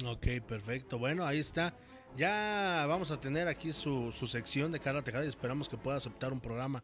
Ok, 0.06 0.26
perfecto. 0.46 0.98
Bueno, 0.98 1.26
ahí 1.26 1.38
está. 1.38 1.74
Ya 2.16 2.86
vamos 2.88 3.10
a 3.10 3.20
tener 3.20 3.46
aquí 3.46 3.74
su, 3.74 4.10
su 4.10 4.26
sección 4.26 4.72
de 4.72 4.80
Carla 4.80 5.02
Tejada 5.02 5.26
y 5.26 5.28
esperamos 5.28 5.68
que 5.68 5.76
pueda 5.76 5.98
aceptar 5.98 6.32
un 6.32 6.40
programa 6.40 6.82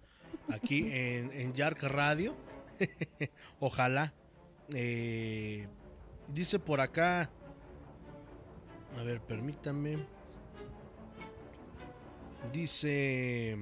aquí 0.52 0.80
en, 0.92 1.32
en 1.32 1.54
Yark 1.54 1.82
Radio. 1.84 2.36
Ojalá. 3.60 4.12
Eh, 4.74 5.66
dice 6.28 6.58
por 6.58 6.82
acá. 6.82 7.30
A 8.98 9.02
ver, 9.02 9.22
permítame. 9.22 10.06
Dice. 12.52 13.56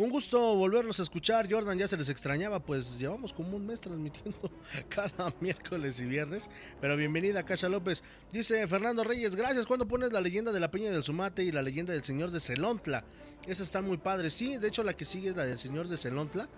Un 0.00 0.08
gusto 0.08 0.54
volverlos 0.54 0.98
a 0.98 1.02
escuchar, 1.02 1.46
Jordan. 1.52 1.76
Ya 1.76 1.86
se 1.86 1.94
les 1.94 2.08
extrañaba, 2.08 2.64
pues 2.64 2.98
llevamos 2.98 3.34
como 3.34 3.58
un 3.58 3.66
mes 3.66 3.80
transmitiendo 3.80 4.50
cada 4.88 5.34
miércoles 5.40 6.00
y 6.00 6.06
viernes. 6.06 6.48
Pero 6.80 6.96
bienvenida, 6.96 7.44
Cacha 7.44 7.68
López. 7.68 8.02
Dice 8.32 8.66
Fernando 8.66 9.04
Reyes, 9.04 9.36
gracias. 9.36 9.66
¿Cuándo 9.66 9.86
pones 9.86 10.10
la 10.10 10.22
leyenda 10.22 10.52
de 10.52 10.60
la 10.60 10.70
Peña 10.70 10.90
del 10.90 11.02
Sumate 11.02 11.44
y 11.44 11.52
la 11.52 11.60
leyenda 11.60 11.92
del 11.92 12.02
Señor 12.02 12.30
de 12.30 12.40
Celontla? 12.40 13.04
Esas 13.42 13.66
están 13.66 13.84
muy 13.84 13.98
padres. 13.98 14.32
Sí, 14.32 14.56
de 14.56 14.68
hecho, 14.68 14.82
la 14.84 14.96
que 14.96 15.04
sigue 15.04 15.28
es 15.28 15.36
la 15.36 15.44
del 15.44 15.58
Señor 15.58 15.86
de 15.86 15.98
Celontla. 15.98 16.48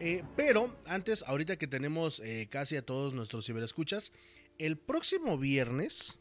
Eh, 0.00 0.24
pero 0.34 0.74
antes, 0.86 1.24
ahorita 1.24 1.56
que 1.56 1.66
tenemos 1.66 2.20
eh, 2.20 2.48
casi 2.50 2.76
a 2.76 2.86
todos 2.86 3.12
nuestros 3.12 3.44
ciberescuchas, 3.44 4.12
el 4.56 4.78
próximo 4.78 5.36
viernes, 5.36 6.18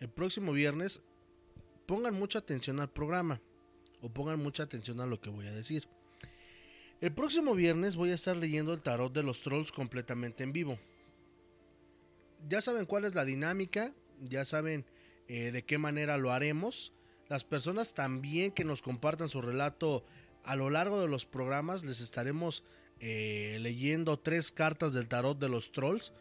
el 0.00 0.10
próximo 0.10 0.52
viernes, 0.52 1.00
pongan 1.86 2.12
mucha 2.12 2.40
atención 2.40 2.78
al 2.78 2.90
programa 2.90 3.40
o 4.02 4.08
pongan 4.08 4.40
mucha 4.40 4.62
atención 4.62 5.00
a 5.00 5.06
lo 5.06 5.20
que 5.20 5.30
voy 5.30 5.46
a 5.46 5.52
decir. 5.52 5.88
El 7.00 7.12
próximo 7.12 7.54
viernes 7.54 7.96
voy 7.96 8.10
a 8.10 8.14
estar 8.14 8.36
leyendo 8.36 8.72
el 8.74 8.82
tarot 8.82 9.12
de 9.12 9.22
los 9.22 9.42
trolls 9.42 9.70
completamente 9.70 10.42
en 10.42 10.52
vivo. 10.52 10.78
Ya 12.48 12.60
saben 12.60 12.86
cuál 12.86 13.04
es 13.04 13.14
la 13.14 13.24
dinámica, 13.24 13.92
ya 14.20 14.44
saben 14.44 14.84
eh, 15.28 15.52
de 15.52 15.62
qué 15.64 15.78
manera 15.78 16.18
lo 16.18 16.32
haremos. 16.32 16.92
Las 17.28 17.44
personas 17.44 17.94
también 17.94 18.50
que 18.50 18.64
nos 18.64 18.82
compartan 18.82 19.28
su 19.28 19.42
relato 19.42 20.04
a 20.44 20.56
lo 20.56 20.70
largo 20.70 21.00
de 21.00 21.08
los 21.08 21.26
programas 21.26 21.84
les 21.84 22.00
estaremos 22.00 22.64
eh, 23.00 23.58
leyendo 23.60 24.18
tres 24.18 24.50
cartas 24.50 24.92
del 24.92 25.06
tarot 25.06 25.38
de 25.38 25.48
los 25.48 25.70
trolls. 25.70 26.12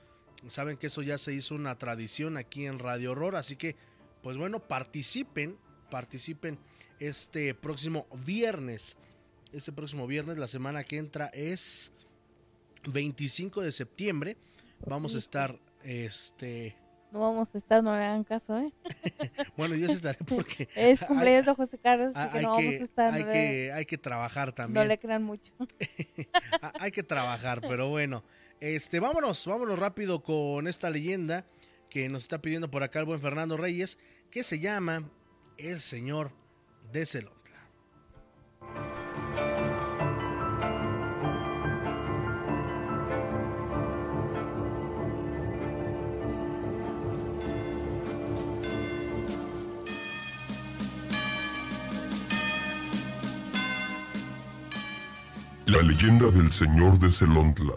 Saben 0.47 0.77
que 0.77 0.87
eso 0.87 1.01
ya 1.01 1.17
se 1.17 1.33
hizo 1.33 1.55
una 1.55 1.77
tradición 1.79 2.37
aquí 2.37 2.67
en 2.67 2.77
Radio 2.77 3.13
Horror, 3.13 3.35
así 3.35 3.55
que 3.55 3.75
pues 4.21 4.37
bueno, 4.37 4.59
participen, 4.59 5.57
participen 5.89 6.59
este 6.99 7.53
próximo 7.53 8.07
viernes. 8.25 8.97
Este 9.53 9.71
próximo 9.71 10.07
viernes, 10.07 10.37
la 10.37 10.47
semana 10.47 10.83
que 10.83 10.97
entra 10.97 11.27
es 11.27 11.91
25 12.87 13.61
de 13.61 13.71
septiembre. 13.71 14.37
Vamos 14.85 15.15
a 15.15 15.17
estar, 15.17 15.57
este... 15.83 16.75
No 17.11 17.21
vamos 17.21 17.47
a 17.55 17.57
estar, 17.57 17.81
no 17.81 17.95
le 17.95 18.03
hagan 18.03 18.25
caso, 18.25 18.57
¿eh? 18.57 18.73
bueno, 19.57 19.75
yo 19.75 19.87
sí 19.87 19.93
estaré 19.93 20.19
porque... 20.27 20.67
es 20.75 20.99
cumpleaños 21.01 21.45
de 21.45 21.55
José 21.55 21.77
Carlos, 21.77 22.11
así 22.13 22.31
que 22.31 22.37
hay 22.37 22.43
no 22.43 22.51
vamos 22.51 22.69
que, 22.69 22.81
a 22.81 22.83
estar. 22.83 23.13
hay, 23.13 23.23
que, 23.23 23.71
hay 23.73 23.85
que 23.85 23.97
trabajar 23.97 24.51
también. 24.51 24.83
No 24.83 24.87
le 24.87 24.99
crean 24.99 25.23
mucho. 25.23 25.53
Ah, 26.61 26.73
hay 26.79 26.91
que 26.91 27.03
trabajar, 27.03 27.61
pero 27.61 27.89
bueno. 27.89 28.23
Este, 28.59 28.99
vámonos, 28.99 29.45
vámonos 29.45 29.77
rápido 29.77 30.23
con 30.23 30.67
esta 30.67 30.89
leyenda 30.89 31.45
que 31.89 32.09
nos 32.09 32.23
está 32.23 32.41
pidiendo 32.41 32.69
por 32.69 32.83
acá 32.83 32.99
el 32.99 33.05
buen 33.05 33.21
Fernando 33.21 33.57
Reyes, 33.57 33.99
que 34.31 34.43
se 34.43 34.59
llama 34.59 35.09
El 35.57 35.79
Señor 35.79 36.31
de 36.91 37.05
Celontla. 37.05 37.37
La 55.65 55.81
leyenda 55.81 56.31
del 56.31 56.51
señor 56.51 56.97
de 56.99 57.11
Celontla. 57.11 57.73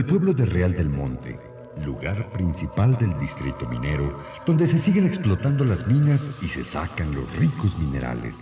El 0.00 0.06
pueblo 0.06 0.32
de 0.32 0.46
Real 0.46 0.72
del 0.74 0.88
Monte, 0.88 1.38
lugar 1.84 2.32
principal 2.32 2.96
del 2.98 3.18
distrito 3.18 3.68
minero, 3.68 4.18
donde 4.46 4.66
se 4.66 4.78
siguen 4.78 5.04
explotando 5.04 5.62
las 5.62 5.86
minas 5.86 6.22
y 6.40 6.48
se 6.48 6.64
sacan 6.64 7.14
los 7.14 7.30
ricos 7.36 7.78
minerales. 7.78 8.34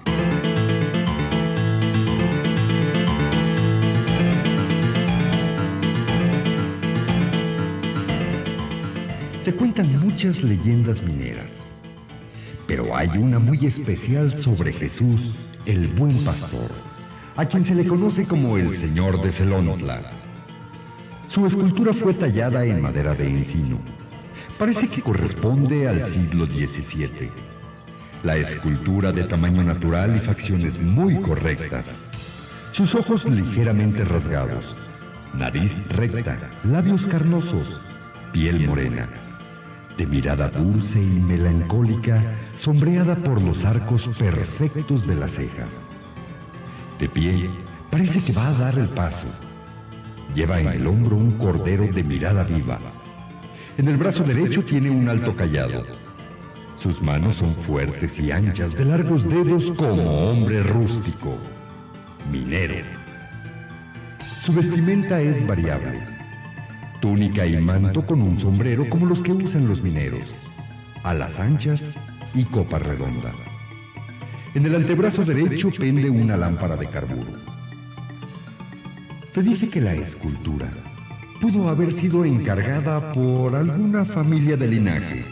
Se 9.42 9.52
cuentan 9.52 9.98
muchas 9.98 10.40
leyendas 10.40 11.02
mineras, 11.02 11.50
pero 12.68 12.96
hay 12.96 13.08
una 13.08 13.40
muy 13.40 13.66
especial 13.66 14.38
sobre 14.38 14.72
Jesús, 14.72 15.32
el 15.66 15.88
buen 15.88 16.24
pastor, 16.24 16.70
a 17.34 17.44
quien 17.46 17.64
se 17.64 17.74
le 17.74 17.84
conoce 17.84 18.26
como 18.26 18.56
el 18.58 18.76
Señor 18.76 19.20
de 19.20 19.32
Celontla. 19.32 20.17
Su 21.38 21.46
escultura 21.46 21.94
fue 21.94 22.14
tallada 22.14 22.64
en 22.64 22.82
madera 22.82 23.14
de 23.14 23.28
encino. 23.28 23.78
Parece 24.58 24.88
que 24.88 25.00
corresponde 25.00 25.86
al 25.86 26.04
siglo 26.08 26.46
XVII. 26.46 27.30
La 28.24 28.36
escultura 28.36 29.12
de 29.12 29.22
tamaño 29.22 29.62
natural 29.62 30.16
y 30.16 30.18
facciones 30.18 30.80
muy 30.80 31.20
correctas. 31.20 31.96
Sus 32.72 32.92
ojos 32.96 33.24
ligeramente 33.24 34.04
rasgados. 34.04 34.74
Nariz 35.32 35.86
recta, 35.90 36.36
labios 36.64 37.06
carnosos, 37.06 37.80
piel 38.32 38.66
morena. 38.66 39.08
De 39.96 40.06
mirada 40.06 40.48
dulce 40.48 41.00
y 41.00 41.20
melancólica, 41.20 42.20
sombreada 42.56 43.14
por 43.14 43.40
los 43.40 43.64
arcos 43.64 44.10
perfectos 44.18 45.06
de 45.06 45.14
las 45.14 45.30
cejas. 45.30 45.72
De 46.98 47.08
pie, 47.08 47.48
parece 47.92 48.20
que 48.20 48.32
va 48.32 48.48
a 48.48 48.58
dar 48.58 48.76
el 48.76 48.88
paso. 48.88 49.28
Lleva 50.34 50.60
en 50.60 50.68
el 50.68 50.86
hombro 50.86 51.16
un 51.16 51.32
cordero 51.32 51.86
de 51.86 52.04
mirada 52.04 52.44
viva. 52.44 52.78
En 53.76 53.88
el 53.88 53.96
brazo 53.96 54.22
derecho 54.24 54.64
tiene 54.64 54.90
un 54.90 55.08
alto 55.08 55.34
callado. 55.34 55.86
Sus 56.76 57.02
manos 57.02 57.36
son 57.36 57.54
fuertes 57.56 58.18
y 58.18 58.30
anchas, 58.30 58.72
de 58.74 58.84
largos 58.84 59.28
dedos 59.28 59.70
como 59.72 60.30
hombre 60.30 60.62
rústico, 60.62 61.36
minero. 62.30 62.84
Su 64.44 64.52
vestimenta 64.52 65.20
es 65.20 65.44
variable. 65.46 66.00
Túnica 67.00 67.46
y 67.46 67.56
manto 67.56 68.04
con 68.06 68.22
un 68.22 68.38
sombrero 68.40 68.88
como 68.88 69.06
los 69.06 69.22
que 69.22 69.32
usan 69.32 69.68
los 69.68 69.82
mineros. 69.82 70.22
Alas 71.02 71.38
anchas 71.38 71.82
y 72.34 72.44
copa 72.44 72.78
redonda. 72.78 73.32
En 74.54 74.66
el 74.66 74.74
antebrazo 74.74 75.24
derecho 75.24 75.70
pende 75.70 76.10
una 76.10 76.36
lámpara 76.36 76.76
de 76.76 76.86
carburo. 76.86 77.47
Se 79.32 79.42
dice 79.42 79.68
que 79.68 79.80
la 79.80 79.94
escultura 79.94 80.70
pudo 81.40 81.68
haber 81.68 81.92
sido 81.92 82.24
encargada 82.24 83.12
por 83.12 83.54
alguna 83.54 84.04
familia 84.04 84.56
de 84.56 84.66
linaje. 84.66 85.24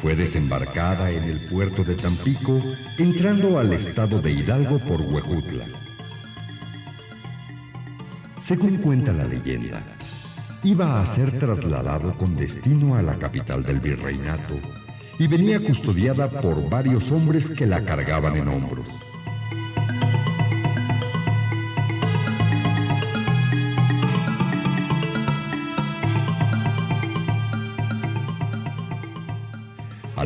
Fue 0.00 0.14
desembarcada 0.14 1.10
en 1.10 1.24
el 1.24 1.46
puerto 1.48 1.84
de 1.84 1.94
Tampico, 1.96 2.60
entrando 2.98 3.58
al 3.58 3.72
estado 3.72 4.20
de 4.20 4.32
Hidalgo 4.32 4.78
por 4.80 5.00
Huejutla. 5.00 5.66
Según 8.42 8.78
cuenta 8.78 9.12
la 9.12 9.24
leyenda, 9.24 9.82
iba 10.62 11.00
a 11.00 11.14
ser 11.14 11.38
trasladado 11.38 12.16
con 12.16 12.36
destino 12.36 12.94
a 12.96 13.02
la 13.02 13.14
capital 13.18 13.62
del 13.62 13.80
virreinato 13.80 14.54
y 15.18 15.26
venía 15.26 15.60
custodiada 15.60 16.28
por 16.28 16.68
varios 16.68 17.10
hombres 17.10 17.50
que 17.50 17.66
la 17.66 17.84
cargaban 17.84 18.36
en 18.36 18.48
hombros. 18.48 19.01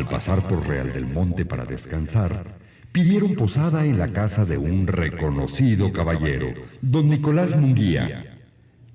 Pasar 0.09 0.47
por 0.49 0.67
Real 0.67 0.93
del 0.93 1.07
Monte 1.07 1.45
para 1.45 1.65
descansar, 1.65 2.59
pidieron 2.93 3.35
posada 3.35 3.85
en 3.85 3.99
la 3.99 4.09
casa 4.09 4.45
de 4.45 4.57
un 4.59 4.87
reconocido 4.87 5.93
caballero, 5.93 6.49
don 6.81 7.11
Nicolás 7.11 7.57
Munguía, 7.57 8.39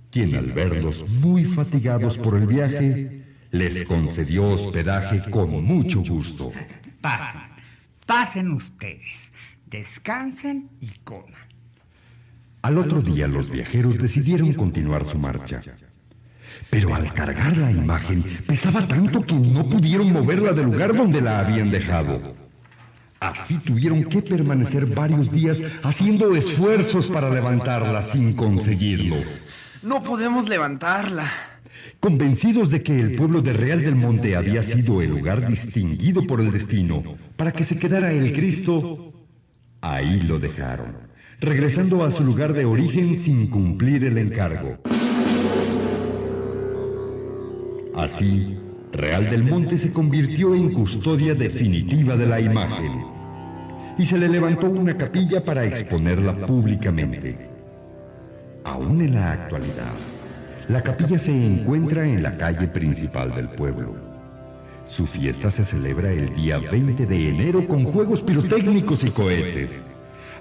quien 0.09 0.35
al 0.35 0.51
verlos 0.51 1.07
muy 1.07 1.45
fatigados 1.45 2.17
por 2.17 2.35
el 2.35 2.47
viaje, 2.47 3.23
les 3.51 3.83
concedió 3.83 4.49
hospedaje 4.49 5.29
con 5.29 5.63
mucho 5.63 6.01
gusto. 6.03 6.51
Pasen, 7.01 7.41
pasen 8.05 8.51
ustedes, 8.53 9.31
descansen 9.69 10.69
y 10.79 10.89
coman. 11.03 11.41
Al 12.61 12.77
otro 12.77 13.01
día 13.01 13.27
los 13.27 13.49
viajeros 13.49 13.97
decidieron 13.97 14.53
continuar 14.53 15.05
su 15.05 15.17
marcha. 15.17 15.61
Pero 16.69 16.95
al 16.95 17.13
cargar 17.13 17.57
la 17.57 17.71
imagen 17.71 18.23
pesaba 18.47 18.87
tanto 18.87 19.21
que 19.21 19.35
no 19.35 19.69
pudieron 19.69 20.11
moverla 20.13 20.53
del 20.53 20.65
lugar 20.65 20.95
donde 20.95 21.21
la 21.21 21.39
habían 21.39 21.69
dejado. 21.69 22.21
Así 23.19 23.59
tuvieron 23.59 24.03
que 24.05 24.21
permanecer 24.21 24.87
varios 24.87 25.31
días 25.31 25.61
haciendo 25.83 26.35
esfuerzos 26.35 27.07
para 27.07 27.29
levantarla 27.29 28.01
sin 28.01 28.33
conseguirlo. 28.33 29.17
No 29.83 30.01
podemos 30.01 30.49
levantarla. 30.49 31.31
Convencidos 31.99 32.71
de 32.71 32.81
que 32.81 32.99
el 32.99 33.15
pueblo 33.15 33.41
de 33.41 33.53
Real 33.53 33.81
del 33.81 33.95
Monte 33.95 34.35
había 34.35 34.63
sido 34.63 35.01
el 35.01 35.11
lugar 35.11 35.47
distinguido 35.47 36.25
por 36.25 36.41
el 36.41 36.51
destino 36.51 37.03
para 37.35 37.51
que 37.51 37.63
se 37.63 37.75
quedara 37.75 38.11
el 38.11 38.33
Cristo, 38.33 39.13
ahí 39.81 40.21
lo 40.21 40.39
dejaron, 40.39 40.95
regresando 41.39 42.03
a 42.03 42.09
su 42.09 42.23
lugar 42.23 42.53
de 42.53 42.65
origen 42.65 43.19
sin 43.19 43.47
cumplir 43.47 44.03
el 44.03 44.17
encargo. 44.17 44.79
Así, 47.95 48.57
Real 48.93 49.29
del 49.29 49.43
Monte 49.43 49.77
se 49.77 49.91
convirtió 49.91 50.53
en 50.55 50.71
custodia 50.71 51.33
definitiva 51.33 52.15
de 52.15 52.25
la 52.25 52.39
imagen 52.39 53.05
y 53.97 54.05
se 54.05 54.17
le 54.17 54.29
levantó 54.29 54.67
una 54.67 54.97
capilla 54.97 55.43
para 55.43 55.65
exponerla 55.65 56.33
públicamente. 56.45 57.49
Aún 58.63 59.01
en 59.01 59.15
la 59.15 59.33
actualidad, 59.33 59.93
la 60.69 60.81
capilla 60.81 61.17
se 61.17 61.31
encuentra 61.31 62.05
en 62.05 62.23
la 62.23 62.37
calle 62.37 62.67
principal 62.67 63.33
del 63.35 63.49
pueblo. 63.49 63.95
Su 64.85 65.05
fiesta 65.05 65.51
se 65.51 65.65
celebra 65.65 66.11
el 66.11 66.35
día 66.35 66.59
20 66.59 67.05
de 67.05 67.29
enero 67.29 67.67
con 67.67 67.83
juegos 67.85 68.21
pirotécnicos 68.21 69.03
y 69.03 69.11
cohetes. 69.11 69.81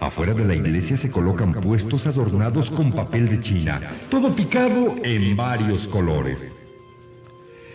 Afuera 0.01 0.35
de 0.35 0.45
la 0.45 0.55
iglesia 0.55 0.97
se 0.97 1.11
colocan 1.11 1.53
puestos 1.53 2.07
adornados 2.07 2.71
con 2.71 2.93
papel 2.93 3.29
de 3.29 3.41
China, 3.41 3.81
todo 4.11 4.35
picado 4.35 4.95
en 5.05 5.37
varios 5.37 5.87
colores. 5.87 6.60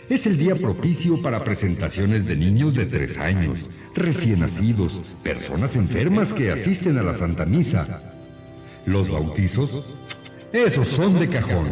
Es 0.09 0.25
el 0.27 0.37
día 0.37 0.55
propicio 0.55 1.21
para 1.21 1.43
presentaciones 1.43 2.25
de 2.25 2.35
niños 2.35 2.75
de 2.75 2.85
tres 2.85 3.17
años, 3.17 3.69
recién 3.95 4.41
nacidos, 4.41 4.99
personas 5.23 5.75
enfermas 5.75 6.31
que 6.31 6.51
asisten 6.51 6.97
a 6.97 7.03
la 7.03 7.13
Santa 7.13 7.45
Misa. 7.45 8.01
Los 8.85 9.09
bautizos 9.09 9.83
esos 10.55 10.87
son 10.87 11.19
de 11.19 11.27
cajón. 11.27 11.67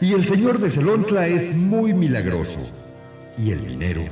Y 0.00 0.12
el 0.12 0.24
señor 0.24 0.60
de 0.60 0.70
Celontla 0.70 1.26
es 1.26 1.56
muy 1.56 1.92
milagroso. 1.92 2.58
Y 3.36 3.50
el 3.50 3.66
dinero 3.66 4.04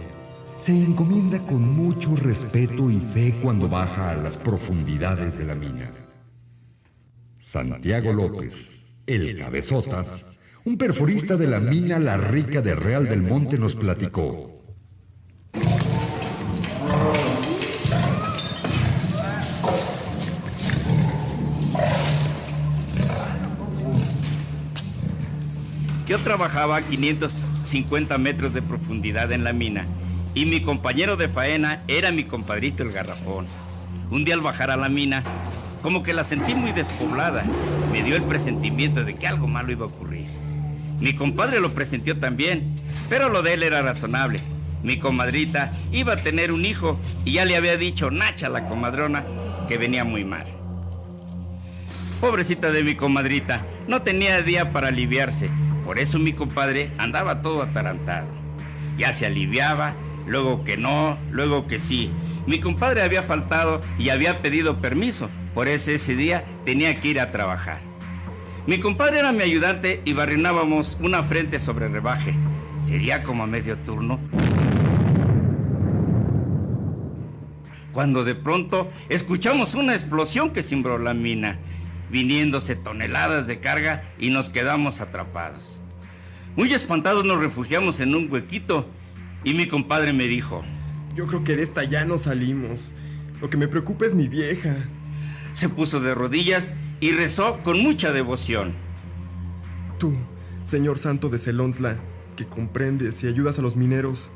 se 0.65 0.73
encomienda 0.73 1.39
con 1.39 1.63
mucho 1.63 2.17
respeto 2.17 2.91
y 2.91 2.99
fe 3.15 3.33
cuando 3.41 3.69
baja 3.69 4.11
a 4.11 4.17
las 4.17 4.37
profundidades 4.37 5.39
de 5.39 5.45
la 5.45 5.55
mina. 5.55 5.89
Santiago 7.45 8.13
López, 8.13 8.55
el 9.07 9.39
cabezotas, 9.39 10.37
un 10.65 10.77
perforista 10.77 11.37
de 11.37 11.47
la 11.47 11.61
mina 11.61 11.99
La 11.99 12.17
Rica 12.17 12.61
de 12.61 12.75
Real 12.75 13.09
del 13.09 13.23
Monte 13.23 13.59
nos 13.59 13.75
platicó. 13.75 14.55
Yo 26.07 26.19
trabajaba 26.21 26.77
a 26.77 26.83
550 26.83 28.17
metros 28.17 28.55
de 28.55 28.63
profundidad 28.63 29.31
en 29.31 29.45
la 29.45 29.53
mina 29.53 29.87
y 30.35 30.47
mi 30.47 30.63
compañero 30.63 31.17
de 31.17 31.29
faena 31.29 31.83
era 31.87 32.13
mi 32.13 32.25
compadrito 32.25 32.83
el 32.83 32.93
garrafón. 32.93 33.47
Un 34.11 34.25
día 34.25 34.35
al 34.35 34.41
bajar 34.41 34.71
a 34.71 34.77
la 34.79 34.89
mina, 34.89 35.23
como 35.83 36.03
que 36.03 36.15
la 36.15 36.25
sentí 36.25 36.55
muy 36.55 36.73
despoblada, 36.73 37.45
me 37.93 38.03
dio 38.03 38.17
el 38.17 38.23
presentimiento 38.23 39.05
de 39.05 39.17
que 39.17 39.27
algo 39.27 39.47
malo 39.47 39.71
iba 39.71 39.85
a 39.85 39.89
ocurrir. 39.89 40.38
Mi 41.01 41.15
compadre 41.15 41.61
lo 41.61 41.73
presentió 41.73 42.19
también, 42.19 42.75
pero 43.09 43.29
lo 43.29 43.43
de 43.43 43.55
él 43.55 43.63
era 43.63 43.83
razonable. 43.83 44.41
Mi 44.83 44.99
comadrita 44.99 45.73
iba 45.93 46.15
a 46.15 46.23
tener 46.23 46.53
un 46.53 46.65
hijo 46.65 46.99
y 47.25 47.33
ya 47.33 47.45
le 47.45 47.57
había 47.57 47.77
dicho 47.77 48.11
Nacha, 48.11 48.49
la 48.49 48.69
comadrona, 48.69 49.25
que 49.69 49.79
venía 49.79 50.05
muy 50.05 50.25
mal. 50.25 50.47
Pobrecita 52.21 52.71
de 52.71 52.83
mi 52.83 52.95
comadrita, 52.95 53.65
no 53.87 54.03
tenía 54.03 54.43
día 54.43 54.73
para 54.73 54.89
aliviarse 54.89 55.51
por 55.89 55.99
eso 55.99 56.19
mi 56.19 56.35
compadre 56.35 56.91
andaba 56.99 57.41
todo 57.41 57.63
atarantado. 57.63 58.27
Ya 58.99 59.15
se 59.15 59.25
aliviaba, 59.25 59.95
luego 60.27 60.63
que 60.63 60.77
no, 60.77 61.17
luego 61.31 61.67
que 61.67 61.79
sí. 61.79 62.11
Mi 62.47 62.61
compadre 62.61 63.01
había 63.01 63.23
faltado 63.23 63.81
y 63.99 64.11
había 64.11 64.43
pedido 64.43 64.83
permiso, 64.83 65.31
por 65.55 65.67
eso 65.67 65.91
ese 65.91 66.15
día 66.15 66.45
tenía 66.67 67.01
que 67.01 67.09
ir 67.09 67.21
a 67.21 67.31
trabajar. 67.31 67.88
Mi 68.69 68.79
compadre 68.81 69.21
era 69.21 69.33
mi 69.33 69.41
ayudante 69.41 70.03
y 70.05 70.13
barrinábamos 70.13 70.99
una 71.01 71.23
frente 71.23 71.59
sobre 71.59 71.89
rebaje. 71.89 72.35
Sería 72.83 73.23
como 73.23 73.45
a 73.45 73.47
medio 73.47 73.79
turno. 73.79 74.21
Cuando 77.95 78.25
de 78.25 78.35
pronto 78.35 78.91
escuchamos 79.09 79.75
una 79.75 79.95
explosión 79.95 80.51
que 80.51 80.63
cimbró 80.63 80.99
la 80.99 81.15
mina 81.15 81.57
viniéndose 82.11 82.77
toneladas 82.77 83.47
de 83.47 83.59
carga 83.59 84.13
y 84.19 84.29
nos 84.29 84.51
quedamos 84.51 85.01
atrapados. 85.01 85.81
Muy 86.55 86.75
espantados 86.75 87.25
nos 87.25 87.39
refugiamos 87.39 88.01
en 88.01 88.15
un 88.15 88.31
huequito 88.31 88.87
y 89.45 89.55
mi 89.55 89.67
compadre 89.67 90.13
me 90.13 90.25
dijo, 90.25 90.63
yo 91.15 91.27
creo 91.27 91.43
que 91.43 91.57
de 91.57 91.63
esta 91.63 91.85
ya 91.85 92.05
no 92.05 92.19
salimos. 92.19 92.81
Lo 93.41 93.49
que 93.49 93.57
me 93.57 93.67
preocupa 93.67 94.05
es 94.05 94.13
mi 94.13 94.29
vieja. 94.29 94.77
Se 95.55 95.71
puso 95.71 96.01
de 96.01 96.15
rodillas 96.15 96.75
y 97.01 97.13
rezó 97.13 97.61
con 97.63 97.83
mucha 97.83 98.13
devoción. 98.13 98.75
Tú, 99.99 100.15
Señor 100.65 100.99
Santo 100.99 101.29
de 101.29 101.39
Celontla, 101.39 101.97
que 102.37 102.47
comprendes 102.47 103.23
y 103.23 103.27
ayudas 103.27 103.59
a 103.59 103.63
los 103.63 103.77
mineros, 103.77 104.31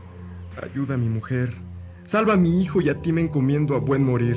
ayuda 0.62 0.94
a 0.94 0.98
mi 0.98 1.08
mujer. 1.08 1.54
Salva 2.04 2.34
a 2.34 2.36
mi 2.36 2.62
hijo 2.62 2.80
y 2.80 2.88
a 2.88 3.00
ti 3.00 3.12
me 3.12 3.20
encomiendo 3.20 3.74
a 3.74 3.78
buen 3.78 4.04
morir. 4.04 4.36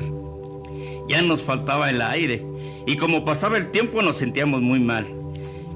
Ya 1.08 1.20
nos 1.22 1.42
faltaba 1.42 1.90
el 1.90 2.00
aire 2.00 2.44
y 2.86 2.96
como 2.96 3.24
pasaba 3.24 3.56
el 3.58 3.70
tiempo 3.70 4.02
nos 4.02 4.16
sentíamos 4.16 4.62
muy 4.62 4.80
mal. 4.80 5.06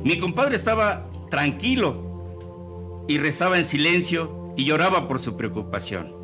Mi 0.05 0.19
compadre 0.19 0.57
estaba 0.57 1.11
tranquilo 1.31 3.05
y 3.09 3.19
rezaba 3.19 3.59
en 3.59 3.65
silencio 3.65 4.55
y 4.57 4.65
lloraba 4.65 5.09
por 5.09 5.19
su 5.19 5.37
preocupación. 5.37 6.15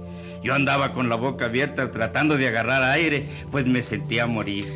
Yo 0.43 0.55
andaba 0.55 0.93
con 0.93 1.09
la 1.09 1.17
boca 1.17 1.47
abierta 1.47 1.91
tratando 1.91 2.37
de 2.37 2.49
agarrar 2.49 2.83
aire, 2.85 3.29
pues 3.51 3.67
me 3.67 3.83
sentía 3.83 4.27
morir. 4.27 4.67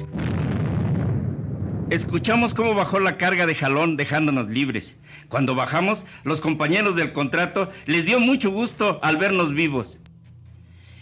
Escuchamos 1.90 2.54
cómo 2.54 2.74
bajó 2.74 3.00
la 3.00 3.16
carga 3.16 3.46
de 3.46 3.54
jalón 3.56 3.96
dejándonos 3.96 4.48
libres. 4.48 4.96
Cuando 5.28 5.56
bajamos, 5.56 6.06
los 6.22 6.40
compañeros 6.40 6.94
del 6.94 7.12
contrato 7.12 7.68
les 7.86 8.06
dio 8.06 8.20
mucho 8.20 8.52
gusto 8.52 9.00
al 9.02 9.16
vernos 9.16 9.52
vivos. 9.54 9.98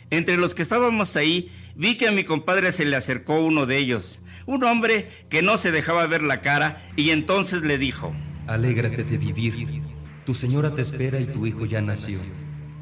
Entre 0.09 0.39
los 0.39 0.55
que 0.55 0.63
estábamos 0.63 1.15
ahí, 1.17 1.53
vi 1.75 1.99
que 1.99 2.09
a 2.09 2.13
mi 2.13 2.25
compadre 2.25 2.73
se 2.73 2.87
le 2.87 2.97
acercó 2.97 3.39
uno 3.45 3.67
de 3.67 3.77
ellos, 3.77 4.23
un 4.47 4.65
hombre 4.65 5.11
que 5.29 5.43
no 5.43 5.59
se 5.59 5.73
dejaba 5.73 6.07
ver 6.07 6.23
la 6.23 6.41
cara, 6.41 6.91
y 6.97 7.11
entonces 7.11 7.61
le 7.61 7.77
dijo, 7.77 8.15
Alégrate 8.47 9.05
de 9.05 9.19
vivir, 9.19 9.83
tu 10.25 10.33
señora 10.33 10.75
te 10.75 10.81
espera 10.81 11.21
y 11.21 11.27
tu 11.27 11.47
hijo 11.47 11.67
ya 11.67 11.83
nació. 11.83 12.19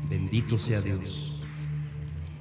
Bendito 0.09 0.59
sea 0.59 0.81
Dios. 0.81 1.43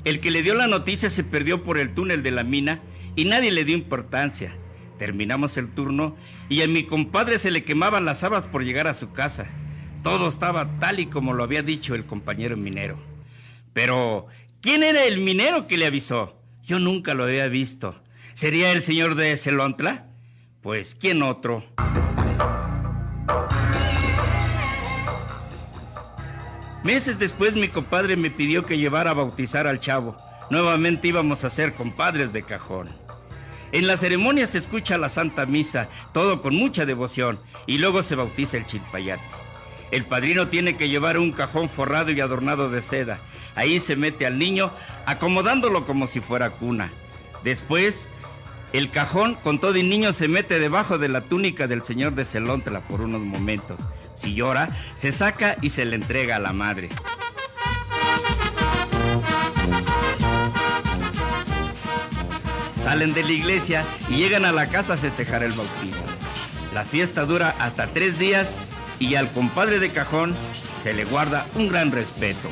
El 0.03 0.20
que 0.20 0.30
le 0.30 0.43
dio 0.43 0.53
la 0.53 0.68
noticia 0.68 1.09
se 1.09 1.24
perdió 1.24 1.63
por 1.63 1.80
el 1.80 1.95
túnel 1.95 2.22
de 2.22 2.30
la 2.30 2.43
mina 2.43 2.82
y 3.16 3.26
nadie 3.26 3.49
le 3.49 3.66
dio 3.66 3.76
importancia. 3.76 4.55
Terminamos 4.97 5.57
el 5.57 5.69
turno 5.73 6.15
y 6.49 6.61
a 6.61 6.67
mi 6.67 6.83
compadre 6.83 7.39
se 7.39 7.51
le 7.51 7.63
quemaban 7.63 8.05
las 8.05 8.23
habas 8.23 8.45
por 8.45 8.63
llegar 8.63 8.87
a 8.87 8.93
su 8.93 9.11
casa. 9.11 9.47
Todo 10.03 10.27
estaba 10.27 10.79
tal 10.79 10.99
y 10.99 11.07
como 11.07 11.33
lo 11.33 11.43
había 11.43 11.63
dicho 11.63 11.95
el 11.95 12.05
compañero 12.05 12.55
minero. 12.55 12.97
Pero, 13.73 14.27
¿quién 14.61 14.83
era 14.83 15.03
el 15.03 15.19
minero 15.19 15.67
que 15.67 15.77
le 15.77 15.85
avisó? 15.85 16.39
Yo 16.63 16.79
nunca 16.79 17.13
lo 17.13 17.23
había 17.23 17.47
visto. 17.47 18.01
¿Sería 18.33 18.71
el 18.71 18.83
señor 18.83 19.15
de 19.15 19.35
Celontla? 19.37 20.07
Pues, 20.61 20.95
¿quién 20.95 21.23
otro? 21.23 21.65
Meses 26.83 27.17
después 27.17 27.55
mi 27.55 27.67
compadre 27.67 28.15
me 28.15 28.29
pidió 28.29 28.65
que 28.65 28.77
llevara 28.77 29.11
a 29.11 29.15
bautizar 29.15 29.65
al 29.65 29.79
chavo. 29.79 30.15
Nuevamente 30.51 31.07
íbamos 31.07 31.43
a 31.43 31.49
ser 31.49 31.73
compadres 31.73 32.31
de 32.31 32.43
cajón. 32.43 32.89
En 33.76 33.88
la 33.88 33.97
ceremonia 33.97 34.47
se 34.47 34.57
escucha 34.57 34.97
la 34.97 35.09
Santa 35.09 35.45
Misa, 35.45 35.89
todo 36.13 36.39
con 36.39 36.55
mucha 36.55 36.86
devoción, 36.86 37.38
y 37.67 37.78
luego 37.78 38.03
se 38.03 38.15
bautiza 38.15 38.55
el 38.55 38.65
chilpayate. 38.65 39.21
El 39.91 40.05
padrino 40.05 40.47
tiene 40.47 40.78
que 40.78 40.88
llevar 40.88 41.17
un 41.17 41.34
cajón 41.34 41.67
forrado 41.67 42.09
y 42.11 42.21
adornado 42.21 42.69
de 42.69 42.82
seda. 42.82 43.19
Ahí 43.53 43.82
se 43.82 43.97
mete 43.97 44.26
al 44.26 44.39
niño, 44.39 44.71
acomodándolo 45.05 45.86
como 45.86 46.07
si 46.07 46.21
fuera 46.21 46.51
cuna. 46.51 46.89
Después, 47.43 48.05
el 48.71 48.91
cajón 48.91 49.36
con 49.36 49.59
todo 49.59 49.76
el 49.76 49.89
niño 49.89 50.13
se 50.13 50.30
mete 50.30 50.57
debajo 50.57 50.97
de 50.97 51.09
la 51.09 51.19
túnica 51.19 51.67
del 51.67 51.84
señor 51.84 52.15
de 52.15 52.23
Celontla 52.23 52.80
por 52.80 53.01
unos 53.01 53.19
momentos. 53.19 53.82
Si 54.15 54.36
llora, 54.36 54.69
se 54.95 55.11
saca 55.11 55.57
y 55.61 55.71
se 55.71 55.84
le 55.84 55.97
entrega 55.97 56.38
a 56.38 56.39
la 56.39 56.53
madre. 56.53 56.91
Salen 62.86 63.15
de 63.15 63.23
la 63.23 63.31
iglesia 63.31 63.83
y 64.09 64.17
llegan 64.17 64.45
a 64.45 64.51
la 64.51 64.67
casa 64.67 64.93
a 64.93 64.97
festejar 64.97 65.41
el 65.41 65.53
bautizo. 65.53 66.05
La 66.71 66.86
fiesta 66.86 67.25
dura 67.25 67.55
hasta 67.57 67.88
tres 67.88 68.19
días 68.19 68.59
y 68.99 69.15
al 69.15 69.31
compadre 69.31 69.79
de 69.79 69.89
cajón 69.89 70.36
se 70.79 70.93
le 70.93 71.03
guarda 71.03 71.47
un 71.55 71.67
gran 71.67 71.91
respeto. 71.91 72.47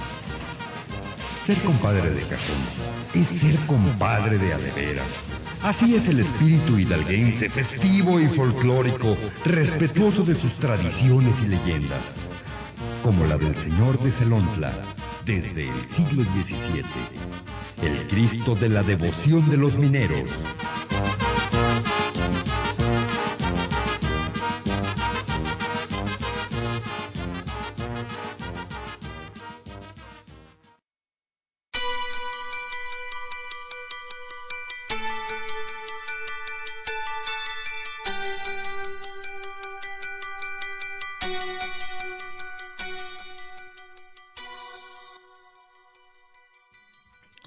Ser 1.45 1.59
compadre 1.59 2.09
de 2.09 2.23
cajón 2.23 2.57
es 3.13 3.27
ser 3.27 3.55
compadre 3.67 4.39
de 4.39 4.53
adeveras. 4.53 5.05
Así 5.61 5.93
es 5.93 6.07
el 6.07 6.19
espíritu 6.19 6.79
hidalguense, 6.79 7.47
festivo 7.47 8.19
y 8.19 8.25
folclórico, 8.25 9.15
respetuoso 9.45 10.23
de 10.23 10.33
sus 10.33 10.53
tradiciones 10.53 11.41
y 11.43 11.47
leyendas, 11.49 12.01
como 13.03 13.23
la 13.27 13.37
del 13.37 13.55
señor 13.55 14.01
de 14.01 14.11
Celontla 14.11 14.73
desde 15.25 15.69
el 15.69 15.87
siglo 15.87 16.23
XVII, 16.23 16.83
el 17.85 18.07
Cristo 18.07 18.55
de 18.55 18.69
la 18.69 18.83
devoción 18.83 19.49
de 19.49 19.57
los 19.57 19.75
mineros. 19.75 20.29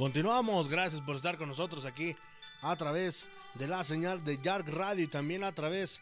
Continuamos, 0.06 0.68
gracias 0.68 1.00
por 1.00 1.16
estar 1.16 1.36
con 1.36 1.48
nosotros 1.48 1.84
aquí 1.84 2.14
a 2.62 2.76
través 2.76 3.26
de 3.54 3.66
la 3.66 3.82
señal 3.82 4.24
de 4.24 4.38
Yark 4.38 4.68
Radio 4.68 5.02
y 5.02 5.08
también 5.08 5.42
a 5.42 5.50
través 5.50 6.00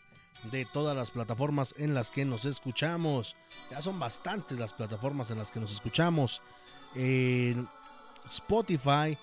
de 0.52 0.66
todas 0.66 0.94
las 0.94 1.10
plataformas 1.10 1.74
en 1.78 1.94
las 1.94 2.10
que 2.10 2.26
nos 2.26 2.44
escuchamos. 2.44 3.34
Ya 3.70 3.80
son 3.80 3.98
bastantes 3.98 4.58
las 4.58 4.74
plataformas 4.74 5.30
en 5.30 5.38
las 5.38 5.50
que 5.50 5.58
nos 5.58 5.72
escuchamos. 5.72 6.42
En 6.94 7.66
Spotify, 8.28 9.16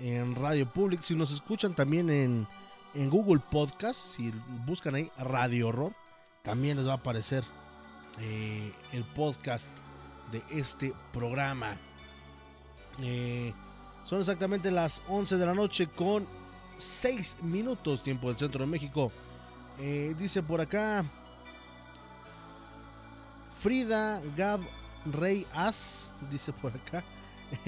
en 0.00 0.34
Radio 0.34 0.68
Public, 0.70 1.00
si 1.00 1.14
nos 1.14 1.32
escuchan 1.32 1.72
también 1.72 2.10
en, 2.10 2.46
en 2.92 3.08
Google 3.08 3.40
Podcast, 3.50 3.98
si 3.98 4.30
buscan 4.66 4.96
ahí 4.96 5.10
Radio 5.16 5.68
Horror, 5.68 5.92
también 6.42 6.76
les 6.76 6.86
va 6.86 6.92
a 6.92 6.96
aparecer 6.96 7.42
eh, 8.20 8.70
el 8.92 9.04
podcast 9.04 9.70
de 10.30 10.42
este 10.50 10.92
programa. 11.10 11.78
Eh, 13.00 13.54
son 14.06 14.20
exactamente 14.20 14.70
las 14.70 15.02
11 15.08 15.36
de 15.36 15.44
la 15.44 15.52
noche 15.52 15.88
con 15.88 16.26
6 16.78 17.38
minutos 17.42 18.02
tiempo 18.02 18.28
del 18.28 18.38
centro 18.38 18.64
de 18.64 18.70
México. 18.70 19.12
Eh, 19.78 20.14
dice 20.18 20.42
por 20.42 20.62
acá 20.62 21.04
Frida 23.60 24.22
Gab 24.36 24.60
Rey 25.06 25.44
As, 25.52 26.12
dice 26.30 26.52
por 26.52 26.72
acá. 26.72 27.04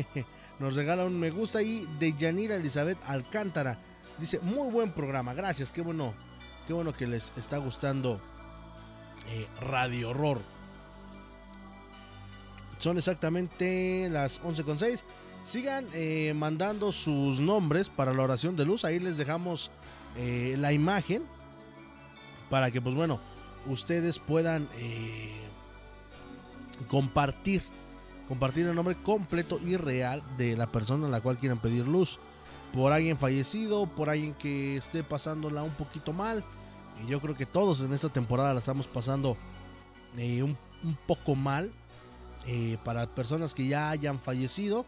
Nos 0.60 0.74
regala 0.74 1.04
un 1.04 1.18
me 1.18 1.30
gusta 1.30 1.60
y 1.60 1.86
de 1.98 2.16
Yanira 2.16 2.54
Elizabeth 2.54 2.98
Alcántara. 3.06 3.78
Dice, 4.18 4.40
muy 4.40 4.70
buen 4.70 4.92
programa, 4.92 5.34
gracias, 5.34 5.72
qué 5.72 5.80
bueno, 5.80 6.14
qué 6.66 6.72
bueno 6.72 6.92
que 6.96 7.06
les 7.06 7.32
está 7.36 7.58
gustando 7.58 8.20
eh, 9.28 9.46
Radio 9.60 10.10
Horror. 10.10 10.40
Son 12.78 12.96
exactamente 12.96 14.08
las 14.10 14.40
11 14.42 14.62
con 14.64 14.78
6. 14.78 15.04
Sigan 15.42 15.86
eh, 15.94 16.34
mandando 16.36 16.92
sus 16.92 17.40
nombres 17.40 17.88
para 17.88 18.12
la 18.12 18.22
oración 18.22 18.56
de 18.56 18.64
luz. 18.64 18.84
Ahí 18.84 18.98
les 18.98 19.16
dejamos 19.16 19.70
eh, 20.16 20.56
la 20.58 20.72
imagen 20.72 21.22
para 22.50 22.70
que, 22.70 22.80
pues 22.80 22.94
bueno, 22.94 23.18
ustedes 23.66 24.18
puedan 24.18 24.68
eh, 24.76 25.32
compartir, 26.88 27.62
compartir 28.26 28.66
el 28.66 28.74
nombre 28.74 28.96
completo 28.96 29.58
y 29.64 29.76
real 29.76 30.22
de 30.36 30.56
la 30.56 30.66
persona 30.66 31.06
a 31.06 31.10
la 31.10 31.20
cual 31.20 31.38
quieran 31.38 31.58
pedir 31.58 31.86
luz. 31.86 32.18
Por 32.74 32.92
alguien 32.92 33.16
fallecido, 33.16 33.86
por 33.86 34.10
alguien 34.10 34.34
que 34.34 34.76
esté 34.76 35.02
pasándola 35.02 35.62
un 35.62 35.72
poquito 35.72 36.12
mal. 36.12 36.44
Y 37.02 37.08
yo 37.08 37.20
creo 37.20 37.36
que 37.36 37.46
todos 37.46 37.80
en 37.80 37.94
esta 37.94 38.08
temporada 38.08 38.52
la 38.52 38.58
estamos 38.58 38.86
pasando 38.86 39.36
un, 40.14 40.56
un, 40.84 40.98
poco 41.06 41.34
mal. 41.34 41.70
para 42.84 43.06
personas 43.06 43.54
que 43.54 43.66
ya 43.66 43.90
hayan 43.90 44.18
fallecido 44.18 44.84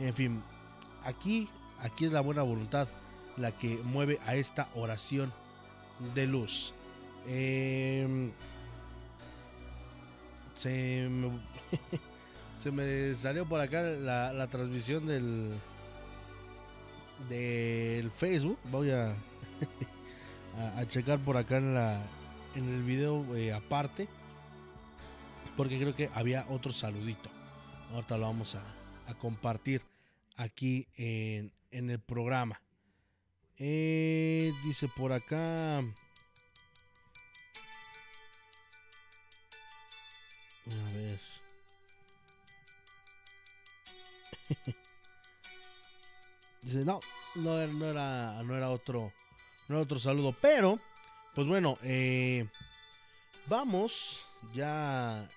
en 0.00 0.14
fin, 0.14 0.42
aquí, 1.04 1.48
aquí 1.80 2.06
es 2.06 2.12
la 2.12 2.20
buena 2.20 2.42
voluntad 2.42 2.88
la 3.36 3.52
que 3.52 3.76
mueve 3.84 4.20
a 4.26 4.34
esta 4.34 4.68
oración 4.74 5.32
de 6.14 6.26
luz. 6.26 6.74
Eh, 7.26 8.30
se, 10.56 11.08
me, 11.08 11.30
se, 12.58 12.70
me, 12.70 13.14
salió 13.14 13.46
por 13.46 13.60
acá 13.60 13.82
la, 13.82 14.32
la 14.32 14.46
transmisión 14.48 15.06
del 15.06 15.52
del 17.28 18.10
Facebook. 18.10 18.58
Voy 18.70 18.90
a, 18.90 19.10
a, 20.58 20.78
a, 20.78 20.88
checar 20.88 21.18
por 21.20 21.36
acá 21.36 21.56
en 21.56 21.74
la 21.74 22.00
en 22.54 22.68
el 22.68 22.82
video 22.82 23.24
eh, 23.34 23.52
aparte 23.52 24.08
porque 25.56 25.78
creo 25.78 25.94
que 25.94 26.10
había 26.14 26.46
otro 26.48 26.72
saludito. 26.72 27.30
Ahorita 27.92 28.16
lo 28.16 28.26
vamos 28.26 28.54
a, 28.54 28.62
a 29.12 29.18
compartir 29.18 29.82
aquí 30.36 30.86
en, 30.96 31.52
en 31.70 31.90
el 31.90 32.00
programa. 32.00 32.60
Eh, 33.58 34.52
dice 34.64 34.88
por 34.96 35.12
acá. 35.12 35.78
A 35.78 35.84
ver. 40.94 41.18
dice, 46.62 46.84
no, 46.84 47.00
no, 47.36 47.66
no, 47.66 47.86
era, 47.86 48.42
no 48.42 48.56
era 48.56 48.70
otro. 48.70 49.12
No 49.68 49.76
era 49.76 49.82
otro 49.84 49.98
saludo. 49.98 50.34
Pero, 50.40 50.78
pues 51.34 51.46
bueno, 51.46 51.76
eh, 51.82 52.48
vamos 53.46 54.26
ya 54.54 55.28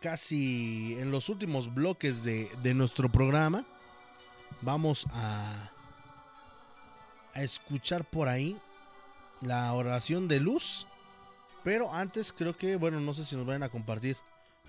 casi 0.00 0.96
en 0.98 1.10
los 1.10 1.28
últimos 1.28 1.72
bloques 1.72 2.24
de, 2.24 2.50
de 2.62 2.74
nuestro 2.74 3.10
programa. 3.10 3.64
Vamos 4.62 5.06
a, 5.12 5.70
a 7.34 7.42
escuchar 7.42 8.04
por 8.04 8.28
ahí 8.28 8.56
la 9.40 9.72
oración 9.72 10.28
de 10.28 10.40
luz. 10.40 10.86
Pero 11.62 11.94
antes 11.94 12.32
creo 12.32 12.56
que, 12.56 12.76
bueno, 12.76 13.00
no 13.00 13.12
sé 13.14 13.24
si 13.24 13.36
nos 13.36 13.46
vayan 13.46 13.62
a 13.62 13.68
compartir 13.68 14.16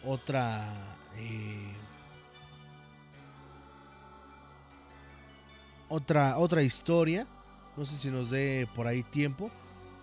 otra... 0.05 0.67
Eh, 1.15 1.73
otra, 5.87 6.37
otra 6.37 6.61
historia. 6.61 7.25
No 7.77 7.85
sé 7.85 7.97
si 7.97 8.09
nos 8.09 8.29
dé 8.29 8.67
por 8.75 8.87
ahí 8.87 9.03
tiempo. 9.03 9.49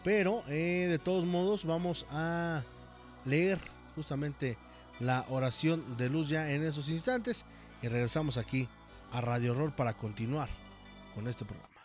Pero 0.03 0.43
eh, 0.49 0.87
de 0.89 0.99
todos 0.99 1.27
modos 1.27 1.65
vamos 1.65 2.07
a 2.11 2.63
leer 3.25 3.59
justamente 3.95 4.57
la 5.01 5.25
oración 5.29 5.97
de 5.97 6.09
luz 6.09 6.29
ya 6.29 6.51
en 6.51 6.63
esos 6.65 6.89
instantes 6.91 7.45
y 7.83 7.89
regresamos 7.89 8.37
aquí 8.37 8.69
a 9.13 9.21
Radio 9.21 9.53
Horror 9.53 9.75
para 9.75 9.95
continuar 9.95 10.49
con 11.15 11.29
este 11.29 11.45
programa. 11.45 11.78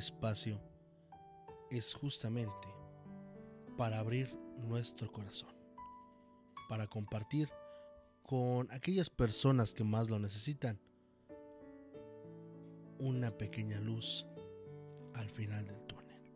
Espacio 0.00 0.58
es 1.70 1.94
justamente 1.94 2.68
para 3.76 3.98
abrir 3.98 4.34
nuestro 4.56 5.12
corazón, 5.12 5.54
para 6.68 6.86
compartir 6.86 7.50
con 8.22 8.70
aquellas 8.72 9.10
personas 9.10 9.74
que 9.74 9.84
más 9.84 10.08
lo 10.08 10.18
necesitan 10.18 10.80
una 12.98 13.36
pequeña 13.36 13.78
luz 13.78 14.26
al 15.14 15.28
final 15.28 15.66
del 15.66 15.80
túnel. 15.86 16.32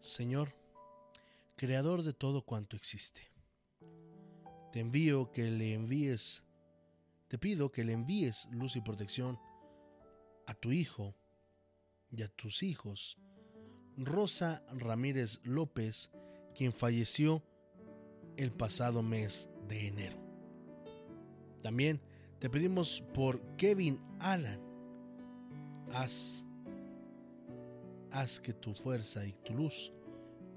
Señor, 0.00 0.54
Creador 1.56 2.02
de 2.02 2.14
todo 2.14 2.42
cuanto 2.42 2.76
existe, 2.76 3.30
te 4.72 4.80
envío 4.80 5.30
que 5.30 5.50
le 5.50 5.74
envíes, 5.74 6.42
te 7.28 7.38
pido 7.38 7.70
que 7.70 7.84
le 7.84 7.92
envíes 7.92 8.48
luz 8.50 8.76
y 8.76 8.80
protección 8.80 9.38
a 10.46 10.54
tu 10.54 10.72
hijo 10.72 11.14
y 12.10 12.22
a 12.22 12.28
tus 12.28 12.62
hijos, 12.62 13.18
Rosa 13.96 14.64
Ramírez 14.72 15.40
López, 15.44 16.10
quien 16.54 16.72
falleció 16.72 17.42
el 18.36 18.52
pasado 18.52 19.02
mes 19.02 19.48
de 19.68 19.88
enero. 19.88 20.16
También 21.62 22.00
te 22.38 22.48
pedimos 22.48 23.02
por 23.12 23.40
Kevin 23.56 24.00
Alan. 24.18 24.60
Haz, 25.92 26.46
haz 28.10 28.40
que 28.40 28.54
tu 28.54 28.74
fuerza 28.74 29.26
y 29.26 29.32
tu 29.44 29.54
luz 29.54 29.92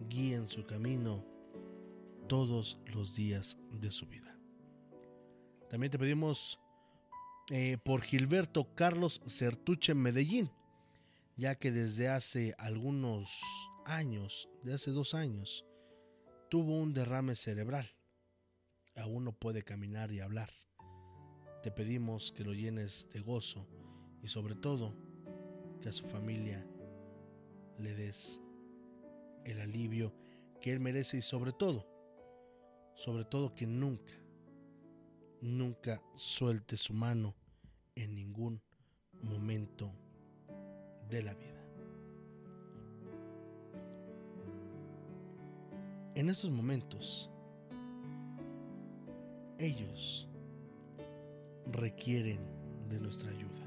guíen 0.09 0.47
su 0.47 0.65
camino 0.65 1.25
todos 2.27 2.79
los 2.93 3.15
días 3.15 3.57
de 3.71 3.91
su 3.91 4.07
vida. 4.07 4.37
También 5.69 5.91
te 5.91 5.99
pedimos 5.99 6.59
eh, 7.51 7.77
por 7.83 8.01
Gilberto 8.01 8.73
Carlos 8.75 9.21
Certuche 9.27 9.93
Medellín, 9.93 10.49
ya 11.35 11.55
que 11.55 11.71
desde 11.71 12.07
hace 12.09 12.55
algunos 12.57 13.41
años, 13.85 14.49
de 14.63 14.73
hace 14.73 14.91
dos 14.91 15.13
años, 15.13 15.65
tuvo 16.49 16.77
un 16.77 16.93
derrame 16.93 17.35
cerebral. 17.35 17.89
Aún 18.95 19.25
no 19.25 19.33
puede 19.33 19.63
caminar 19.63 20.11
y 20.11 20.19
hablar. 20.19 20.51
Te 21.63 21.71
pedimos 21.71 22.31
que 22.31 22.43
lo 22.43 22.53
llenes 22.53 23.09
de 23.11 23.21
gozo 23.21 23.67
y 24.21 24.27
sobre 24.27 24.55
todo 24.55 24.93
que 25.81 25.89
a 25.89 25.93
su 25.93 26.05
familia 26.05 26.65
le 27.79 27.95
des 27.95 28.39
el 29.45 29.59
alivio 29.59 30.13
que 30.61 30.71
él 30.71 30.79
merece 30.79 31.17
y 31.17 31.21
sobre 31.21 31.51
todo, 31.51 31.87
sobre 32.95 33.25
todo 33.25 33.53
que 33.55 33.65
nunca, 33.65 34.13
nunca 35.41 36.01
suelte 36.15 36.77
su 36.77 36.93
mano 36.93 37.35
en 37.95 38.15
ningún 38.15 38.61
momento 39.21 39.93
de 41.13 41.23
la 41.23 41.33
vida. 41.33 41.63
En 46.15 46.29
estos 46.29 46.49
momentos, 46.49 47.29
ellos 49.59 50.27
requieren 51.71 52.39
de 52.89 52.99
nuestra 52.99 53.31
ayuda. 53.31 53.63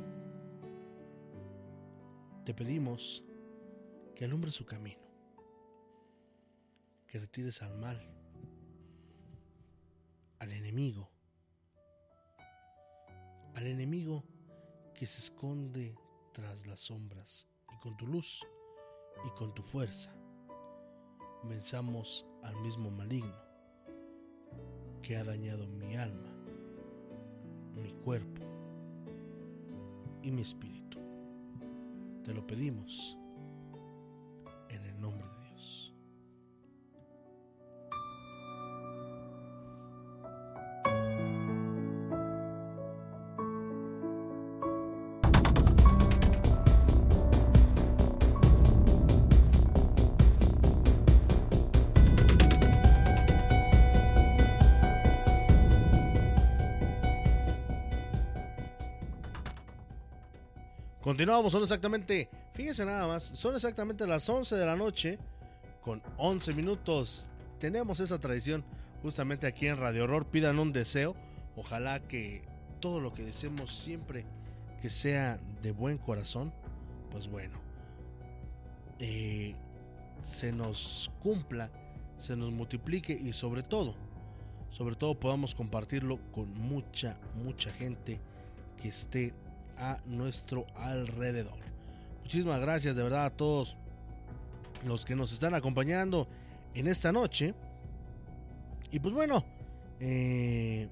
Te 2.45 2.53
pedimos 2.53 3.25
que 4.15 4.25
alumbre 4.25 4.51
su 4.51 4.65
camino, 4.67 5.03
que 7.07 7.19
retires 7.19 7.63
al 7.63 7.77
mal, 7.79 8.01
al 10.39 10.53
enemigo, 10.53 11.09
al 13.55 13.67
enemigo 13.67 14.25
que 14.95 15.07
se 15.07 15.21
esconde 15.21 15.97
tras 16.37 16.67
las 16.67 16.81
sombras 16.81 17.49
y 17.73 17.79
con 17.79 17.97
tu 17.97 18.07
luz 18.07 18.47
y 19.25 19.31
con 19.39 19.55
tu 19.55 19.63
fuerza 19.63 20.15
venzamos 21.45 22.27
al 22.43 22.55
mismo 22.61 22.91
maligno 22.91 23.41
que 25.01 25.17
ha 25.17 25.25
dañado 25.25 25.67
mi 25.67 25.97
alma, 25.97 26.31
mi 27.75 27.91
cuerpo 28.05 28.43
y 30.23 30.31
mi 30.31 30.43
espíritu. 30.43 30.99
Te 32.23 32.35
lo 32.35 32.47
pedimos 32.47 33.17
en 34.69 34.85
el 34.85 35.01
nombre 35.01 35.27
de 35.27 35.36
Continuamos, 61.07 61.53
son 61.53 61.63
exactamente, 61.63 62.29
fíjense 62.53 62.85
nada 62.85 63.07
más, 63.07 63.23
son 63.23 63.55
exactamente 63.55 64.09
las 64.09 64.29
11 64.29 64.57
de 64.57 64.67
la 64.67 64.75
noche 64.75 65.21
con 65.81 66.03
11 66.17 66.53
minutos. 66.53 67.29
Tenemos 67.61 68.01
esa 68.01 68.19
tradición 68.19 68.65
justamente 69.03 69.47
aquí 69.47 69.69
en 69.69 69.77
Radio 69.77 70.03
Horror. 70.03 70.27
Pidan 70.27 70.59
un 70.59 70.73
deseo. 70.73 71.15
Ojalá 71.55 72.01
que 72.01 72.43
todo 72.81 72.99
lo 72.99 73.15
que 73.15 73.23
deseemos 73.23 73.71
siempre 73.71 74.25
que 74.83 74.91
sea 74.91 75.39
de 75.63 75.71
buen 75.71 75.97
corazón, 75.97 76.53
pues 77.13 77.29
bueno, 77.29 77.61
eh, 78.99 79.55
se 80.23 80.51
nos 80.51 81.13
cumpla, 81.23 81.71
se 82.19 82.35
nos 82.35 82.51
multiplique 82.51 83.13
y 83.13 83.33
sobre 83.33 83.63
todo, 83.63 83.95
sobre 84.71 84.97
todo 84.97 85.15
podamos 85.15 85.55
compartirlo 85.55 86.19
con 86.33 86.53
mucha, 86.55 87.17
mucha 87.37 87.71
gente 87.71 88.19
que 88.83 88.89
esté 88.89 89.35
a 89.79 89.99
nuestro 90.07 90.67
alrededor. 90.77 91.59
Muchísimas 92.23 92.61
gracias 92.61 92.97
de 92.97 93.03
verdad 93.03 93.27
a 93.27 93.31
todos 93.31 93.77
los 94.85 95.05
que 95.05 95.15
nos 95.15 95.33
están 95.33 95.55
acompañando 95.55 96.29
en 96.75 96.87
esta 96.87 97.13
noche. 97.13 97.55
Y 98.91 98.99
pues 98.99 99.15
bueno, 99.15 99.45
eh, 100.01 100.89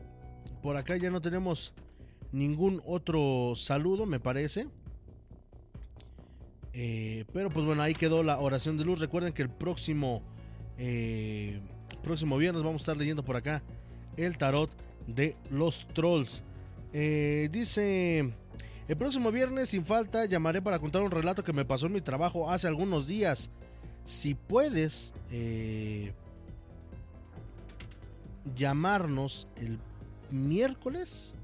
por 0.63 0.77
acá 0.77 0.97
ya 0.97 1.11
no 1.11 1.21
tenemos 1.21 1.73
ningún 2.33 2.83
otro 2.87 3.55
saludo, 3.57 4.07
me 4.07 4.21
parece. 4.21 4.67
Eh, 6.73 7.25
pero 7.33 7.51
pues 7.51 7.65
bueno, 7.65 7.83
ahí 7.83 7.95
quedó 7.95 8.23
la 8.23 8.39
oración 8.39 8.77
de 8.77 8.85
luz. 8.85 8.99
Recuerden 8.99 9.33
que 9.33 9.43
el 9.43 9.51
próximo, 9.51 10.23
eh, 10.79 11.61
próximo 12.03 12.37
viernes 12.37 12.63
vamos 12.63 12.83
a 12.83 12.85
estar 12.85 12.97
leyendo 12.97 13.23
por 13.23 13.37
acá 13.37 13.63
el 14.17 14.39
tarot 14.39 14.71
de 15.07 15.37
los 15.51 15.87
trolls. 15.89 16.43
dice 16.93 18.33
el 18.87 18.97
próximo 18.97 19.33
viernes, 19.33 19.71
sin 19.71 19.85
falta, 19.85 20.27
llamaré 20.27 20.61
para 20.61 20.79
contar 20.79 21.03
un 21.03 21.11
relato 21.11 21.43
que 21.43 21.53
me 21.53 21.65
pasó 21.65 21.87
en 21.87 21.93
mi 21.93 22.01
trabajo 22.01 22.51
hace 22.51 22.69
algunos 22.69 23.07
días. 23.07 23.51
Si 24.05 24.35
puedes 24.35 25.15
eh, 25.31 26.13
llamarnos 28.55 29.49
el 29.57 29.79
miércoles, 30.31 31.35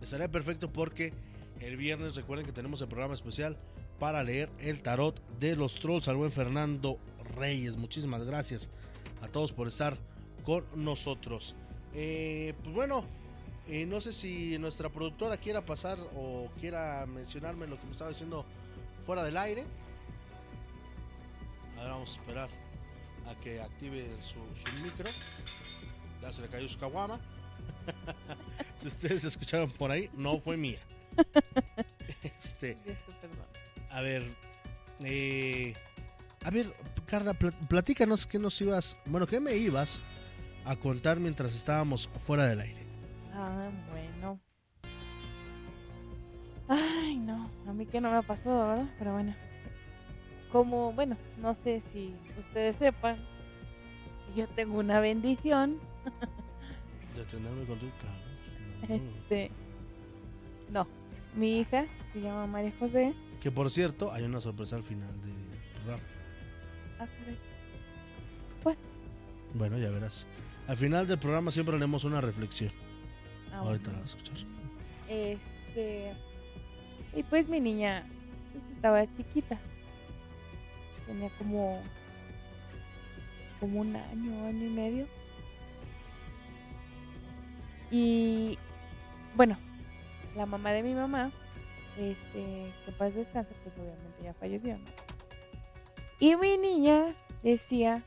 estaría 0.00 0.30
perfecto 0.30 0.70
porque 0.70 1.12
el 1.60 1.76
viernes 1.76 2.14
recuerden 2.14 2.46
que 2.46 2.52
tenemos 2.52 2.80
el 2.82 2.88
programa 2.88 3.14
especial 3.14 3.56
para 3.98 4.22
leer 4.22 4.48
el 4.60 4.80
tarot 4.80 5.20
de 5.40 5.56
los 5.56 5.80
trolls 5.80 6.06
al 6.06 6.16
buen 6.16 6.30
Fernando 6.30 6.98
Reyes. 7.36 7.76
Muchísimas 7.76 8.22
gracias 8.24 8.70
a 9.22 9.28
todos 9.28 9.52
por 9.52 9.66
estar 9.66 9.96
con 10.44 10.64
nosotros. 10.76 11.56
Eh, 11.94 12.54
pues 12.62 12.74
bueno, 12.74 13.04
eh, 13.68 13.84
no 13.84 14.00
sé 14.00 14.12
si 14.12 14.58
nuestra 14.58 14.88
productora 14.88 15.36
quiera 15.36 15.64
pasar 15.64 15.98
o 16.14 16.48
quiera 16.60 17.04
mencionarme 17.06 17.66
lo 17.66 17.78
que 17.78 17.86
me 17.86 17.92
estaba 17.92 18.10
diciendo 18.10 18.44
fuera 19.04 19.24
del 19.24 19.36
aire. 19.36 19.64
Ahora 21.78 21.92
vamos 21.94 22.16
a 22.16 22.20
esperar 22.20 22.48
a 23.28 23.34
que 23.42 23.60
active 23.60 24.08
su, 24.20 24.38
micro. 24.82 25.10
Ya 26.22 26.32
se 26.32 26.42
le 26.42 26.48
cayó 26.48 26.68
su 26.68 26.78
caguama. 26.78 27.18
si 28.78 28.88
ustedes 28.88 29.24
escucharon 29.24 29.70
por 29.70 29.90
ahí, 29.90 30.10
no 30.16 30.38
fue 30.38 30.56
mía. 30.56 30.78
este, 32.22 32.76
a 33.90 34.00
ver, 34.00 34.24
eh, 35.04 35.74
a 36.44 36.50
ver, 36.50 36.72
Carla, 37.06 37.34
platícanos 37.34 38.26
qué 38.26 38.38
nos 38.38 38.60
ibas, 38.60 38.96
bueno, 39.06 39.26
qué 39.26 39.40
me 39.40 39.56
ibas 39.56 40.02
a 40.64 40.76
contar 40.76 41.18
mientras 41.18 41.54
estábamos 41.54 42.08
fuera 42.24 42.46
del 42.46 42.60
aire. 42.60 42.85
Ah, 43.36 43.68
bueno. 43.90 44.40
Ay, 46.68 47.16
no, 47.16 47.50
a 47.68 47.72
mí 47.74 47.84
que 47.84 48.00
no 48.00 48.10
me 48.10 48.16
ha 48.16 48.22
pasado, 48.22 48.68
¿verdad? 48.68 48.86
Pero 48.98 49.12
bueno. 49.12 49.34
Como, 50.50 50.92
bueno, 50.92 51.16
no 51.38 51.54
sé 51.62 51.82
si 51.92 52.14
ustedes 52.38 52.76
sepan, 52.76 53.18
yo 54.34 54.48
tengo 54.48 54.78
una 54.78 55.00
bendición. 55.00 55.78
De 57.14 57.24
tenerme 57.24 57.64
con 57.66 57.78
tu 57.78 57.86
Este. 58.88 59.50
No, 60.70 60.86
mi 61.34 61.60
hija 61.60 61.86
se 62.12 62.20
llama 62.22 62.46
María 62.46 62.72
José. 62.78 63.14
Que 63.40 63.50
por 63.50 63.68
cierto, 63.70 64.12
hay 64.12 64.24
una 64.24 64.40
sorpresa 64.40 64.76
al 64.76 64.82
final 64.82 65.08
del 65.20 65.34
programa. 65.74 66.02
Ah, 66.98 67.06
bueno. 68.62 68.78
Bueno, 69.54 69.78
ya 69.78 69.90
verás. 69.90 70.26
Al 70.68 70.76
final 70.76 71.06
del 71.06 71.18
programa 71.18 71.50
siempre 71.50 71.76
haremos 71.76 72.04
una 72.04 72.20
reflexión. 72.20 72.72
Ah, 73.56 73.60
Ahorita 73.60 73.90
la 73.90 74.00
vas 74.00 74.14
a 74.14 74.18
escuchar. 74.18 74.46
Este. 75.08 76.12
Y 77.14 77.22
pues 77.22 77.48
mi 77.48 77.60
niña 77.60 78.06
pues, 78.52 78.64
estaba 78.74 79.06
chiquita. 79.16 79.58
Tenía 81.06 81.30
como 81.38 81.82
como 83.60 83.80
un 83.80 83.96
año, 83.96 84.46
año 84.46 84.66
y 84.66 84.70
medio. 84.70 85.06
Y 87.90 88.58
bueno, 89.34 89.56
la 90.34 90.46
mamá 90.46 90.72
de 90.72 90.82
mi 90.82 90.94
mamá, 90.94 91.30
este, 91.96 92.72
que 92.84 92.92
paz 92.92 93.14
descanse, 93.14 93.54
pues 93.62 93.74
obviamente 93.78 94.22
ya 94.22 94.34
falleció, 94.34 94.76
¿no? 94.78 94.84
Y 96.18 96.36
mi 96.36 96.56
niña 96.58 97.06
decía, 97.42 98.02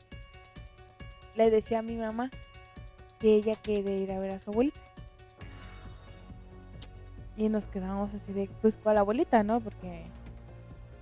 le 1.36 1.50
decía 1.50 1.78
a 1.78 1.82
mi 1.82 1.96
mamá 1.96 2.30
que 3.18 3.34
ella 3.34 3.54
quería 3.56 3.96
ir 3.96 4.12
a 4.12 4.18
ver 4.18 4.32
a 4.32 4.40
su 4.40 4.50
abuelita. 4.50 4.79
Y 7.40 7.48
nos 7.48 7.64
quedamos 7.68 8.10
así 8.12 8.34
de, 8.34 8.50
pues 8.60 8.76
con 8.76 8.94
la 8.94 9.00
abuelita, 9.00 9.42
¿no? 9.42 9.60
Porque 9.60 10.02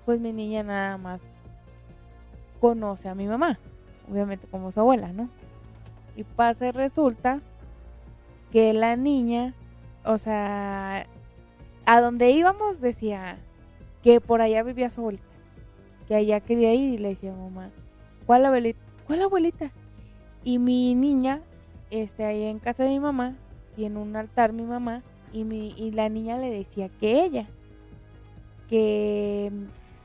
pues 0.07 0.21
mi 0.21 0.33
niña 0.33 0.63
nada 0.63 0.97
más 0.97 1.21
conoce 2.61 3.09
a 3.09 3.17
mi 3.17 3.27
mamá, 3.27 3.59
obviamente 4.09 4.47
como 4.47 4.71
su 4.71 4.79
abuela, 4.79 5.13
¿no? 5.13 5.29
Y 6.15 6.23
pasa 6.23 6.69
y 6.69 6.71
resulta 6.71 7.41
que 8.53 8.73
la 8.73 8.95
niña, 8.95 9.53
o 10.05 10.17
sea, 10.17 11.07
a 11.85 12.01
donde 12.01 12.31
íbamos 12.31 12.81
decía 12.81 13.37
que 14.05 14.21
por 14.21 14.41
allá 14.41 14.63
vivía 14.63 14.91
su 14.91 15.01
abuelita, 15.01 15.25
que 16.07 16.15
allá 16.15 16.39
quería 16.39 16.73
ir 16.73 16.95
y 16.95 16.99
le 16.99 17.09
decía 17.09 17.33
mamá, 17.33 17.71
¿cuál 18.27 18.47
abuelita? 18.47 18.79
¿Cuál 19.09 19.23
abuelita? 19.23 19.73
Y 20.45 20.61
mi 20.61 20.95
niña, 20.95 21.41
este, 21.91 22.25
ahí 22.25 22.45
en 22.45 22.61
casa 22.61 22.85
de 22.85 22.91
mi 22.91 23.01
mamá, 23.01 23.35
tiene 23.75 23.99
un 23.99 24.15
altar 24.15 24.53
mi 24.53 24.63
mamá, 24.63 25.03
y, 25.33 25.45
mi, 25.45 25.71
y 25.77 25.91
la 25.93 26.09
niña 26.09 26.39
le 26.39 26.51
decía 26.51 26.89
que 27.01 27.25
ella, 27.25 27.47
que 28.69 29.51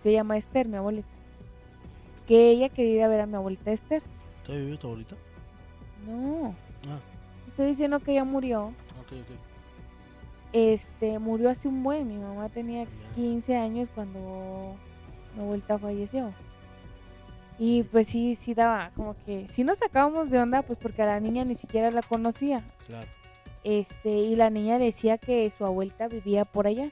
se 0.03 0.11
llama 0.11 0.37
Esther, 0.37 0.67
mi 0.67 0.77
abuelita, 0.77 1.07
que 2.27 2.49
ella 2.51 2.69
quería 2.69 2.93
ir 2.95 3.03
a 3.03 3.07
ver 3.07 3.21
a 3.21 3.25
mi 3.25 3.35
abuelita 3.35 3.71
Esther. 3.71 4.01
¿Todavía 4.43 4.65
vive 4.65 4.77
tu 4.77 4.87
abuelita? 4.87 5.15
No, 6.07 6.55
Ah, 6.89 6.99
estoy 7.47 7.67
diciendo 7.67 7.99
que 7.99 8.11
ella 8.11 8.23
murió. 8.25 8.67
ok, 9.01 9.11
ok. 9.21 9.37
Este, 10.51 11.17
murió 11.19 11.49
hace 11.49 11.67
un 11.67 11.81
buen. 11.81 12.07
Mi 12.07 12.17
mamá 12.17 12.49
tenía 12.49 12.85
15 13.15 13.55
años 13.55 13.87
cuando 13.95 14.75
mi 15.35 15.41
abuelita 15.41 15.77
falleció. 15.79 16.31
Y 17.57 17.83
pues 17.83 18.07
sí, 18.07 18.35
sí 18.35 18.53
daba 18.53 18.91
como 18.95 19.15
que, 19.25 19.47
sí 19.49 19.63
nos 19.63 19.77
sacábamos 19.77 20.29
de 20.29 20.39
onda, 20.39 20.61
pues 20.63 20.77
porque 20.79 21.01
a 21.03 21.05
la 21.05 21.19
niña 21.19 21.45
ni 21.45 21.55
siquiera 21.55 21.89
la 21.91 22.01
conocía. 22.01 22.63
Claro. 22.87 23.07
Este, 23.63 24.09
y 24.09 24.35
la 24.35 24.49
niña 24.49 24.77
decía 24.77 25.17
que 25.17 25.51
su 25.51 25.65
abuelita 25.65 26.07
vivía 26.07 26.43
por 26.43 26.67
allá. 26.67 26.87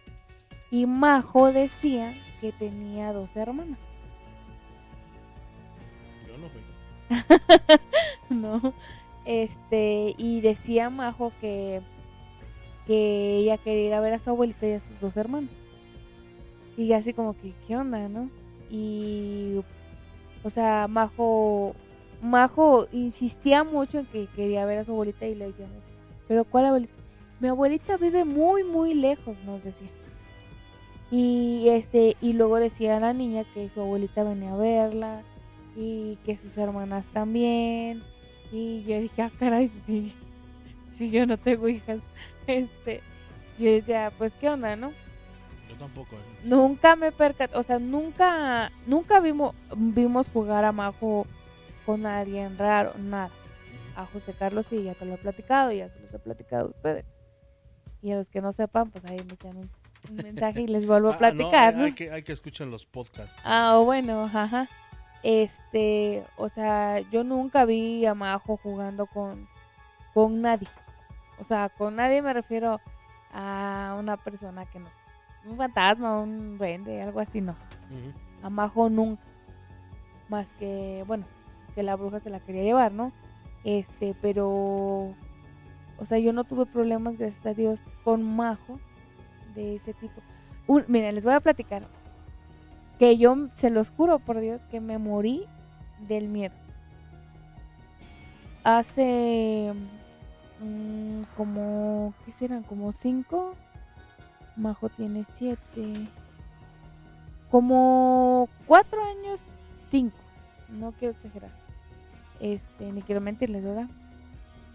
Y 0.70 0.86
Majo 0.86 1.52
decía 1.52 2.14
que 2.40 2.52
tenía 2.54 3.12
dos 3.12 3.30
hermanas. 3.36 3.78
Yo 6.28 6.38
no 6.38 6.50
fui. 6.50 6.62
no. 8.36 8.74
Este, 9.26 10.16
y 10.18 10.42
decía 10.42 10.90
Majo 10.90 11.32
que, 11.42 11.82
que 12.88 13.38
ella 13.38 13.58
quería 13.58 13.88
ir 13.88 13.94
a 13.94 14.00
ver 14.00 14.14
a 14.14 14.20
su 14.20 14.30
abuelita 14.30 14.66
y 14.66 14.74
a 14.74 14.80
sus 14.80 15.00
dos 15.02 15.18
hermanos. 15.18 15.52
Y 16.78 16.94
así 16.94 17.14
como 17.14 17.38
que, 17.38 17.54
¿qué 17.68 17.76
onda, 17.76 18.08
no? 18.08 18.30
Y, 18.70 19.62
o 20.44 20.50
sea, 20.50 20.88
Majo, 20.88 21.76
Majo 22.22 22.88
insistía 22.94 23.66
mucho 23.66 24.00
en 24.00 24.06
que 24.06 24.28
quería 24.28 24.66
ver 24.66 24.80
a 24.80 24.86
su 24.86 24.92
abuelita 24.92 25.26
y 25.26 25.36
le 25.36 25.48
decía, 25.48 25.68
pero 26.32 26.46
¿cuál 26.46 26.64
abuelita? 26.68 26.94
Mi 27.42 27.50
abuelita 27.50 27.98
vive 27.98 28.24
muy, 28.24 28.64
muy 28.64 28.94
lejos, 28.94 29.36
nos 29.46 29.62
decía. 29.66 29.90
Y 31.12 31.68
este, 31.68 32.16
y 32.22 32.32
luego 32.32 32.56
decía 32.56 32.96
a 32.96 33.00
la 33.02 33.12
niña 33.12 33.44
que 33.54 33.68
su 33.68 33.82
abuelita 33.82 34.24
venía 34.24 34.54
a 34.54 34.56
verla 34.56 35.24
y 35.76 36.16
que 36.24 36.38
sus 36.38 36.58
hermanas 36.58 37.06
también. 37.12 38.02
Y 38.50 38.82
yo 38.84 39.02
dije, 39.02 39.24
ah, 39.24 39.32
caray, 39.38 39.68
pues 39.68 39.84
sí, 39.86 40.14
si 40.92 41.12
yo 41.12 41.26
no 41.26 41.38
tengo 41.38 41.68
hijas. 41.68 42.00
Este, 42.48 43.02
yo 43.60 43.70
decía, 43.70 44.14
pues 44.18 44.32
qué 44.40 44.48
onda, 44.48 44.78
¿no? 44.78 44.94
Yo 45.70 45.76
tampoco. 45.78 46.16
¿eh? 46.16 46.40
Nunca 46.46 46.96
me 46.96 47.12
percaté, 47.12 47.58
o 47.58 47.64
sea, 47.64 47.78
nunca, 47.78 48.72
nunca 48.88 49.20
vimos, 49.20 49.54
vimos 49.76 50.30
jugar 50.30 50.64
a 50.64 50.72
Majo 50.72 51.28
con 51.86 52.06
alguien 52.06 52.58
raro, 52.58 52.94
nada. 52.98 53.32
A 54.02 54.06
José 54.08 54.34
Carlos 54.34 54.66
sí, 54.70 54.84
ya 54.84 54.94
te 54.96 55.06
lo 55.06 55.14
he 55.14 55.18
platicado, 55.18 55.72
ya 55.72 55.90
se 55.90 56.00
los 56.00 56.14
he 56.14 56.20
platicado 56.20 56.68
a 56.68 56.70
ustedes. 56.70 57.06
Y 58.02 58.12
a 58.12 58.16
los 58.18 58.30
que 58.30 58.42
no 58.42 58.52
sepan, 58.52 58.90
pues 58.90 59.06
ahí 59.06 59.18
me 59.28 59.34
echan 59.34 59.58
un, 59.58 59.70
un 60.10 60.16
mensaje 60.16 60.62
y 60.62 60.68
les 60.68 60.88
vuelvo 60.88 61.10
a 61.10 61.14
Ah, 61.16 61.18
platicar, 61.20 61.74
hay, 61.74 61.80
¿no? 61.80 61.84
hay 61.86 61.94
que, 61.94 62.12
hay 62.12 62.24
que 62.24 62.32
escuchar 62.32 62.68
los 62.68 62.86
podcasts. 62.86 63.40
Ah, 63.46 63.80
bueno, 63.84 64.24
ajá. 64.34 64.68
Este, 65.24 66.24
o 66.36 66.50
sea, 66.50 67.00
yo 67.12 67.24
nunca 67.24 67.64
vi 67.66 68.06
a 68.08 68.16
Majo 68.16 68.58
jugando 68.58 69.06
con, 69.06 69.48
con 70.16 70.42
nadie. 70.42 70.68
O 71.40 71.44
sea, 71.44 71.70
con 71.70 71.96
nadie 71.96 72.24
me 72.24 72.34
refiero 72.34 72.80
a 73.32 73.96
una 74.00 74.18
persona 74.18 74.66
que 74.66 74.80
no. 74.80 74.90
Un 75.46 75.58
fantasma, 75.58 76.20
un 76.20 76.58
duende, 76.58 77.02
algo 77.04 77.20
así, 77.20 77.40
no. 77.40 77.56
A 78.42 78.50
Majo 78.50 78.90
nunca. 78.90 79.22
Más 80.28 80.48
que, 80.58 81.04
bueno, 81.06 81.26
que 81.76 81.84
la 81.84 81.96
bruja 81.96 82.20
se 82.20 82.30
la 82.32 82.40
quería 82.40 82.64
llevar, 82.64 82.92
¿no? 82.92 83.12
Este, 83.64 84.16
pero. 84.22 85.14
O 85.98 86.06
sea, 86.06 86.18
yo 86.18 86.34
no 86.34 86.44
tuve 86.44 86.66
problemas, 86.66 87.18
gracias 87.18 87.46
a 87.46 87.54
Dios, 87.54 87.80
con 88.04 88.24
Majo 88.24 88.80
de 89.54 89.76
ese 89.76 89.94
tipo. 89.94 90.22
Un, 90.68 90.86
miren, 90.88 91.16
les 91.16 91.24
voy 91.24 91.34
a 91.34 91.40
platicar 91.40 91.84
que 93.02 93.18
yo 93.18 93.36
se 93.54 93.72
los 93.72 93.90
juro 93.90 94.20
por 94.20 94.40
Dios 94.40 94.62
que 94.70 94.80
me 94.80 94.98
morí 94.98 95.48
del 96.08 96.28
miedo. 96.28 96.54
Hace 98.64 99.74
mm, 100.60 101.24
como, 101.36 102.14
¿qué 102.26 102.32
serán? 102.34 102.64
Como 102.64 102.94
cinco. 102.94 103.56
Majo 104.56 104.90
tiene 104.90 105.26
siete. 105.34 106.08
Como 107.50 108.48
cuatro 108.68 109.04
años, 109.04 109.40
cinco. 109.90 110.18
No 110.70 110.92
quiero 110.92 111.16
exagerar. 111.16 111.52
Este, 112.42 112.92
ni 112.92 113.04
quiero 113.04 113.22
mentirles, 113.22 113.64
¿verdad? 113.64 113.88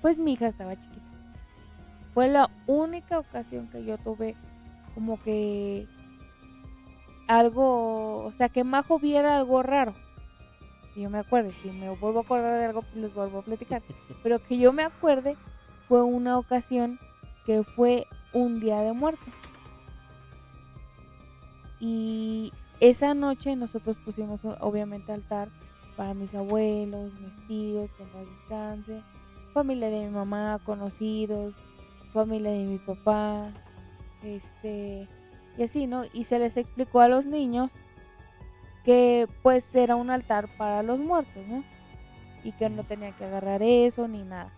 Pues 0.00 0.18
mi 0.18 0.34
hija 0.34 0.46
estaba 0.46 0.76
chiquita. 0.76 1.02
Fue 2.14 2.28
la 2.28 2.48
única 2.66 3.18
ocasión 3.18 3.68
que 3.68 3.84
yo 3.84 3.98
tuve 3.98 4.36
como 4.94 5.20
que 5.22 5.86
algo, 7.26 8.24
o 8.24 8.32
sea, 8.38 8.48
que 8.48 8.62
Majo 8.62 9.00
viera 9.00 9.36
algo 9.36 9.62
raro. 9.62 9.94
Que 10.94 11.02
yo 11.02 11.10
me 11.10 11.18
acuerde, 11.18 11.52
si 11.62 11.70
me 11.70 11.90
vuelvo 11.90 12.20
a 12.20 12.22
acordar 12.22 12.58
de 12.58 12.64
algo, 12.66 12.84
les 12.94 13.12
vuelvo 13.12 13.40
a 13.40 13.42
platicar. 13.42 13.82
Pero 14.22 14.38
que 14.38 14.58
yo 14.58 14.72
me 14.72 14.84
acuerde 14.84 15.36
fue 15.88 16.02
una 16.02 16.38
ocasión 16.38 17.00
que 17.44 17.64
fue 17.64 18.06
un 18.32 18.60
día 18.60 18.80
de 18.80 18.92
muertos. 18.92 19.34
Y 21.80 22.52
esa 22.80 23.12
noche 23.14 23.56
nosotros 23.56 23.96
pusimos 24.04 24.40
obviamente 24.60 25.12
altar 25.12 25.48
para 25.96 26.14
mis 26.14 26.34
abuelos, 26.34 27.12
mis 27.20 27.46
tíos, 27.48 27.90
que 27.92 28.02
en 28.02 28.08
paz 28.10 28.26
descanse, 28.26 29.02
familia 29.52 29.88
de 29.88 30.04
mi 30.04 30.10
mamá, 30.10 30.60
conocidos, 30.64 31.54
familia 32.12 32.50
de 32.50 32.64
mi 32.64 32.78
papá, 32.78 33.50
este, 34.22 35.08
y 35.56 35.62
así, 35.62 35.86
¿no? 35.86 36.04
Y 36.12 36.24
se 36.24 36.38
les 36.38 36.56
explicó 36.56 37.00
a 37.00 37.08
los 37.08 37.24
niños 37.26 37.70
que 38.84 39.28
pues 39.42 39.74
era 39.74 39.96
un 39.96 40.10
altar 40.10 40.48
para 40.56 40.82
los 40.82 40.98
muertos, 40.98 41.46
¿no? 41.48 41.64
Y 42.44 42.52
que 42.52 42.68
no 42.68 42.84
tenían 42.84 43.14
que 43.14 43.24
agarrar 43.24 43.62
eso 43.62 44.06
ni 44.06 44.22
nada. 44.22 44.52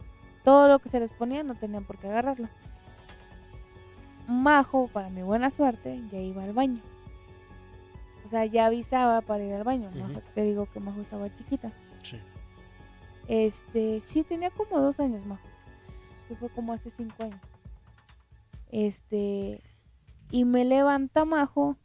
Todo 0.45 0.69
lo 0.69 0.79
que 0.79 0.89
se 0.89 1.01
les 1.01 1.11
ponía 1.13 1.43
no 1.43 1.55
tenían 1.55 1.85
por 1.85 1.99
qué 1.99 2.09
agarrarlo. 2.09 2.49
Majo, 4.27 4.89
para 4.89 5.09
mi 5.09 5.23
buena 5.23 5.51
suerte, 5.51 6.03
ya 6.11 6.19
iba 6.19 6.43
al 6.43 6.53
baño. 6.53 6.83
O 8.29 8.31
sea, 8.31 8.45
ya 8.45 8.67
avisaba 8.67 9.23
para 9.23 9.43
ir 9.43 9.55
al 9.55 9.65
baño. 9.65 9.89
Ujú. 9.89 10.21
te 10.35 10.43
digo 10.43 10.67
que 10.71 10.81
Majo 10.81 11.01
estaba 11.01 11.35
chiquita. 11.35 11.73
Sí. 12.03 12.19
Este, 13.27 14.03
sí, 14.03 14.23
tenía 14.23 14.51
como 14.51 14.79
dos 14.83 15.01
años, 15.01 15.25
Majo. 15.25 15.49
Sí, 16.29 16.35
fue 16.35 16.51
como 16.51 16.75
hace 16.75 16.91
cinco 16.91 17.23
años. 17.23 17.41
Este, 18.71 19.63
y 20.31 20.45
me 20.45 20.67
levanta 20.67 21.25
Majo. 21.25 21.79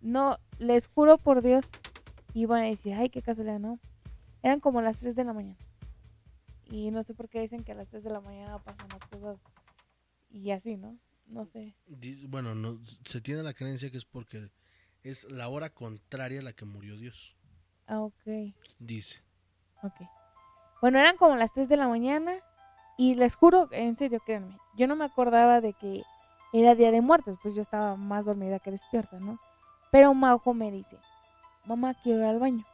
No, 0.00 0.38
les 0.58 0.88
juro 0.88 1.18
por 1.18 1.40
Dios, 1.40 1.64
iban 2.34 2.64
a 2.64 2.66
decir, 2.66 2.94
ay, 2.94 3.08
qué 3.08 3.22
casualidad, 3.22 3.60
no. 3.60 3.78
Eran 4.42 4.58
como 4.58 4.82
las 4.82 4.98
3 4.98 5.14
de 5.14 5.22
la 5.22 5.34
mañana. 5.34 5.56
Y 6.68 6.90
no 6.90 7.04
sé 7.04 7.14
por 7.14 7.28
qué 7.28 7.42
dicen 7.42 7.62
que 7.62 7.70
a 7.70 7.76
las 7.76 7.86
3 7.90 8.02
de 8.02 8.10
la 8.10 8.20
mañana 8.20 8.58
pasan 8.58 8.88
las 8.88 9.08
cosas 9.08 9.38
y 10.30 10.50
así, 10.50 10.76
¿no? 10.76 10.98
No 11.28 11.46
sé. 11.46 11.76
Bueno, 12.26 12.56
no, 12.56 12.80
se 12.84 13.20
tiene 13.20 13.44
la 13.44 13.54
creencia 13.54 13.88
que 13.88 13.98
es 13.98 14.04
porque 14.04 14.50
es 15.10 15.24
la 15.30 15.48
hora 15.48 15.70
contraria 15.70 16.40
a 16.40 16.42
la 16.42 16.52
que 16.52 16.64
murió 16.64 16.96
Dios. 16.96 17.36
Ah, 17.86 18.00
ok. 18.00 18.54
Dice. 18.80 19.22
Ok. 19.82 19.94
Bueno, 20.80 20.98
eran 20.98 21.16
como 21.16 21.36
las 21.36 21.52
3 21.52 21.68
de 21.68 21.76
la 21.76 21.86
mañana 21.86 22.34
y 22.98 23.14
les 23.14 23.36
juro, 23.36 23.68
en 23.70 23.96
serio, 23.96 24.20
créanme, 24.24 24.58
yo 24.76 24.88
no 24.88 24.96
me 24.96 25.04
acordaba 25.04 25.60
de 25.60 25.74
que 25.74 26.02
era 26.52 26.74
Día 26.74 26.90
de 26.90 27.00
Muertos, 27.00 27.38
pues 27.42 27.54
yo 27.54 27.62
estaba 27.62 27.96
más 27.96 28.24
dormida 28.24 28.58
que 28.58 28.72
despierta, 28.72 29.18
¿no? 29.18 29.38
Pero 29.92 30.12
Majo 30.12 30.54
me 30.54 30.70
dice, 30.72 30.98
mamá, 31.66 31.94
quiero 32.02 32.20
ir 32.20 32.24
al 32.24 32.38
baño. 32.40 32.64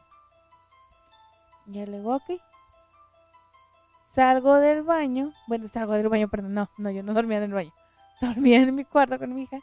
Ya 1.67 1.85
le 1.85 1.97
digo, 1.97 2.15
ok. 2.15 2.41
Salgo 4.15 4.55
del 4.55 4.83
baño, 4.83 5.33
bueno, 5.47 5.67
salgo 5.67 5.93
del 5.93 6.09
baño, 6.09 6.27
perdón, 6.29 6.53
no, 6.53 6.69
no, 6.77 6.89
yo 6.89 7.03
no 7.03 7.13
dormía 7.13 7.37
en 7.37 7.43
el 7.43 7.53
baño. 7.53 7.73
Dormía 8.21 8.57
en 8.57 8.73
mi 8.73 8.85
cuarto 8.85 9.19
con 9.19 9.33
mi 9.35 9.43
hija. 9.43 9.57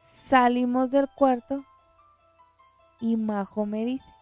Salimos 0.00 0.90
del 0.90 1.08
cuarto 1.08 1.62
y 3.02 3.16
Majo 3.16 3.66
me 3.66 3.84
dice, 3.84 4.14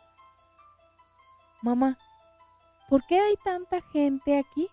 mamá, 1.60 1.98
¿por 2.88 3.06
qué 3.06 3.20
hay 3.20 3.36
tanta 3.44 3.82
gente 3.82 4.38
aquí? 4.38 4.68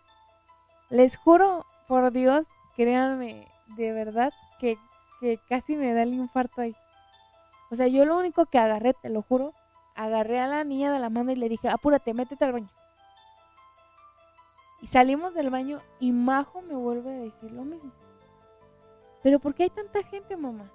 Les 0.89 1.17
juro, 1.17 1.65
por 1.89 2.11
Dios, 2.13 2.47
créanme, 2.77 3.47
de 3.75 3.91
verdad, 3.91 4.31
que, 4.59 4.77
que 5.19 5.37
casi 5.49 5.75
me 5.75 5.93
da 5.93 6.03
el 6.03 6.13
infarto 6.13 6.61
ahí. 6.61 6.73
O 7.69 7.75
sea, 7.75 7.87
yo 7.87 8.05
lo 8.05 8.17
único 8.17 8.45
que 8.45 8.57
agarré, 8.57 8.93
te 8.93 9.09
lo 9.09 9.21
juro, 9.21 9.53
agarré 9.93 10.39
a 10.39 10.47
la 10.47 10.63
niña 10.63 10.93
de 10.93 10.99
la 10.99 11.09
mano 11.09 11.33
y 11.33 11.35
le 11.35 11.49
dije, 11.49 11.67
apúrate, 11.67 12.13
métete 12.13 12.45
al 12.45 12.53
baño. 12.53 12.69
Y 14.81 14.87
salimos 14.87 15.33
del 15.33 15.49
baño 15.49 15.81
y 15.99 16.13
Majo 16.13 16.61
me 16.61 16.75
vuelve 16.75 17.09
a 17.09 17.23
decir 17.23 17.51
lo 17.51 17.63
mismo. 17.65 17.91
Pero 19.21 19.39
¿por 19.39 19.53
qué 19.53 19.63
hay 19.63 19.69
tanta 19.69 20.01
gente, 20.03 20.37
mamá? 20.37 20.71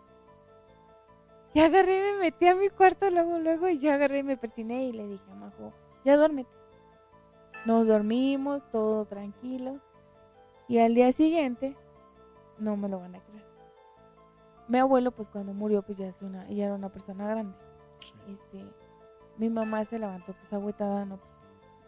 Y 1.55 1.61
agarré 1.61 1.99
y 1.99 2.12
me 2.12 2.19
metí 2.19 2.47
a 2.47 2.55
mi 2.55 2.70
cuarto 2.70 3.11
luego, 3.11 3.39
luego, 3.39 3.69
y 3.69 3.79
yo 3.79 3.93
agarré 3.93 4.19
y 4.19 4.23
me 4.23 4.37
persiné 4.37 4.85
y 4.85 4.93
le 4.93 5.07
dije 5.07 5.31
a 5.31 5.35
Majo, 5.35 5.73
ya 6.05 6.16
duérmete. 6.16 6.51
Nos 7.66 7.87
dormimos, 7.87 8.62
todo 8.73 9.05
tranquilo. 9.05 9.79
Y 10.66 10.79
al 10.79 10.95
día 10.95 11.12
siguiente, 11.12 11.77
no 12.59 12.77
me 12.77 12.89
lo 12.89 13.01
van 13.01 13.16
a 13.16 13.20
creer. 13.20 13.45
Mi 14.69 14.79
abuelo, 14.79 15.11
pues 15.11 15.29
cuando 15.29 15.53
murió, 15.53 15.83
pues 15.83 15.99
ya, 15.99 16.07
es 16.07 16.23
una, 16.23 16.49
ya 16.49 16.65
era 16.65 16.74
una 16.74 16.89
persona 16.89 17.29
grande. 17.29 17.55
Este, 18.29 18.65
mi 19.37 19.51
mamá 19.51 19.85
se 19.85 19.99
levantó 19.99 20.33
pues 20.33 20.53
agüitada, 20.53 21.05
¿no? 21.05 21.19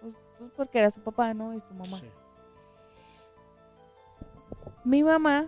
Pues, 0.01 0.15
pues, 0.39 0.51
porque 0.57 0.79
era 0.81 0.91
su 0.91 1.01
papá, 1.01 1.33
¿no? 1.33 1.55
Y 1.55 1.61
su 1.61 1.75
mamá. 1.75 1.99
Mi 4.85 5.03
mamá, 5.03 5.47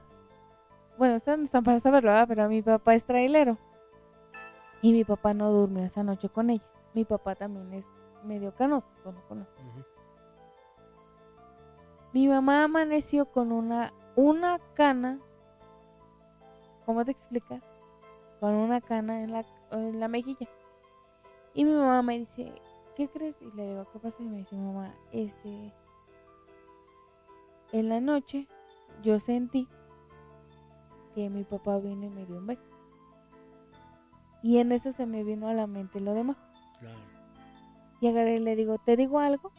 bueno, 0.96 1.16
ustedes 1.16 1.38
no 1.38 1.44
están 1.44 1.62
para 1.62 1.80
saberlo, 1.80 2.10
¿verdad? 2.10 2.28
pero 2.28 2.48
mi 2.48 2.62
papá 2.62 2.94
es 2.94 3.04
trailero. 3.04 3.58
Y 4.82 4.92
mi 4.92 5.04
papá 5.04 5.34
no 5.34 5.50
durmió 5.50 5.84
esa 5.84 6.02
noche 6.02 6.28
con 6.28 6.50
ella. 6.50 6.64
Mi 6.94 7.04
papá 7.04 7.34
también 7.34 7.72
es 7.74 7.84
medio 8.24 8.54
canoso, 8.54 8.86
no 9.04 9.20
conoce. 9.28 9.50
Mi 12.12 12.28
mamá 12.28 12.64
amaneció 12.64 13.26
con 13.26 13.52
una, 13.52 13.92
una 14.14 14.58
cana. 14.74 15.18
¿Cómo 16.86 17.04
te 17.04 17.10
explicas? 17.10 17.62
Con 18.40 18.54
una 18.54 18.80
cana 18.80 19.22
en 19.22 19.32
la, 19.32 19.44
en 19.72 20.00
la 20.00 20.08
mejilla. 20.08 20.48
Y 21.52 21.64
mi 21.64 21.72
mamá 21.72 22.02
me 22.02 22.18
dice, 22.18 22.52
¿qué 22.96 23.08
crees? 23.08 23.40
Y 23.42 23.50
le 23.56 23.68
digo, 23.68 23.84
¿qué 23.92 23.98
pasa? 23.98 24.22
Y 24.22 24.26
me 24.26 24.38
dice, 24.38 24.56
mamá, 24.56 24.94
este. 25.12 25.72
En 27.72 27.88
la 27.88 28.00
noche 28.00 28.46
yo 29.02 29.18
sentí 29.18 29.68
que 31.14 31.28
mi 31.28 31.44
papá 31.44 31.78
vino 31.78 32.06
y 32.06 32.10
me 32.10 32.24
dio 32.24 32.38
un 32.38 32.46
beso. 32.46 32.75
Y 34.46 34.58
en 34.58 34.70
eso 34.70 34.92
se 34.92 35.06
me 35.06 35.24
vino 35.24 35.48
a 35.48 35.54
la 35.54 35.66
mente 35.66 35.98
lo 35.98 36.14
demás. 36.14 36.36
Y 38.00 38.06
agarré 38.06 38.36
y 38.36 38.38
le 38.38 38.54
digo, 38.54 38.78
¿te 38.78 38.94
digo 38.94 39.18
algo? 39.18 39.50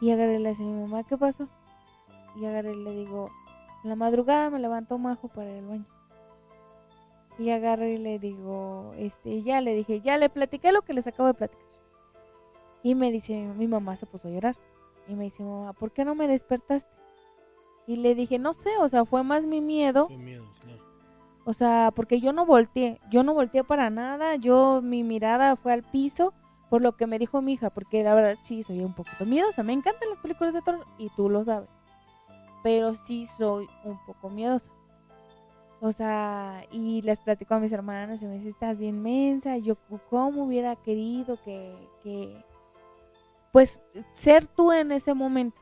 Y 0.00 0.10
agarré 0.10 0.40
y 0.40 0.42
le 0.42 0.50
dice 0.50 0.64
a 0.64 0.66
mi 0.66 0.82
mamá, 0.82 1.04
¿qué 1.04 1.16
pasó? 1.16 1.46
Y 2.34 2.44
agarré 2.44 2.72
y 2.72 2.82
le 2.82 2.90
digo, 2.90 3.26
en 3.84 3.90
la 3.90 3.94
madrugada 3.94 4.50
me 4.50 4.58
levantó 4.58 4.98
Majo 4.98 5.28
para 5.28 5.56
al 5.56 5.64
baño. 5.64 5.86
Y 7.38 7.50
agarré 7.50 7.94
y 7.94 7.98
le 7.98 8.18
digo, 8.18 8.92
este, 8.96 9.44
ya 9.44 9.60
le 9.60 9.72
dije, 9.76 10.00
ya 10.00 10.16
le 10.16 10.28
platiqué 10.28 10.72
lo 10.72 10.82
que 10.82 10.94
les 10.94 11.06
acabo 11.06 11.28
de 11.28 11.34
platicar. 11.34 11.64
Y 12.82 12.96
me 12.96 13.12
dice, 13.12 13.34
mi 13.36 13.68
mamá 13.68 13.94
se 13.96 14.06
puso 14.06 14.26
a 14.26 14.32
llorar. 14.32 14.56
Y 15.06 15.14
me 15.14 15.22
dice, 15.26 15.44
mamá, 15.44 15.74
¿por 15.74 15.92
qué 15.92 16.04
no 16.04 16.16
me 16.16 16.26
despertaste? 16.26 16.90
Y 17.86 17.98
le 17.98 18.16
dije, 18.16 18.40
no 18.40 18.52
sé, 18.52 18.70
o 18.80 18.88
sea, 18.88 19.04
fue 19.04 19.22
más 19.22 19.44
mi 19.44 19.60
miedo. 19.60 20.08
miedo, 20.08 20.44
claro. 20.60 20.93
O 21.44 21.52
sea, 21.52 21.92
porque 21.94 22.20
yo 22.20 22.32
no 22.32 22.46
volteé, 22.46 23.00
yo 23.10 23.22
no 23.22 23.34
volteé 23.34 23.64
para 23.64 23.90
nada, 23.90 24.36
yo 24.36 24.80
mi 24.82 25.04
mirada 25.04 25.56
fue 25.56 25.72
al 25.72 25.82
piso 25.82 26.32
por 26.70 26.80
lo 26.80 26.92
que 26.92 27.06
me 27.06 27.18
dijo 27.18 27.42
mi 27.42 27.52
hija, 27.52 27.70
porque 27.70 28.02
la 28.02 28.14
verdad 28.14 28.36
sí 28.42 28.62
soy 28.62 28.80
un 28.80 28.94
poquito 28.94 29.26
miedosa, 29.26 29.62
me 29.62 29.74
encantan 29.74 30.08
las 30.08 30.18
películas 30.20 30.54
de 30.54 30.62
terror 30.62 30.84
y 30.98 31.08
tú 31.10 31.28
lo 31.28 31.44
sabes, 31.44 31.68
pero 32.62 32.94
sí 32.94 33.26
soy 33.38 33.68
un 33.84 33.98
poco 34.06 34.30
miedosa. 34.30 34.72
O 35.80 35.92
sea, 35.92 36.64
y 36.70 37.02
les 37.02 37.18
platico 37.18 37.54
a 37.54 37.60
mis 37.60 37.72
hermanas 37.72 38.22
y 38.22 38.26
me 38.26 38.38
dice, 38.38 38.48
estás 38.48 38.78
bien 38.78 39.02
mensa, 39.02 39.58
yo 39.58 39.76
cómo 40.08 40.44
hubiera 40.44 40.76
querido 40.76 41.36
que, 41.44 41.74
que, 42.02 42.42
pues, 43.52 43.78
ser 44.14 44.46
tú 44.46 44.72
en 44.72 44.92
ese 44.92 45.12
momento. 45.12 45.60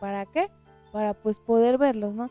¿Para 0.00 0.26
qué? 0.26 0.50
Para 0.92 1.14
pues 1.14 1.38
poder 1.38 1.78
verlos, 1.78 2.12
¿no? 2.12 2.28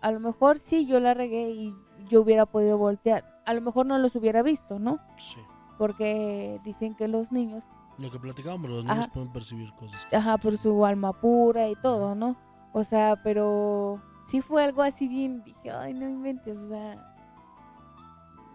A 0.00 0.10
lo 0.10 0.18
mejor 0.18 0.58
sí 0.58 0.86
yo 0.86 0.98
la 0.98 1.14
regué 1.14 1.50
y 1.50 1.72
yo 2.08 2.20
hubiera 2.22 2.46
podido 2.46 2.78
voltear. 2.78 3.24
A 3.46 3.54
lo 3.54 3.60
mejor 3.60 3.86
no 3.86 3.98
los 3.98 4.14
hubiera 4.16 4.42
visto, 4.42 4.78
¿no? 4.78 4.98
Sí. 5.16 5.40
Porque 5.78 6.60
dicen 6.64 6.94
que 6.94 7.08
los 7.08 7.32
niños, 7.32 7.62
Lo 7.98 8.10
que 8.10 8.18
platicábamos, 8.18 8.70
los 8.70 8.84
Ajá. 8.84 8.94
niños 8.94 9.08
pueden 9.12 9.32
percibir 9.32 9.72
cosas. 9.74 10.06
ajá, 10.12 10.38
por 10.38 10.56
su 10.58 10.84
alma 10.86 11.12
pura 11.12 11.68
y 11.68 11.74
todo, 11.76 12.14
¿no? 12.14 12.36
O 12.72 12.84
sea, 12.84 13.16
pero 13.22 14.00
sí 14.28 14.40
fue 14.42 14.62
algo 14.64 14.82
así 14.82 15.08
bien, 15.08 15.42
dije, 15.44 15.70
ay, 15.70 15.92
no 15.94 16.08
inventes, 16.08 16.56
o 16.56 16.68
sea. 16.68 16.94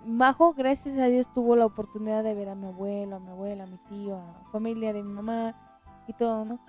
Majo, 0.06 0.54
gracias 0.54 0.98
a 1.00 1.06
Dios, 1.06 1.26
tuvo 1.34 1.56
la 1.56 1.66
oportunidad 1.66 2.24
de 2.24 2.36
ver 2.36 2.50
a 2.50 2.56
mi 2.56 2.68
abuelo, 2.68 3.16
a 3.16 3.20
mi 3.20 3.30
abuela, 3.30 3.64
a 3.64 3.68
mi 3.68 3.78
tío, 3.90 4.16
a 4.18 4.26
la 4.44 4.50
familia 4.52 4.94
de 4.94 5.02
mi 5.04 5.10
mamá 5.10 5.56
y 6.08 6.14
todo, 6.14 6.46
¿no? 6.46 6.60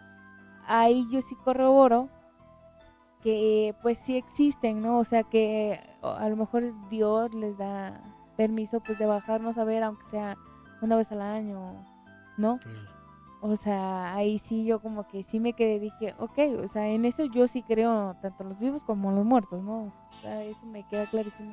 Ahí 0.66 1.06
yo 1.10 1.20
sí 1.20 1.34
corroboro 1.44 2.08
que 3.26 3.74
pues 3.82 3.98
sí 3.98 4.16
existen, 4.16 4.80
¿no? 4.80 5.00
O 5.00 5.04
sea 5.04 5.24
que 5.24 5.80
a 6.00 6.28
lo 6.28 6.36
mejor 6.36 6.62
Dios 6.90 7.34
les 7.34 7.58
da 7.58 8.00
permiso 8.36 8.78
pues 8.78 9.00
de 9.00 9.06
bajarnos 9.06 9.58
a 9.58 9.64
ver 9.64 9.82
aunque 9.82 10.06
sea 10.12 10.36
una 10.80 10.94
vez 10.94 11.10
al 11.10 11.22
año, 11.22 11.72
¿no? 12.38 12.60
O 13.40 13.56
sea, 13.56 14.14
ahí 14.14 14.38
sí 14.38 14.64
yo 14.64 14.78
como 14.78 15.08
que 15.08 15.24
sí 15.24 15.40
me 15.40 15.54
quedé, 15.54 15.80
dije, 15.80 16.14
ok, 16.20 16.38
o 16.64 16.68
sea, 16.68 16.86
en 16.86 17.04
eso 17.04 17.24
yo 17.24 17.48
sí 17.48 17.62
creo 17.62 18.14
tanto 18.22 18.44
los 18.44 18.60
vivos 18.60 18.84
como 18.84 19.10
los 19.10 19.24
muertos, 19.24 19.60
¿no? 19.60 19.86
O 19.86 20.22
sea, 20.22 20.44
eso 20.44 20.64
me 20.64 20.86
queda 20.86 21.06
clarísimo. 21.06 21.52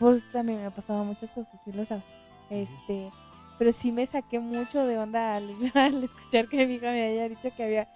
Pues 0.00 0.24
también 0.32 0.58
me 0.58 0.66
han 0.66 0.72
pasado 0.72 1.04
muchas 1.04 1.30
cosas, 1.30 1.54
sí 1.64 1.70
lo 1.70 1.84
sabes. 1.84 2.02
Este, 2.50 3.12
pero 3.60 3.70
sí 3.70 3.92
me 3.92 4.06
saqué 4.06 4.40
mucho 4.40 4.84
de 4.86 4.98
onda 4.98 5.36
al, 5.36 5.54
al 5.74 6.02
escuchar 6.02 6.48
que 6.48 6.66
mi 6.66 6.74
hija 6.74 6.90
me 6.90 7.12
haya 7.12 7.28
dicho 7.28 7.54
que 7.56 7.62
había 7.62 7.88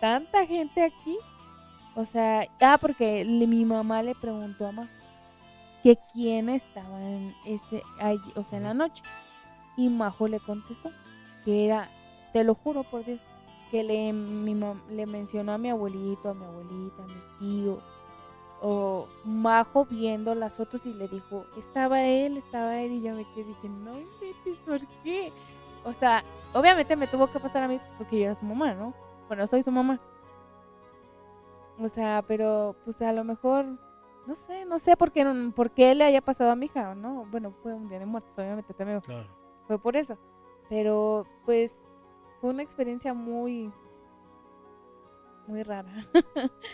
tanta 0.00 0.44
gente 0.44 0.82
aquí. 0.82 1.16
O 1.96 2.04
sea, 2.06 2.46
ah, 2.60 2.78
porque 2.80 3.24
le- 3.24 3.46
mi 3.46 3.64
mamá 3.64 4.02
le 4.02 4.14
preguntó 4.14 4.66
a 4.66 4.72
mamá 4.72 4.88
que 5.82 5.98
quién 6.12 6.48
estaba 6.48 7.00
en 7.00 7.34
ese, 7.46 7.82
allí, 8.00 8.32
o 8.36 8.42
sea, 8.44 8.58
en 8.58 8.64
la 8.64 8.74
noche. 8.74 9.02
Y 9.76 9.88
Majo 9.88 10.28
le 10.28 10.40
contestó 10.40 10.90
que 11.44 11.66
era, 11.66 11.88
te 12.32 12.42
lo 12.44 12.54
juro 12.54 12.84
por 12.84 13.04
Dios, 13.04 13.20
que 13.70 13.82
le, 13.82 14.12
mi 14.12 14.54
mam- 14.54 14.86
le 14.88 15.06
mencionó 15.06 15.52
a 15.52 15.58
mi 15.58 15.68
abuelito, 15.70 16.30
a 16.30 16.34
mi 16.34 16.44
abuelita, 16.44 17.02
a 17.02 17.06
mi 17.06 17.22
tío, 17.38 17.80
o 18.62 19.06
Majo 19.24 19.84
viendo 19.84 20.34
las 20.34 20.52
fotos 20.54 20.86
y 20.86 20.94
le 20.94 21.06
dijo, 21.08 21.44
estaba 21.58 22.02
él, 22.02 22.38
estaba 22.38 22.80
él, 22.80 22.92
y 22.92 23.02
yo 23.02 23.14
me 23.14 23.26
quedé, 23.34 23.44
dije, 23.44 23.68
no 23.68 23.98
inventes, 23.98 24.56
¿por 24.64 24.80
qué? 25.02 25.32
O 25.84 25.92
sea, 25.94 26.24
obviamente 26.54 26.96
me 26.96 27.06
tuvo 27.06 27.26
que 27.30 27.40
pasar 27.40 27.64
a 27.64 27.68
mí 27.68 27.78
porque 27.98 28.18
yo 28.18 28.24
era 28.26 28.34
su 28.36 28.46
mamá, 28.46 28.72
¿no? 28.74 28.94
Bueno, 29.28 29.46
soy 29.46 29.62
su 29.62 29.70
mamá. 29.70 30.00
O 31.78 31.88
sea, 31.88 32.24
pero 32.26 32.76
pues 32.84 33.00
a 33.02 33.12
lo 33.12 33.24
mejor, 33.24 33.64
no 34.26 34.34
sé, 34.34 34.64
no 34.64 34.78
sé 34.78 34.96
por 34.96 35.10
qué, 35.12 35.24
por 35.54 35.70
qué 35.70 35.94
le 35.94 36.04
haya 36.04 36.20
pasado 36.20 36.50
a 36.50 36.56
mi 36.56 36.66
hija, 36.66 36.94
¿no? 36.94 37.26
Bueno, 37.30 37.52
fue 37.62 37.74
un 37.74 37.88
día 37.88 37.98
de 37.98 38.06
muertos, 38.06 38.32
obviamente 38.36 38.74
también 38.74 39.02
fue 39.66 39.78
por 39.78 39.96
eso. 39.96 40.16
Pero 40.68 41.26
pues 41.44 41.72
fue 42.40 42.50
una 42.50 42.62
experiencia 42.62 43.12
muy, 43.12 43.72
muy 45.46 45.62
rara. 45.62 46.06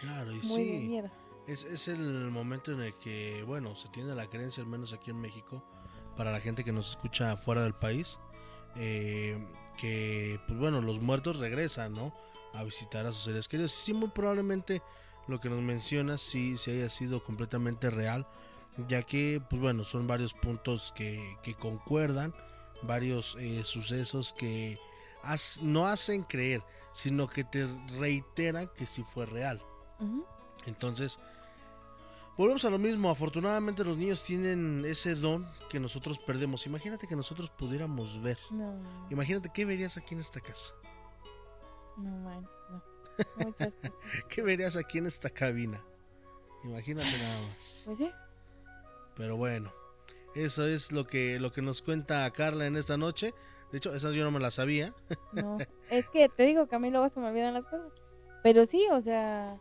Claro, 0.00 0.32
y 0.32 0.36
muy 0.36 0.42
sí. 0.42 0.64
de 0.64 0.80
miedo. 0.80 1.10
Es, 1.46 1.64
es 1.64 1.88
el 1.88 2.30
momento 2.30 2.72
en 2.72 2.80
el 2.80 2.94
que, 2.98 3.42
bueno, 3.46 3.74
se 3.74 3.88
tiene 3.88 4.14
la 4.14 4.28
creencia, 4.28 4.62
al 4.62 4.68
menos 4.68 4.92
aquí 4.92 5.10
en 5.10 5.20
México, 5.20 5.64
para 6.16 6.30
la 6.30 6.40
gente 6.40 6.64
que 6.64 6.72
nos 6.72 6.90
escucha 6.90 7.36
fuera 7.36 7.62
del 7.62 7.74
país, 7.74 8.18
eh, 8.76 9.44
que, 9.78 10.38
pues 10.46 10.58
bueno, 10.58 10.80
los 10.80 11.00
muertos 11.00 11.38
regresan, 11.38 11.94
¿no? 11.94 12.12
A 12.54 12.64
visitar 12.64 13.06
a 13.06 13.12
sus 13.12 13.24
seres 13.24 13.48
queridos. 13.48 13.70
Sí, 13.70 13.92
muy 13.92 14.08
probablemente 14.08 14.82
lo 15.28 15.40
que 15.40 15.48
nos 15.48 15.60
mencionas 15.60 16.20
sí, 16.20 16.56
sí 16.56 16.70
haya 16.72 16.90
sido 16.90 17.22
completamente 17.22 17.90
real, 17.90 18.26
ya 18.88 19.02
que, 19.02 19.40
pues 19.48 19.60
bueno, 19.62 19.84
son 19.84 20.06
varios 20.06 20.34
puntos 20.34 20.92
que, 20.96 21.36
que 21.42 21.54
concuerdan, 21.54 22.34
varios 22.82 23.36
eh, 23.38 23.62
sucesos 23.64 24.32
que 24.32 24.78
has- 25.22 25.60
no 25.62 25.86
hacen 25.86 26.22
creer, 26.24 26.62
sino 26.92 27.28
que 27.28 27.44
te 27.44 27.66
reiteran 27.98 28.68
que 28.76 28.86
sí 28.86 29.04
fue 29.04 29.26
real. 29.26 29.60
Entonces, 30.66 31.18
Volvemos 32.36 32.64
a 32.64 32.70
lo 32.70 32.78
mismo, 32.78 33.10
afortunadamente 33.10 33.84
los 33.84 33.98
niños 33.98 34.22
tienen 34.22 34.82
ese 34.86 35.14
don 35.14 35.46
que 35.68 35.78
nosotros 35.78 36.18
perdemos. 36.20 36.64
Imagínate 36.64 37.06
que 37.06 37.14
nosotros 37.14 37.50
pudiéramos 37.50 38.22
ver. 38.22 38.38
No. 38.50 38.78
Imagínate 39.10 39.50
qué 39.52 39.66
verías 39.66 39.98
aquí 39.98 40.14
en 40.14 40.20
esta 40.20 40.40
casa. 40.40 40.72
No, 42.00 42.18
man, 42.18 42.46
no. 42.70 42.82
Muchas 43.44 43.74
cosas. 43.74 43.92
¿Qué 44.28 44.42
verías 44.42 44.76
aquí 44.76 44.98
en 44.98 45.06
esta 45.06 45.30
cabina? 45.30 45.80
Imagínate 46.64 47.18
nada 47.18 47.42
más. 47.42 47.82
Pues 47.86 47.98
sí. 47.98 48.10
Pero 49.16 49.36
bueno, 49.36 49.70
eso 50.34 50.66
es 50.66 50.92
lo 50.92 51.04
que, 51.04 51.38
lo 51.38 51.52
que 51.52 51.62
nos 51.62 51.82
cuenta 51.82 52.30
Carla 52.30 52.66
en 52.66 52.76
esta 52.76 52.96
noche. 52.96 53.34
De 53.72 53.78
hecho, 53.78 53.94
esa 53.94 54.10
yo 54.10 54.24
no 54.24 54.30
me 54.30 54.40
la 54.40 54.50
sabía. 54.50 54.94
No, 55.32 55.58
es 55.90 56.08
que 56.08 56.28
te 56.28 56.44
digo 56.44 56.66
que 56.66 56.76
a 56.76 56.78
mí 56.78 56.90
luego 56.90 57.08
se 57.08 57.20
me 57.20 57.28
olvidan 57.28 57.54
las 57.54 57.64
cosas. 57.64 57.92
Pero 58.42 58.66
sí, 58.66 58.86
o 58.90 59.00
sea, 59.00 59.58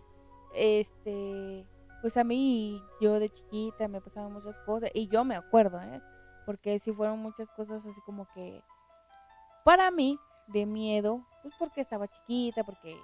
este, 0.56 1.66
pues 2.02 2.18
a 2.18 2.24
mí, 2.24 2.82
yo 3.02 3.20
de 3.20 3.30
chiquita 3.30 3.88
me 3.88 4.02
pasaban 4.02 4.34
muchas 4.34 4.56
cosas 4.66 4.90
y 4.94 5.08
yo 5.08 5.24
me 5.24 5.36
acuerdo, 5.36 5.82
¿eh? 5.82 6.02
Porque 6.46 6.80
sí 6.80 6.92
fueron 6.92 7.20
muchas 7.20 7.50
cosas 7.52 7.86
así 7.86 8.00
como 8.06 8.28
que, 8.34 8.64
para 9.66 9.92
mí, 9.92 10.18
de 10.52 10.66
miedo, 10.66 11.22
pues 11.42 11.54
porque 11.58 11.82
estaba 11.82 12.08
chiquita, 12.08 12.64
porque, 12.64 12.96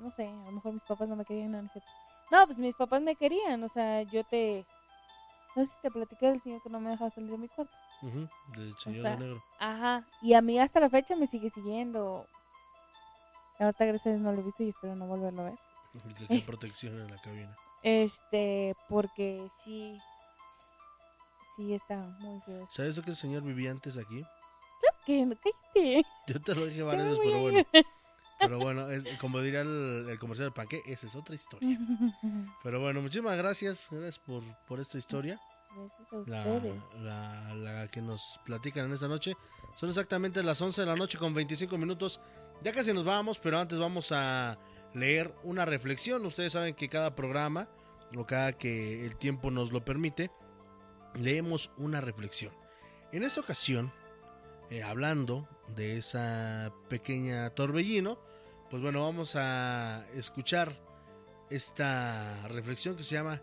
no 0.00 0.10
sé, 0.12 0.26
a 0.26 0.44
lo 0.46 0.52
mejor 0.52 0.72
mis 0.74 0.82
papás 0.82 1.08
no 1.08 1.16
me 1.16 1.24
querían, 1.24 1.52
no, 1.52 1.62
no 2.30 2.46
pues 2.46 2.58
mis 2.58 2.74
papás 2.76 3.02
me 3.02 3.16
querían, 3.16 3.62
o 3.64 3.68
sea, 3.68 4.02
yo 4.02 4.22
te, 4.24 4.64
no 5.56 5.64
sé 5.64 5.70
si 5.70 5.80
te 5.82 5.90
platiqué 5.90 6.26
del 6.26 6.42
señor 6.42 6.62
que 6.62 6.70
no 6.70 6.80
me 6.80 6.90
dejaba 6.90 7.10
salir 7.10 7.30
de 7.30 7.38
mi 7.38 7.48
cuarto. 7.48 7.74
Ujú, 8.02 8.28
del 8.56 8.72
O 8.72 8.78
señor 8.80 9.02
sea, 9.02 9.16
de 9.16 9.18
negro. 9.18 9.40
Ajá, 9.60 10.04
y 10.22 10.34
a 10.34 10.42
mí 10.42 10.58
hasta 10.58 10.80
la 10.80 10.90
fecha 10.90 11.14
me 11.16 11.26
sigue 11.26 11.50
siguiendo. 11.50 12.26
Ahorita 13.58 13.84
gracias 13.84 14.18
no 14.18 14.32
lo 14.32 14.40
he 14.40 14.44
visto 14.44 14.62
y 14.64 14.70
espero 14.70 14.96
no 14.96 15.06
volverlo 15.06 15.42
a 15.42 15.50
ver. 15.50 15.58
Qué 16.28 16.40
protección 16.46 16.98
en 16.98 17.10
la 17.10 17.18
cabina. 17.18 17.54
Este, 17.82 18.74
porque 18.88 19.48
sí, 19.64 20.00
sí 21.56 21.74
está 21.74 21.96
muy 22.20 22.40
feo. 22.42 22.66
¿Sabes 22.70 22.96
lo 22.96 23.02
que 23.02 23.10
el 23.10 23.16
señor 23.16 23.42
vivía 23.42 23.70
antes 23.70 23.96
aquí? 23.98 24.22
¿Qué? 25.06 25.24
¿No? 25.26 25.34
Cállate. 25.36 26.02
Yo 26.28 26.40
te 26.40 26.54
lo 26.54 26.66
dije 26.66 26.82
varias 26.82 27.08
veces, 27.08 27.20
pero 27.24 27.40
bueno. 27.40 27.66
Pero 28.38 28.58
bueno, 28.58 28.90
es- 28.90 29.04
como 29.20 29.40
diría 29.40 29.60
el, 29.60 30.04
el 30.08 30.18
comercial 30.18 30.46
del 30.48 30.52
panque, 30.54 30.82
esa 30.86 31.06
es 31.06 31.14
otra 31.14 31.36
historia. 31.36 31.78
Pero 32.64 32.80
bueno, 32.80 33.00
muchísimas 33.00 33.36
gracias, 33.36 33.86
gracias 33.88 34.18
por, 34.18 34.42
por 34.66 34.80
esta 34.80 34.98
historia. 34.98 35.40
La, 36.26 36.44
la- 36.98 37.54
la 37.54 37.88
que 37.88 38.02
nos 38.02 38.40
platican 38.44 38.86
en 38.86 38.94
esta 38.94 39.06
noche. 39.06 39.34
Son 39.76 39.88
exactamente 39.88 40.42
las 40.42 40.60
11 40.60 40.80
de 40.80 40.86
la 40.88 40.96
noche 40.96 41.18
con 41.18 41.32
25 41.34 41.78
minutos. 41.78 42.20
Ya 42.64 42.72
casi 42.72 42.92
nos 42.92 43.04
vamos, 43.04 43.38
pero 43.38 43.60
antes 43.60 43.78
vamos 43.78 44.10
a 44.10 44.58
leer 44.92 45.32
una 45.44 45.64
reflexión. 45.64 46.26
Ustedes 46.26 46.52
saben 46.54 46.74
que 46.74 46.88
cada 46.88 47.14
programa, 47.14 47.68
o 48.16 48.26
cada 48.26 48.54
que 48.54 49.06
el 49.06 49.14
tiempo 49.18 49.52
nos 49.52 49.70
lo 49.70 49.84
permite, 49.84 50.32
leemos 51.14 51.70
una 51.76 52.00
reflexión. 52.00 52.52
En 53.12 53.22
esta 53.22 53.40
ocasión, 53.40 53.92
eh, 54.72 54.82
hablando 54.82 55.46
de 55.76 55.98
esa 55.98 56.72
pequeña 56.88 57.50
torbellino, 57.50 58.18
pues 58.70 58.82
bueno, 58.82 59.02
vamos 59.02 59.36
a 59.36 60.06
escuchar 60.14 60.72
esta 61.50 62.48
reflexión 62.48 62.96
que 62.96 63.02
se 63.02 63.16
llama 63.16 63.42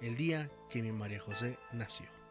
El 0.00 0.16
día 0.16 0.50
que 0.70 0.80
mi 0.80 0.90
María 0.90 1.20
José 1.20 1.58
nació. 1.74 2.21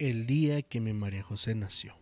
El 0.00 0.24
día 0.24 0.62
que 0.62 0.80
mi 0.80 0.94
María 0.94 1.22
José 1.22 1.54
nació. 1.54 1.94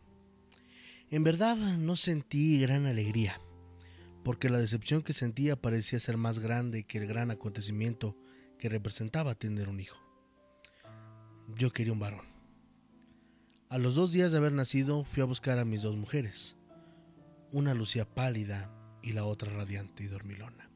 En 1.11 1.25
verdad 1.25 1.57
no 1.57 1.97
sentí 1.97 2.61
gran 2.61 2.87
alegría, 2.87 3.41
porque 4.23 4.49
la 4.49 4.61
decepción 4.61 5.03
que 5.03 5.12
sentía 5.12 5.61
parecía 5.61 5.99
ser 5.99 6.16
más 6.16 6.39
grande 6.39 6.85
que 6.85 6.99
el 6.99 7.09
gran 7.09 7.33
acontecimiento 7.33 8.16
que 8.57 8.69
representaba 8.69 9.35
tener 9.35 9.69
un 9.69 9.81
hijo. 9.81 9.99
Yo 11.57 11.73
quería 11.73 11.93
un 11.93 11.99
varón. 11.99 12.27
A 13.69 13.79
los 13.79 13.97
dos 13.97 14.12
días 14.12 14.31
de 14.31 14.39
haber 14.39 14.53
nacido 14.53 15.03
fui 15.03 15.25
a 15.25 15.27
buscar 15.27 15.59
a 15.59 15.65
mis 15.65 15.83
dos 15.83 15.97
mujeres. 15.97 16.57
Una 17.51 17.75
lucía 17.75 18.05
pálida 18.05 18.73
y 19.03 19.11
la 19.11 19.25
otra 19.25 19.53
radiante 19.53 20.05
y 20.05 20.07
dormilona. 20.07 20.70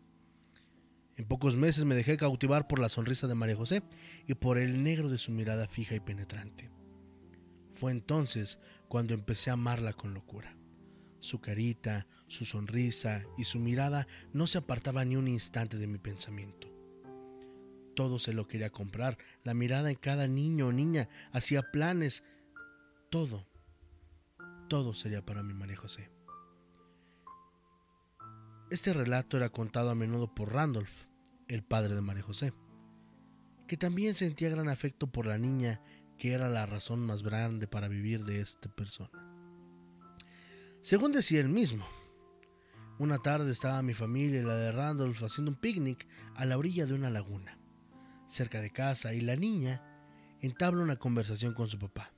En 1.17 1.25
pocos 1.25 1.57
meses 1.57 1.85
me 1.85 1.95
dejé 1.95 2.17
cautivar 2.17 2.67
por 2.67 2.81
la 2.81 2.89
sonrisa 2.89 3.29
de 3.29 3.37
María 3.37 3.55
José 3.55 3.85
y 4.27 4.35
por 4.35 4.59
el 4.59 4.83
negro 4.83 5.09
de 5.09 5.19
su 5.19 5.31
mirada 5.31 5.69
fija 5.69 5.95
y 5.95 6.01
penetrante. 6.01 6.82
Fue 7.83 7.91
entonces 7.91 8.61
cuando 8.87 9.13
empecé 9.13 9.51
a 9.51 9.55
amarla 9.55 9.93
con 9.93 10.15
locura. 10.15 10.57
Su 11.19 11.41
carita, 11.41 12.07
su 12.29 12.45
sonrisa 12.45 13.25
y 13.37 13.43
su 13.43 13.59
mirada 13.59 14.07
no 14.33 14.47
se 14.47 14.59
apartaban 14.59 15.09
ni 15.09 15.17
un 15.17 15.27
instante 15.27 15.77
de 15.79 15.89
mi 15.89 15.99
pensamiento. 15.99 16.69
Todo 17.97 18.21
se 18.21 18.35
lo 18.35 18.47
quería 18.47 18.71
comprar, 18.71 19.19
la 19.43 19.53
mirada 19.53 19.91
en 19.91 19.97
cada 19.97 20.29
niño 20.29 20.69
o 20.69 20.73
niña, 20.73 21.09
hacía 21.33 21.73
planes, 21.73 22.23
todo, 23.11 23.49
todo 24.69 24.95
sería 24.95 25.27
para 25.27 25.43
mi 25.43 25.53
María 25.53 25.77
José. 25.77 26.09
Este 28.71 28.93
relato 28.93 29.39
era 29.39 29.49
contado 29.49 29.91
a 29.91 29.97
menudo 29.97 30.33
por 30.33 30.53
Randolph, 30.53 31.09
el 31.49 31.65
padre 31.65 31.97
de 31.97 32.01
María 32.01 32.23
José, 32.23 32.53
que 33.67 33.77
también 33.77 34.15
sentía 34.15 34.51
gran 34.51 34.69
afecto 34.69 35.11
por 35.11 35.27
la 35.27 35.37
niña 35.37 35.83
que 36.19 36.33
era 36.33 36.49
la 36.49 36.67
razón 36.67 37.01
más 37.01 37.23
grande 37.23 37.67
para 37.67 37.89
vivir 37.89 38.25
de 38.25 38.41
esta 38.41 38.69
persona. 38.69 39.11
Según 40.81 41.13
decía 41.13 41.41
él 41.41 41.49
mismo, 41.49 41.87
una 42.99 43.19
tarde 43.19 43.51
estaba 43.51 43.83
mi 43.83 43.95
familia 43.95 44.41
y 44.41 44.45
la 44.45 44.55
de 44.55 44.73
Randolph 44.73 45.23
haciendo 45.23 45.51
un 45.51 45.57
picnic 45.57 46.07
a 46.35 46.45
la 46.45 46.59
orilla 46.59 46.87
de 46.87 46.95
una 46.95 47.11
laguna, 47.11 47.59
cerca 48.29 48.61
de 48.61 48.71
casa, 48.71 49.15
y 49.15 49.21
la 49.21 49.37
niña 49.37 49.83
entabla 50.41 50.83
una 50.83 50.97
conversación 50.97 51.55
con 51.55 51.69
su 51.69 51.79
papá. 51.79 52.13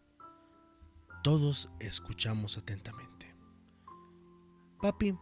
Todos 1.23 1.71
escuchamos 1.81 2.59
atentamente. 2.59 3.35
Papi, 4.79 5.17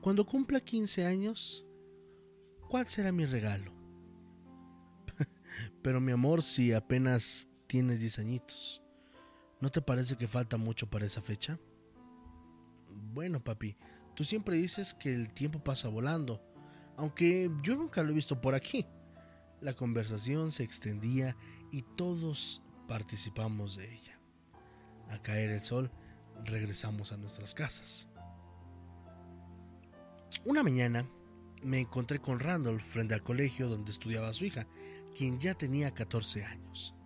cuando 0.00 0.24
cumpla 0.24 0.60
15 0.60 1.04
años, 1.04 1.66
¿cuál 2.68 2.86
será 2.86 3.12
mi 3.12 3.26
regalo? 3.26 3.74
Pero 5.82 6.00
mi 6.00 6.12
amor, 6.12 6.42
si 6.42 6.72
apenas 6.72 7.49
tienes 7.70 8.00
10 8.00 8.18
añitos, 8.18 8.82
¿no 9.60 9.70
te 9.70 9.80
parece 9.80 10.16
que 10.16 10.26
falta 10.26 10.56
mucho 10.56 10.90
para 10.90 11.06
esa 11.06 11.22
fecha? 11.22 11.56
Bueno, 13.14 13.44
papi, 13.44 13.76
tú 14.16 14.24
siempre 14.24 14.56
dices 14.56 14.92
que 14.92 15.14
el 15.14 15.32
tiempo 15.32 15.62
pasa 15.62 15.86
volando, 15.86 16.42
aunque 16.96 17.48
yo 17.62 17.76
nunca 17.76 18.02
lo 18.02 18.10
he 18.10 18.14
visto 18.14 18.40
por 18.40 18.56
aquí. 18.56 18.88
La 19.60 19.74
conversación 19.74 20.50
se 20.50 20.64
extendía 20.64 21.36
y 21.70 21.82
todos 21.82 22.60
participamos 22.88 23.76
de 23.76 23.94
ella. 23.94 24.18
Al 25.08 25.22
caer 25.22 25.50
el 25.50 25.64
sol, 25.64 25.92
regresamos 26.44 27.12
a 27.12 27.18
nuestras 27.18 27.54
casas. 27.54 28.08
Una 30.44 30.64
mañana 30.64 31.08
me 31.62 31.78
encontré 31.78 32.18
con 32.18 32.40
Randolph 32.40 32.82
frente 32.82 33.14
al 33.14 33.22
colegio 33.22 33.68
donde 33.68 33.92
estudiaba 33.92 34.32
su 34.32 34.44
hija, 34.44 34.66
quien 35.16 35.38
ya 35.38 35.54
tenía 35.54 35.94
14 35.94 36.44
años. 36.44 36.96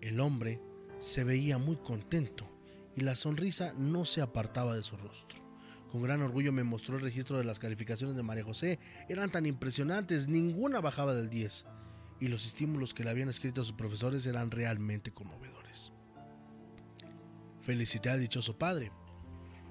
El 0.00 0.20
hombre 0.20 0.60
se 0.98 1.24
veía 1.24 1.58
muy 1.58 1.76
contento 1.76 2.48
y 2.94 3.00
la 3.02 3.16
sonrisa 3.16 3.74
no 3.76 4.04
se 4.04 4.22
apartaba 4.22 4.74
de 4.74 4.82
su 4.82 4.96
rostro. 4.96 5.44
Con 5.90 6.02
gran 6.02 6.22
orgullo 6.22 6.52
me 6.52 6.64
mostró 6.64 6.96
el 6.96 7.02
registro 7.02 7.38
de 7.38 7.44
las 7.44 7.58
calificaciones 7.58 8.16
de 8.16 8.22
María 8.22 8.44
José. 8.44 8.78
Eran 9.08 9.30
tan 9.30 9.46
impresionantes, 9.46 10.28
ninguna 10.28 10.80
bajaba 10.80 11.14
del 11.14 11.30
10. 11.30 11.66
Y 12.20 12.28
los 12.28 12.46
estímulos 12.46 12.94
que 12.94 13.04
le 13.04 13.10
habían 13.10 13.28
escrito 13.28 13.64
sus 13.64 13.76
profesores 13.76 14.26
eran 14.26 14.50
realmente 14.50 15.12
conmovedores. 15.12 15.92
Felicité 17.60 18.10
al 18.10 18.20
dichoso 18.20 18.58
padre 18.58 18.90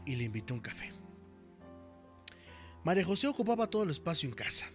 y 0.05 0.15
le 0.15 0.25
invité 0.25 0.53
un 0.53 0.59
café. 0.59 0.91
María 2.83 3.03
José 3.03 3.27
ocupaba 3.27 3.67
todo 3.67 3.83
el 3.83 3.89
espacio 3.89 4.29
en 4.29 4.35
casa, 4.35 4.67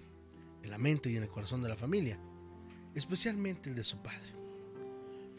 en 0.62 0.70
la 0.70 0.78
mente 0.78 1.10
y 1.10 1.16
en 1.16 1.22
el 1.22 1.28
corazón 1.28 1.62
de 1.62 1.68
la 1.68 1.76
familia, 1.76 2.18
especialmente 2.94 3.70
el 3.70 3.76
de 3.76 3.84
su 3.84 4.02
padre. 4.02 4.39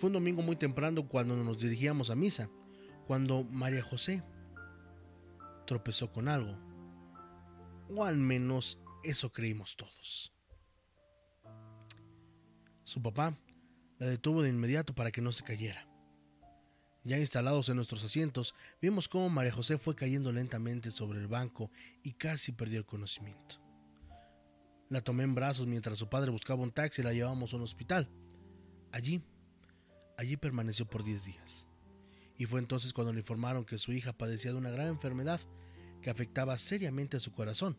Fue 0.01 0.07
un 0.07 0.13
domingo 0.13 0.41
muy 0.41 0.55
temprano 0.55 1.07
cuando 1.07 1.35
nos 1.35 1.59
dirigíamos 1.59 2.09
a 2.09 2.15
misa. 2.15 2.49
cuando 3.05 3.43
María 3.43 3.83
José 3.83 4.23
tropezó 5.67 6.11
con 6.11 6.27
algo, 6.27 6.57
o 7.87 8.03
al 8.03 8.17
menos 8.17 8.81
eso 9.03 9.31
creímos 9.31 9.77
todos. 9.77 10.33
Su 12.83 12.99
papá 12.99 13.37
la 13.99 14.07
detuvo 14.07 14.41
de 14.41 14.49
inmediato 14.49 14.95
para 14.95 15.11
que 15.11 15.21
no 15.21 15.31
se 15.31 15.43
cayera. 15.43 15.87
Ya 17.03 17.19
instalados 17.19 17.69
en 17.69 17.75
nuestros 17.75 18.03
asientos, 18.03 18.55
vimos 18.81 19.07
cómo 19.07 19.29
María 19.29 19.53
José 19.53 19.77
fue 19.77 19.95
cayendo 19.95 20.31
lentamente 20.31 20.89
sobre 20.89 21.19
el 21.19 21.27
banco 21.27 21.69
y 22.01 22.13
casi 22.13 22.53
perdió 22.53 22.79
el 22.79 22.87
conocimiento. 22.87 23.61
La 24.89 25.01
tomé 25.01 25.25
en 25.25 25.35
brazos 25.35 25.67
mientras 25.67 25.99
su 25.99 26.09
padre 26.09 26.31
buscaba 26.31 26.63
un 26.63 26.71
taxi 26.71 27.01
y 27.01 27.03
la 27.03 27.13
llevamos 27.13 27.53
a 27.53 27.57
un 27.57 27.61
hospital. 27.61 28.09
Allí, 28.91 29.23
allí 30.17 30.37
permaneció 30.37 30.85
por 30.85 31.03
10 31.03 31.25
días. 31.25 31.67
Y 32.37 32.45
fue 32.45 32.59
entonces 32.59 32.93
cuando 32.93 33.13
le 33.13 33.19
informaron 33.19 33.65
que 33.65 33.77
su 33.77 33.93
hija 33.93 34.13
padecía 34.13 34.51
de 34.51 34.57
una 34.57 34.71
gran 34.71 34.87
enfermedad 34.87 35.41
que 36.01 36.09
afectaba 36.09 36.57
seriamente 36.57 37.17
a 37.17 37.19
su 37.19 37.31
corazón, 37.31 37.77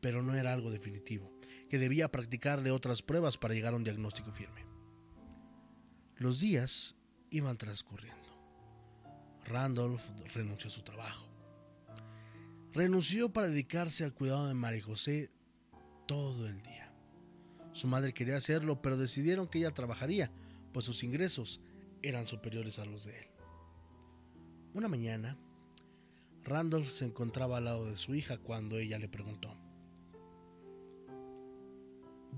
pero 0.00 0.22
no 0.22 0.34
era 0.34 0.52
algo 0.52 0.70
definitivo, 0.70 1.32
que 1.68 1.78
debía 1.78 2.10
practicarle 2.10 2.70
otras 2.70 3.02
pruebas 3.02 3.36
para 3.36 3.54
llegar 3.54 3.74
a 3.74 3.76
un 3.76 3.84
diagnóstico 3.84 4.30
firme. 4.30 4.64
Los 6.16 6.40
días 6.40 6.96
iban 7.30 7.56
transcurriendo. 7.56 8.20
Randolph 9.44 10.02
renunció 10.34 10.68
a 10.68 10.70
su 10.70 10.82
trabajo. 10.82 11.28
Renunció 12.72 13.32
para 13.32 13.48
dedicarse 13.48 14.04
al 14.04 14.14
cuidado 14.14 14.46
de 14.46 14.54
María 14.54 14.82
José 14.82 15.30
todo 16.06 16.46
el 16.46 16.62
día. 16.62 16.92
Su 17.72 17.88
madre 17.88 18.12
quería 18.12 18.36
hacerlo, 18.36 18.80
pero 18.80 18.96
decidieron 18.96 19.48
que 19.48 19.58
ella 19.58 19.72
trabajaría, 19.72 20.30
pues 20.72 20.84
sus 20.86 21.02
ingresos 21.02 21.60
eran 22.02 22.26
superiores 22.26 22.78
a 22.78 22.84
los 22.84 23.04
de 23.04 23.18
él. 23.18 23.26
Una 24.74 24.88
mañana, 24.88 25.38
Randolph 26.44 26.88
se 26.88 27.04
encontraba 27.04 27.58
al 27.58 27.64
lado 27.64 27.86
de 27.86 27.96
su 27.96 28.14
hija 28.14 28.38
cuando 28.38 28.78
ella 28.78 28.98
le 28.98 29.08
preguntó, 29.08 29.56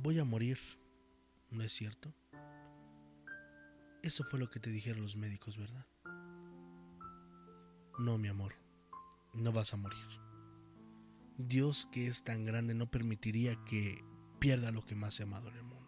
Voy 0.03 0.19
a 0.19 0.25
morir, 0.25 0.59
¿no 1.51 1.63
es 1.63 1.73
cierto? 1.73 2.13
Eso 4.03 4.25
fue 4.25 4.41
lo 4.41 4.51
que 4.51 4.59
te 4.59 4.71
dijeron 4.71 5.03
los 5.03 5.17
médicos, 5.17 5.57
¿verdad? 5.57 5.87
No, 7.99 8.19
mi 8.19 8.27
amor, 8.27 8.55
no 9.33 9.53
vas 9.53 9.75
a 9.75 9.77
morir. 9.77 10.05
Dios 11.39 11.87
que 11.87 12.09
es 12.09 12.25
tan 12.25 12.45
grande 12.45 12.75
no 12.75 12.91
permitiría 12.91 13.57
que 13.65 14.05
pierda 14.41 14.73
lo 14.73 14.85
que 14.85 14.97
más 14.97 15.21
he 15.21 15.23
amado 15.23 15.49
en 15.51 15.57
el 15.57 15.63
mundo. 15.63 15.82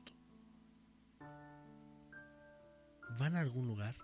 ¿Van 3.18 3.36
a 3.36 3.40
algún 3.40 3.68
lugar? 3.68 3.96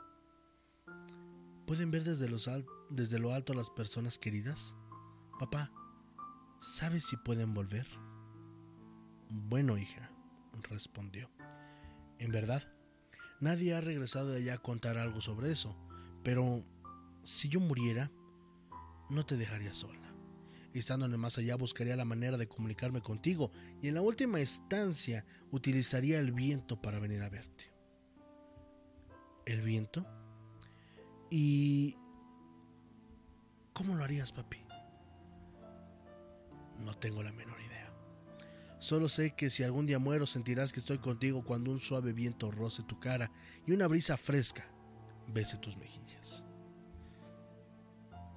¿Pueden 1.67 1.91
ver 1.91 2.05
desde, 2.05 2.29
lo 3.19 3.35
alto 3.35 3.53
a 3.53 3.57
las 3.57 3.69
personas 3.71 4.19
queridas? 4.19 4.77
Papá, 5.39 5.73
¿sabes 6.61 7.05
si 7.05 7.17
pueden 7.17 7.53
volver? 7.53 7.89
Bueno, 9.29 9.79
hija, 9.79 10.13
respondió. 10.63 11.29
En 12.19 12.31
verdad, 12.31 12.73
nadie 13.41 13.75
ha 13.75 13.81
regresado 13.81 14.29
de 14.29 14.39
allá 14.39 14.55
a 14.55 14.59
contar 14.59 14.97
algo 14.97 15.21
sobre 15.21 15.51
eso, 15.51 15.77
pero 16.23 16.65
si 17.25 17.49
yo 17.49 17.59
muriera, 17.59 18.13
no 19.09 19.27
te 19.27 19.37
dejaría 19.37 19.75
sola. 19.75 20.15
Estando 20.73 21.07
en 21.07 21.13
el 21.13 21.19
más 21.19 21.37
allá 21.37 21.57
buscaría 21.57 21.97
la 21.97 22.05
manera 22.05 22.37
de 22.37 22.47
comunicarme 22.47 23.01
contigo 23.01 23.51
y 23.83 23.89
en 23.89 23.95
la 23.95 24.03
última 24.03 24.39
instancia 24.39 25.25
utilizaría 25.51 26.21
el 26.21 26.31
viento 26.31 26.81
para 26.81 27.01
venir 27.01 27.23
a 27.23 27.29
verte. 27.29 27.70
¿El 29.51 29.63
viento? 29.63 30.07
¿Y 31.29 31.97
cómo 33.73 33.97
lo 33.97 34.05
harías, 34.05 34.31
papi? 34.31 34.59
No 36.79 36.97
tengo 36.97 37.25
la 37.25 37.33
menor 37.33 37.61
idea. 37.61 37.93
Solo 38.79 39.09
sé 39.09 39.35
que 39.35 39.51
si 39.51 39.65
algún 39.65 39.87
día 39.87 39.99
muero 39.99 40.29
sentirás 40.29 40.73
que 40.73 40.79
estoy 40.79 40.99
contigo 40.99 41.45
cuando 41.45 41.73
un 41.73 41.81
suave 41.81 42.13
viento 42.13 42.53
roce 42.53 42.85
tu 42.85 43.01
cara 43.01 43.33
y 43.67 43.73
una 43.73 43.89
brisa 43.89 44.17
fresca 44.17 44.71
bese 45.27 45.59
tus 45.59 45.77
mejillas. 45.79 46.45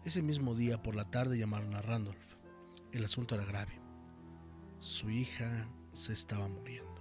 Ese 0.05 0.23
mismo 0.23 0.55
día 0.55 0.81
por 0.81 0.95
la 0.95 1.11
tarde 1.11 1.37
llamaron 1.37 1.75
a 1.75 1.83
Randolph. 1.83 2.37
El 2.91 3.05
asunto 3.05 3.35
era 3.35 3.45
grave. 3.45 3.79
Su 4.79 5.11
hija 5.11 5.69
se 5.93 6.11
estaba 6.13 6.47
muriendo. 6.47 6.92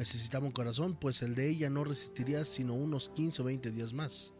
Necesitaba 0.00 0.46
un 0.46 0.52
corazón, 0.52 0.96
pues 0.98 1.20
el 1.20 1.34
de 1.34 1.46
ella 1.46 1.68
no 1.68 1.84
resistiría 1.84 2.46
sino 2.46 2.72
unos 2.72 3.10
15 3.10 3.42
o 3.42 3.44
20 3.44 3.70
días 3.70 3.92
más. 3.92 4.32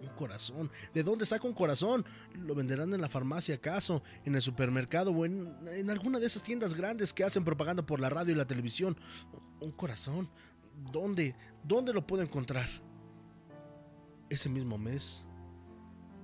Un 0.00 0.06
corazón. 0.10 0.70
¿De 0.94 1.02
dónde 1.02 1.26
saca 1.26 1.48
un 1.48 1.52
corazón? 1.52 2.04
¿Lo 2.36 2.54
venderán 2.54 2.94
en 2.94 3.00
la 3.00 3.08
farmacia 3.08 3.56
acaso? 3.56 4.04
¿En 4.24 4.36
el 4.36 4.40
supermercado 4.40 5.10
o 5.10 5.26
en, 5.26 5.52
en, 5.66 5.90
alguna 5.90 6.20
de 6.20 6.28
esas 6.28 6.44
tiendas 6.44 6.74
grandes 6.74 7.12
que 7.12 7.24
hacen 7.24 7.44
propaganda 7.44 7.84
por 7.84 7.98
la 7.98 8.08
radio 8.08 8.32
y 8.32 8.36
la 8.36 8.46
televisión? 8.46 8.96
Un 9.58 9.72
corazón. 9.72 10.30
¿Dónde? 10.92 11.34
¿Dónde 11.64 11.92
lo 11.92 12.06
puedo 12.06 12.22
encontrar? 12.22 12.68
Ese 14.28 14.48
mismo 14.48 14.78
mes, 14.78 15.26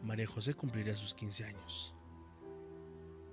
María 0.05 0.28
José 0.28 0.55
cumpliría 0.55 0.95
sus 0.95 1.12
15 1.12 1.45
años. 1.45 1.93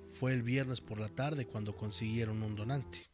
Fue 0.10 0.34
el 0.34 0.42
viernes 0.42 0.82
por 0.82 1.00
la 1.00 1.10
tarde 1.10 1.46
cuando 1.46 1.76
consiguieron 1.76 2.42
un 2.42 2.56
donante. 2.56 3.13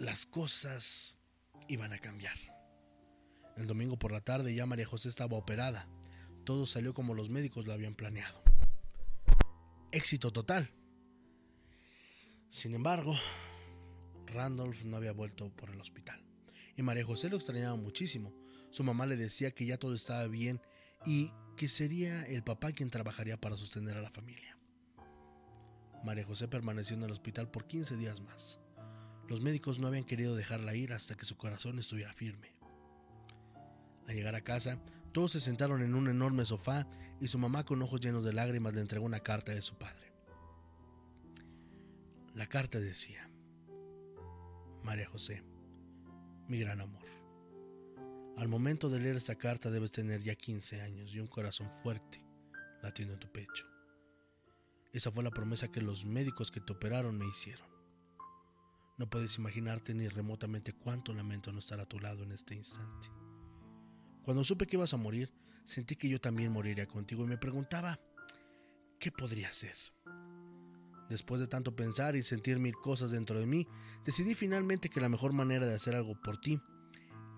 Las 0.00 0.24
cosas 0.24 1.18
iban 1.68 1.92
a 1.92 1.98
cambiar. 1.98 2.34
El 3.58 3.66
domingo 3.66 3.98
por 3.98 4.12
la 4.12 4.22
tarde 4.22 4.54
ya 4.54 4.64
María 4.64 4.86
José 4.86 5.10
estaba 5.10 5.36
operada. 5.36 5.90
Todo 6.44 6.64
salió 6.64 6.94
como 6.94 7.12
los 7.12 7.28
médicos 7.28 7.66
lo 7.66 7.74
habían 7.74 7.94
planeado. 7.94 8.42
Éxito 9.92 10.32
total. 10.32 10.70
Sin 12.48 12.72
embargo, 12.72 13.14
Randolph 14.24 14.84
no 14.84 14.96
había 14.96 15.12
vuelto 15.12 15.54
por 15.54 15.68
el 15.68 15.78
hospital. 15.78 16.24
Y 16.78 16.82
María 16.82 17.04
José 17.04 17.28
lo 17.28 17.36
extrañaba 17.36 17.76
muchísimo. 17.76 18.32
Su 18.70 18.82
mamá 18.82 19.04
le 19.04 19.18
decía 19.18 19.50
que 19.50 19.66
ya 19.66 19.76
todo 19.76 19.94
estaba 19.94 20.26
bien 20.28 20.62
y 21.04 21.30
que 21.58 21.68
sería 21.68 22.22
el 22.22 22.42
papá 22.42 22.72
quien 22.72 22.88
trabajaría 22.88 23.38
para 23.38 23.58
sostener 23.58 23.98
a 23.98 24.02
la 24.02 24.10
familia. 24.10 24.56
María 26.02 26.24
José 26.24 26.48
permaneció 26.48 26.96
en 26.96 27.02
el 27.02 27.10
hospital 27.10 27.50
por 27.50 27.66
15 27.66 27.98
días 27.98 28.22
más. 28.22 28.60
Los 29.30 29.40
médicos 29.42 29.78
no 29.78 29.86
habían 29.86 30.02
querido 30.02 30.34
dejarla 30.34 30.74
ir 30.74 30.92
hasta 30.92 31.14
que 31.14 31.24
su 31.24 31.36
corazón 31.36 31.78
estuviera 31.78 32.12
firme. 32.12 32.52
Al 34.08 34.16
llegar 34.16 34.34
a 34.34 34.40
casa, 34.40 34.82
todos 35.12 35.30
se 35.30 35.38
sentaron 35.38 35.82
en 35.82 35.94
un 35.94 36.08
enorme 36.08 36.44
sofá 36.44 36.88
y 37.20 37.28
su 37.28 37.38
mamá 37.38 37.64
con 37.64 37.80
ojos 37.80 38.00
llenos 38.00 38.24
de 38.24 38.32
lágrimas 38.32 38.74
le 38.74 38.80
entregó 38.80 39.06
una 39.06 39.20
carta 39.20 39.52
de 39.52 39.62
su 39.62 39.78
padre. 39.78 40.12
La 42.34 42.48
carta 42.48 42.80
decía, 42.80 43.30
María 44.82 45.08
José, 45.08 45.44
mi 46.48 46.58
gran 46.58 46.80
amor. 46.80 47.06
Al 48.36 48.48
momento 48.48 48.90
de 48.90 48.98
leer 48.98 49.14
esta 49.14 49.36
carta 49.36 49.70
debes 49.70 49.92
tener 49.92 50.24
ya 50.24 50.34
15 50.34 50.82
años 50.82 51.14
y 51.14 51.20
un 51.20 51.28
corazón 51.28 51.70
fuerte 51.84 52.20
latiendo 52.82 53.14
en 53.14 53.20
tu 53.20 53.30
pecho. 53.30 53.64
Esa 54.92 55.12
fue 55.12 55.22
la 55.22 55.30
promesa 55.30 55.70
que 55.70 55.80
los 55.80 56.04
médicos 56.04 56.50
que 56.50 56.60
te 56.60 56.72
operaron 56.72 57.16
me 57.16 57.28
hicieron. 57.28 57.69
No 59.00 59.08
puedes 59.08 59.38
imaginarte 59.38 59.94
ni 59.94 60.08
remotamente 60.08 60.74
cuánto 60.74 61.14
lamento 61.14 61.50
no 61.52 61.60
estar 61.60 61.80
a 61.80 61.86
tu 61.86 61.98
lado 61.98 62.22
en 62.22 62.32
este 62.32 62.54
instante. 62.54 63.08
Cuando 64.22 64.44
supe 64.44 64.66
que 64.66 64.76
ibas 64.76 64.92
a 64.92 64.98
morir, 64.98 65.32
sentí 65.64 65.96
que 65.96 66.06
yo 66.06 66.20
también 66.20 66.52
moriría 66.52 66.86
contigo 66.86 67.24
y 67.24 67.26
me 67.26 67.38
preguntaba, 67.38 67.98
¿qué 68.98 69.10
podría 69.10 69.48
hacer? 69.48 69.74
Después 71.08 71.40
de 71.40 71.46
tanto 71.46 71.74
pensar 71.74 72.14
y 72.14 72.22
sentir 72.22 72.58
mil 72.58 72.74
cosas 72.74 73.10
dentro 73.10 73.40
de 73.40 73.46
mí, 73.46 73.66
decidí 74.04 74.34
finalmente 74.34 74.90
que 74.90 75.00
la 75.00 75.08
mejor 75.08 75.32
manera 75.32 75.64
de 75.64 75.76
hacer 75.76 75.94
algo 75.94 76.20
por 76.20 76.36
ti 76.36 76.60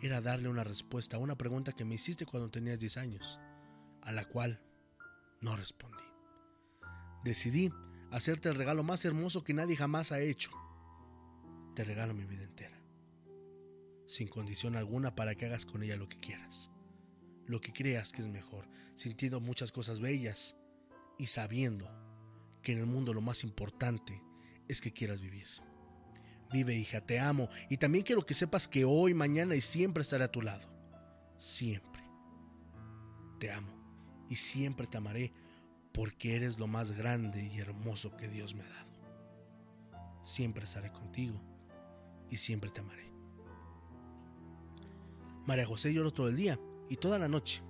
era 0.01 0.21
darle 0.21 0.49
una 0.49 0.65
respuesta 0.65 1.17
a 1.17 1.21
una 1.21 1.39
pregunta 1.39 1.71
que 1.71 1.85
me 1.85 1.95
hiciste 1.95 2.27
cuando 2.27 2.51
tenías 2.51 2.81
10 2.81 2.97
años, 2.97 3.39
a 4.01 4.11
la 4.11 4.25
cual 4.25 4.61
no 5.41 5.57
respondí. 5.57 6.03
Decidí 7.23 7.71
hacerte 8.11 8.49
el 8.49 8.57
regalo 8.57 8.83
más 8.83 9.05
hermoso 9.05 9.45
que 9.45 9.55
nadie 9.55 9.77
jamás 9.77 10.11
ha 10.11 10.19
hecho. 10.19 10.51
Te 11.75 11.85
regalo 11.85 12.13
mi 12.13 12.25
vida 12.25 12.45
entera, 12.45 12.79
sin 14.07 14.29
condición 14.29 14.77
alguna 14.77 15.15
para 15.15 15.35
que 15.35 15.47
hagas 15.47 15.65
con 15.65 15.83
ella 15.83 15.97
lo 15.97 16.07
que 16.07 16.19
quieras, 16.19 16.71
lo 17.47 17.63
que 17.63 17.73
creas 17.73 18.13
que 18.13 18.21
es 18.21 18.29
mejor, 18.29 18.69
sintiendo 18.95 19.41
muchas 19.41 19.73
cosas 19.73 19.99
bellas 19.99 20.55
y 21.19 21.27
sabiendo 21.27 21.89
que 22.63 22.73
en 22.73 22.79
el 22.79 22.87
mundo 22.87 23.15
lo 23.15 23.23
más 23.23 23.43
importante 23.43 24.23
es 24.69 24.83
que 24.83 24.93
quieras 24.93 25.23
vivir. 25.23 25.47
Vive, 26.53 26.75
hija, 26.75 27.01
te 27.01 27.19
amo 27.19 27.49
y 27.71 27.79
también 27.79 28.05
quiero 28.05 28.27
que 28.27 28.35
sepas 28.35 28.69
que 28.69 28.85
hoy, 28.85 29.15
mañana 29.15 29.55
y 29.55 29.63
siempre 29.63 30.03
estaré 30.03 30.25
a 30.25 30.31
tu 30.31 30.43
lado. 30.43 30.69
Siempre. 31.39 32.03
Te 33.41 33.51
amo 33.51 33.73
y 34.29 34.37
siempre 34.37 34.87
te 34.87 34.99
amaré 34.99 35.33
porque 35.95 36.37
eres 36.37 36.59
lo 36.59 36.67
más 36.67 36.93
grande 36.93 37.43
y 37.43 37.59
hermoso 37.59 38.15
que 38.15 38.29
Dios 38.29 38.55
me 38.55 38.63
ha 38.63 38.69
dado. 38.69 38.93
Siempre 40.23 40.65
estaré 40.65 40.93
contigo 40.93 41.52
y 42.33 42.39
siempre 42.39 42.71
te 42.71 42.81
amaré. 42.81 43.13
María 45.45 45.67
José 45.67 45.93
lloró 45.93 46.11
todo 46.11 46.29
el 46.29 46.37
día 46.37 46.59
y 46.89 46.97
toda 46.97 47.19
la 47.19 47.29
noche. 47.29 47.63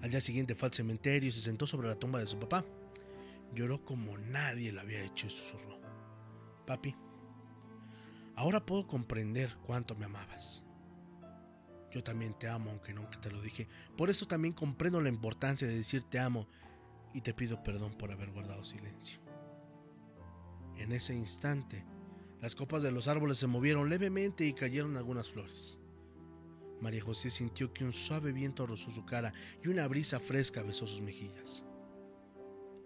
Al 0.00 0.10
día 0.10 0.20
siguiente 0.20 0.54
fue 0.54 0.68
al 0.68 0.74
cementerio 0.74 1.28
y 1.28 1.32
se 1.32 1.40
sentó 1.40 1.66
sobre 1.66 1.88
la 1.88 1.96
tumba 1.96 2.20
de 2.20 2.28
su 2.28 2.38
papá. 2.38 2.64
Lloró 3.52 3.84
como 3.84 4.16
nadie 4.16 4.70
lo 4.70 4.82
había 4.82 5.02
hecho 5.02 5.26
y 5.26 5.30
susurró. 5.30 5.80
Papi, 6.64 6.94
ahora 8.36 8.64
puedo 8.64 8.86
comprender 8.86 9.56
cuánto 9.66 9.96
me 9.96 10.04
amabas. 10.04 10.62
Yo 11.90 12.04
también 12.04 12.38
te 12.38 12.48
amo, 12.48 12.70
aunque 12.70 12.94
nunca 12.94 13.20
te 13.20 13.32
lo 13.32 13.42
dije. 13.42 13.66
Por 13.96 14.10
eso 14.10 14.26
también 14.26 14.54
comprendo 14.54 15.00
la 15.00 15.08
importancia 15.08 15.66
de 15.66 15.74
decir 15.74 16.04
te 16.04 16.20
amo 16.20 16.46
y 17.14 17.22
te 17.22 17.34
pido 17.34 17.64
perdón 17.64 17.94
por 17.94 18.12
haber 18.12 18.30
guardado 18.30 18.64
silencio. 18.64 19.18
En 20.76 20.92
ese 20.92 21.14
instante, 21.14 21.84
las 22.40 22.54
copas 22.54 22.82
de 22.82 22.92
los 22.92 23.08
árboles 23.08 23.38
se 23.38 23.46
movieron 23.46 23.88
levemente 23.88 24.44
y 24.44 24.52
cayeron 24.52 24.96
algunas 24.96 25.28
flores. 25.28 25.78
María 26.80 27.02
José 27.02 27.30
sintió 27.30 27.72
que 27.72 27.84
un 27.84 27.92
suave 27.92 28.32
viento 28.32 28.66
rozó 28.66 28.90
su 28.90 29.04
cara 29.04 29.32
y 29.64 29.68
una 29.68 29.88
brisa 29.88 30.20
fresca 30.20 30.62
besó 30.62 30.86
sus 30.86 31.00
mejillas. 31.00 31.64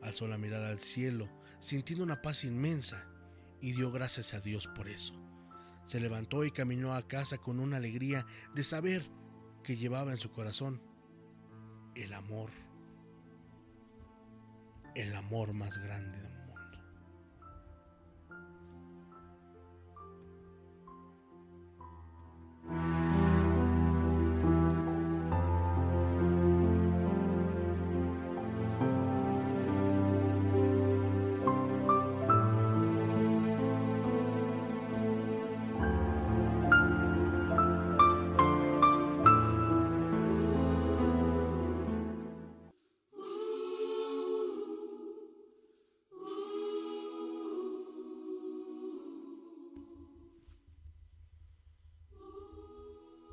Alzó 0.01 0.27
la 0.27 0.39
mirada 0.39 0.70
al 0.70 0.81
cielo, 0.81 1.29
sintiendo 1.61 2.03
una 2.03 2.23
paz 2.23 2.45
inmensa, 2.45 3.07
y 3.61 3.73
dio 3.73 3.93
gracias 3.93 4.35
a 4.35 4.41
Dios 4.41 4.66
por 4.66 4.89
eso. 4.89 5.15
Se 5.85 6.01
levantó 6.01 6.45
y 6.45 6.51
caminó 6.51 6.95
a 6.95 7.07
casa 7.07 7.39
con 7.39 7.61
una 7.61 7.77
alegría 7.77 8.27
de 8.55 8.65
saber 8.65 9.09
que 9.62 9.77
llevaba 9.77 10.12
en 10.12 10.19
su 10.19 10.31
corazón 10.33 10.83
el 11.95 12.12
amor, 12.15 12.51
el 14.95 15.15
amor 15.15 15.53
más 15.53 15.79
grande 15.79 16.20
del 16.20 16.31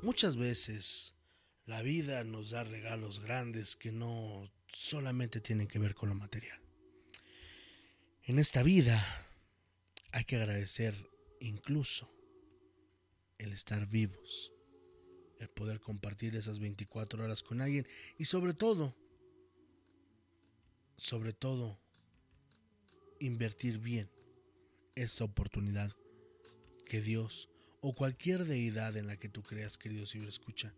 Muchas 0.02 0.38
veces 0.38 1.14
la 1.66 1.82
vida 1.82 2.24
nos 2.24 2.50
da 2.50 2.64
regalos 2.64 3.20
grandes 3.20 3.76
que 3.76 3.92
no 3.92 4.50
solamente 4.68 5.42
tienen 5.42 5.66
que 5.68 5.78
ver 5.78 5.94
con 5.94 6.08
lo 6.08 6.14
material. 6.14 6.58
En 8.22 8.38
esta 8.38 8.62
vida 8.62 9.26
hay 10.12 10.24
que 10.24 10.36
agradecer 10.36 10.94
incluso 11.40 12.10
el 13.36 13.52
estar 13.52 13.86
vivos, 13.86 14.52
el 15.38 15.50
poder 15.50 15.80
compartir 15.80 16.34
esas 16.34 16.60
24 16.60 17.22
horas 17.22 17.42
con 17.42 17.60
alguien 17.60 17.86
y 18.16 18.24
sobre 18.24 18.54
todo, 18.54 18.96
sobre 20.96 21.34
todo, 21.34 21.78
invertir 23.18 23.78
bien 23.78 24.10
esta 24.94 25.24
oportunidad 25.24 25.94
que 26.86 27.02
Dios 27.02 27.50
o 27.80 27.94
cualquier 27.94 28.44
deidad 28.44 28.96
en 28.96 29.06
la 29.06 29.16
que 29.16 29.28
tú 29.28 29.42
creas, 29.42 29.78
querido 29.78 30.06
Señor, 30.06 30.28
escucha, 30.28 30.72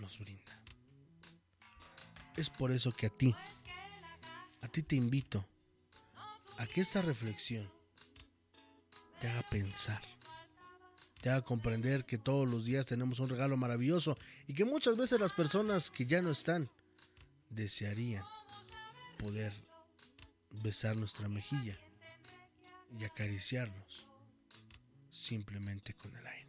nos 0.00 0.18
brinda. 0.18 0.60
Es 2.36 2.48
por 2.48 2.72
eso 2.72 2.92
que 2.92 3.06
a 3.06 3.10
ti, 3.10 3.34
a 4.62 4.68
ti 4.68 4.82
te 4.82 4.96
invito 4.96 5.44
a 6.58 6.66
que 6.66 6.80
esta 6.80 7.02
reflexión 7.02 7.70
te 9.20 9.28
haga 9.28 9.42
pensar, 9.42 10.00
te 11.20 11.30
haga 11.30 11.42
comprender 11.42 12.04
que 12.04 12.18
todos 12.18 12.48
los 12.48 12.64
días 12.64 12.86
tenemos 12.86 13.20
un 13.20 13.28
regalo 13.28 13.56
maravilloso 13.56 14.16
y 14.46 14.54
que 14.54 14.64
muchas 14.64 14.96
veces 14.96 15.20
las 15.20 15.32
personas 15.32 15.90
que 15.90 16.04
ya 16.04 16.22
no 16.22 16.30
están 16.30 16.70
desearían 17.50 18.24
poder 19.18 19.52
besar 20.50 20.96
nuestra 20.96 21.28
mejilla 21.28 21.76
y 22.98 23.04
acariciarnos 23.04 24.11
simplemente 25.12 25.94
con 25.94 26.16
el 26.16 26.26
aire. 26.26 26.48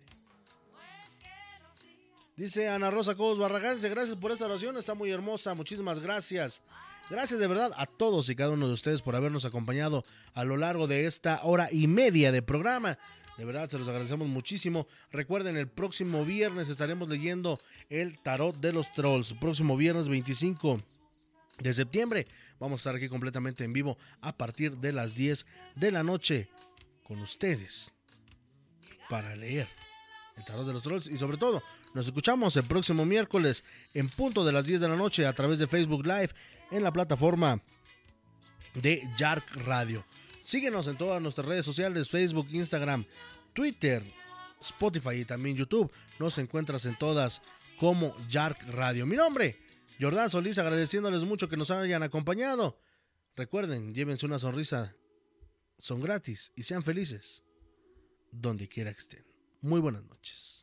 Dice 2.36 2.68
Ana 2.68 2.90
Rosa 2.90 3.14
Cobos 3.14 3.38
Barragán, 3.38 3.78
gracias 3.80 4.16
por 4.16 4.32
esta 4.32 4.46
oración, 4.46 4.76
está 4.76 4.96
muy 4.96 5.12
hermosa, 5.12 5.54
muchísimas 5.54 6.00
gracias. 6.00 6.64
Gracias 7.10 7.40
de 7.40 7.46
verdad 7.46 7.72
a 7.76 7.86
todos 7.86 8.30
y 8.30 8.36
cada 8.36 8.52
uno 8.52 8.66
de 8.66 8.74
ustedes 8.74 9.04
por 9.04 9.16
habernos 9.16 9.46
acompañado 9.46 10.04
a 10.34 10.44
lo 10.44 10.58
largo 10.58 10.88
de 10.88 11.06
esta 11.06 11.42
hora 11.44 11.70
y 11.72 11.86
media 11.86 12.32
de 12.32 12.42
programa. 12.42 12.98
De 13.38 13.46
verdad, 13.46 13.70
se 13.70 13.78
los 13.78 13.88
agradecemos 13.88 14.28
muchísimo. 14.28 14.88
Recuerden, 15.12 15.58
el 15.58 15.68
próximo 15.68 16.24
viernes 16.24 16.70
estaremos 16.70 17.10
leyendo 17.10 17.60
el 17.90 18.18
tarot 18.20 18.56
de 18.56 18.72
los 18.74 18.92
trolls. 18.94 19.34
Próximo 19.34 19.76
viernes 19.76 20.08
25 20.08 20.82
de 21.60 21.74
septiembre. 21.74 22.28
Vamos 22.60 22.80
a 22.80 22.82
estar 22.82 22.96
aquí 22.96 23.10
completamente 23.10 23.64
en 23.64 23.74
vivo 23.74 23.98
a 24.22 24.36
partir 24.36 24.78
de 24.78 24.94
las 24.94 25.14
10 25.14 25.46
de 25.76 25.92
la 25.92 26.04
noche 26.04 26.48
con 27.04 27.20
ustedes 27.20 27.92
para 29.14 29.36
leer 29.36 29.68
el 30.38 30.44
tarot 30.44 30.66
de 30.66 30.74
los 30.74 30.82
trolls 30.82 31.06
y 31.06 31.18
sobre 31.18 31.38
todo 31.38 31.62
nos 31.94 32.08
escuchamos 32.08 32.58
el 32.58 32.64
próximo 32.64 33.06
miércoles 33.06 33.64
en 33.94 34.10
punto 34.10 34.44
de 34.44 34.52
las 34.52 34.66
10 34.66 34.82
de 34.82 34.88
la 34.88 34.96
noche 34.96 35.28
a 35.28 35.34
través 35.34 35.60
de 35.60 35.68
Facebook 35.68 36.04
Live 36.04 36.32
en 36.72 36.82
la 36.82 36.92
plataforma 36.92 37.62
de 38.74 39.08
Jark 39.16 39.46
Radio. 39.68 40.04
Síguenos 40.42 40.88
en 40.88 40.98
todas 40.98 41.22
nuestras 41.22 41.46
redes 41.46 41.64
sociales, 41.64 42.10
Facebook, 42.10 42.48
Instagram, 42.52 43.06
Twitter, 43.54 44.02
Spotify 44.60 45.18
y 45.18 45.26
también 45.26 45.58
YouTube. 45.58 45.92
Nos 46.18 46.40
encuentras 46.40 46.86
en 46.86 46.96
todas 46.96 47.40
como 47.80 48.16
Jark 48.32 48.68
Radio. 48.70 49.06
Mi 49.06 49.16
nombre, 49.16 49.56
Jordán 50.02 50.32
Solís, 50.32 50.58
agradeciéndoles 50.58 51.24
mucho 51.24 51.50
que 51.50 51.58
nos 51.58 51.70
hayan 51.70 52.02
acompañado. 52.02 52.80
Recuerden, 53.36 53.94
llévense 53.94 54.26
una 54.26 54.40
sonrisa. 54.40 54.96
Son 55.78 56.02
gratis 56.02 56.52
y 56.56 56.64
sean 56.64 56.82
felices 56.82 57.44
donde 58.34 58.68
quiera 58.68 58.92
que 58.92 59.00
estén. 59.00 59.26
Muy 59.62 59.80
buenas 59.80 60.04
noches. 60.06 60.63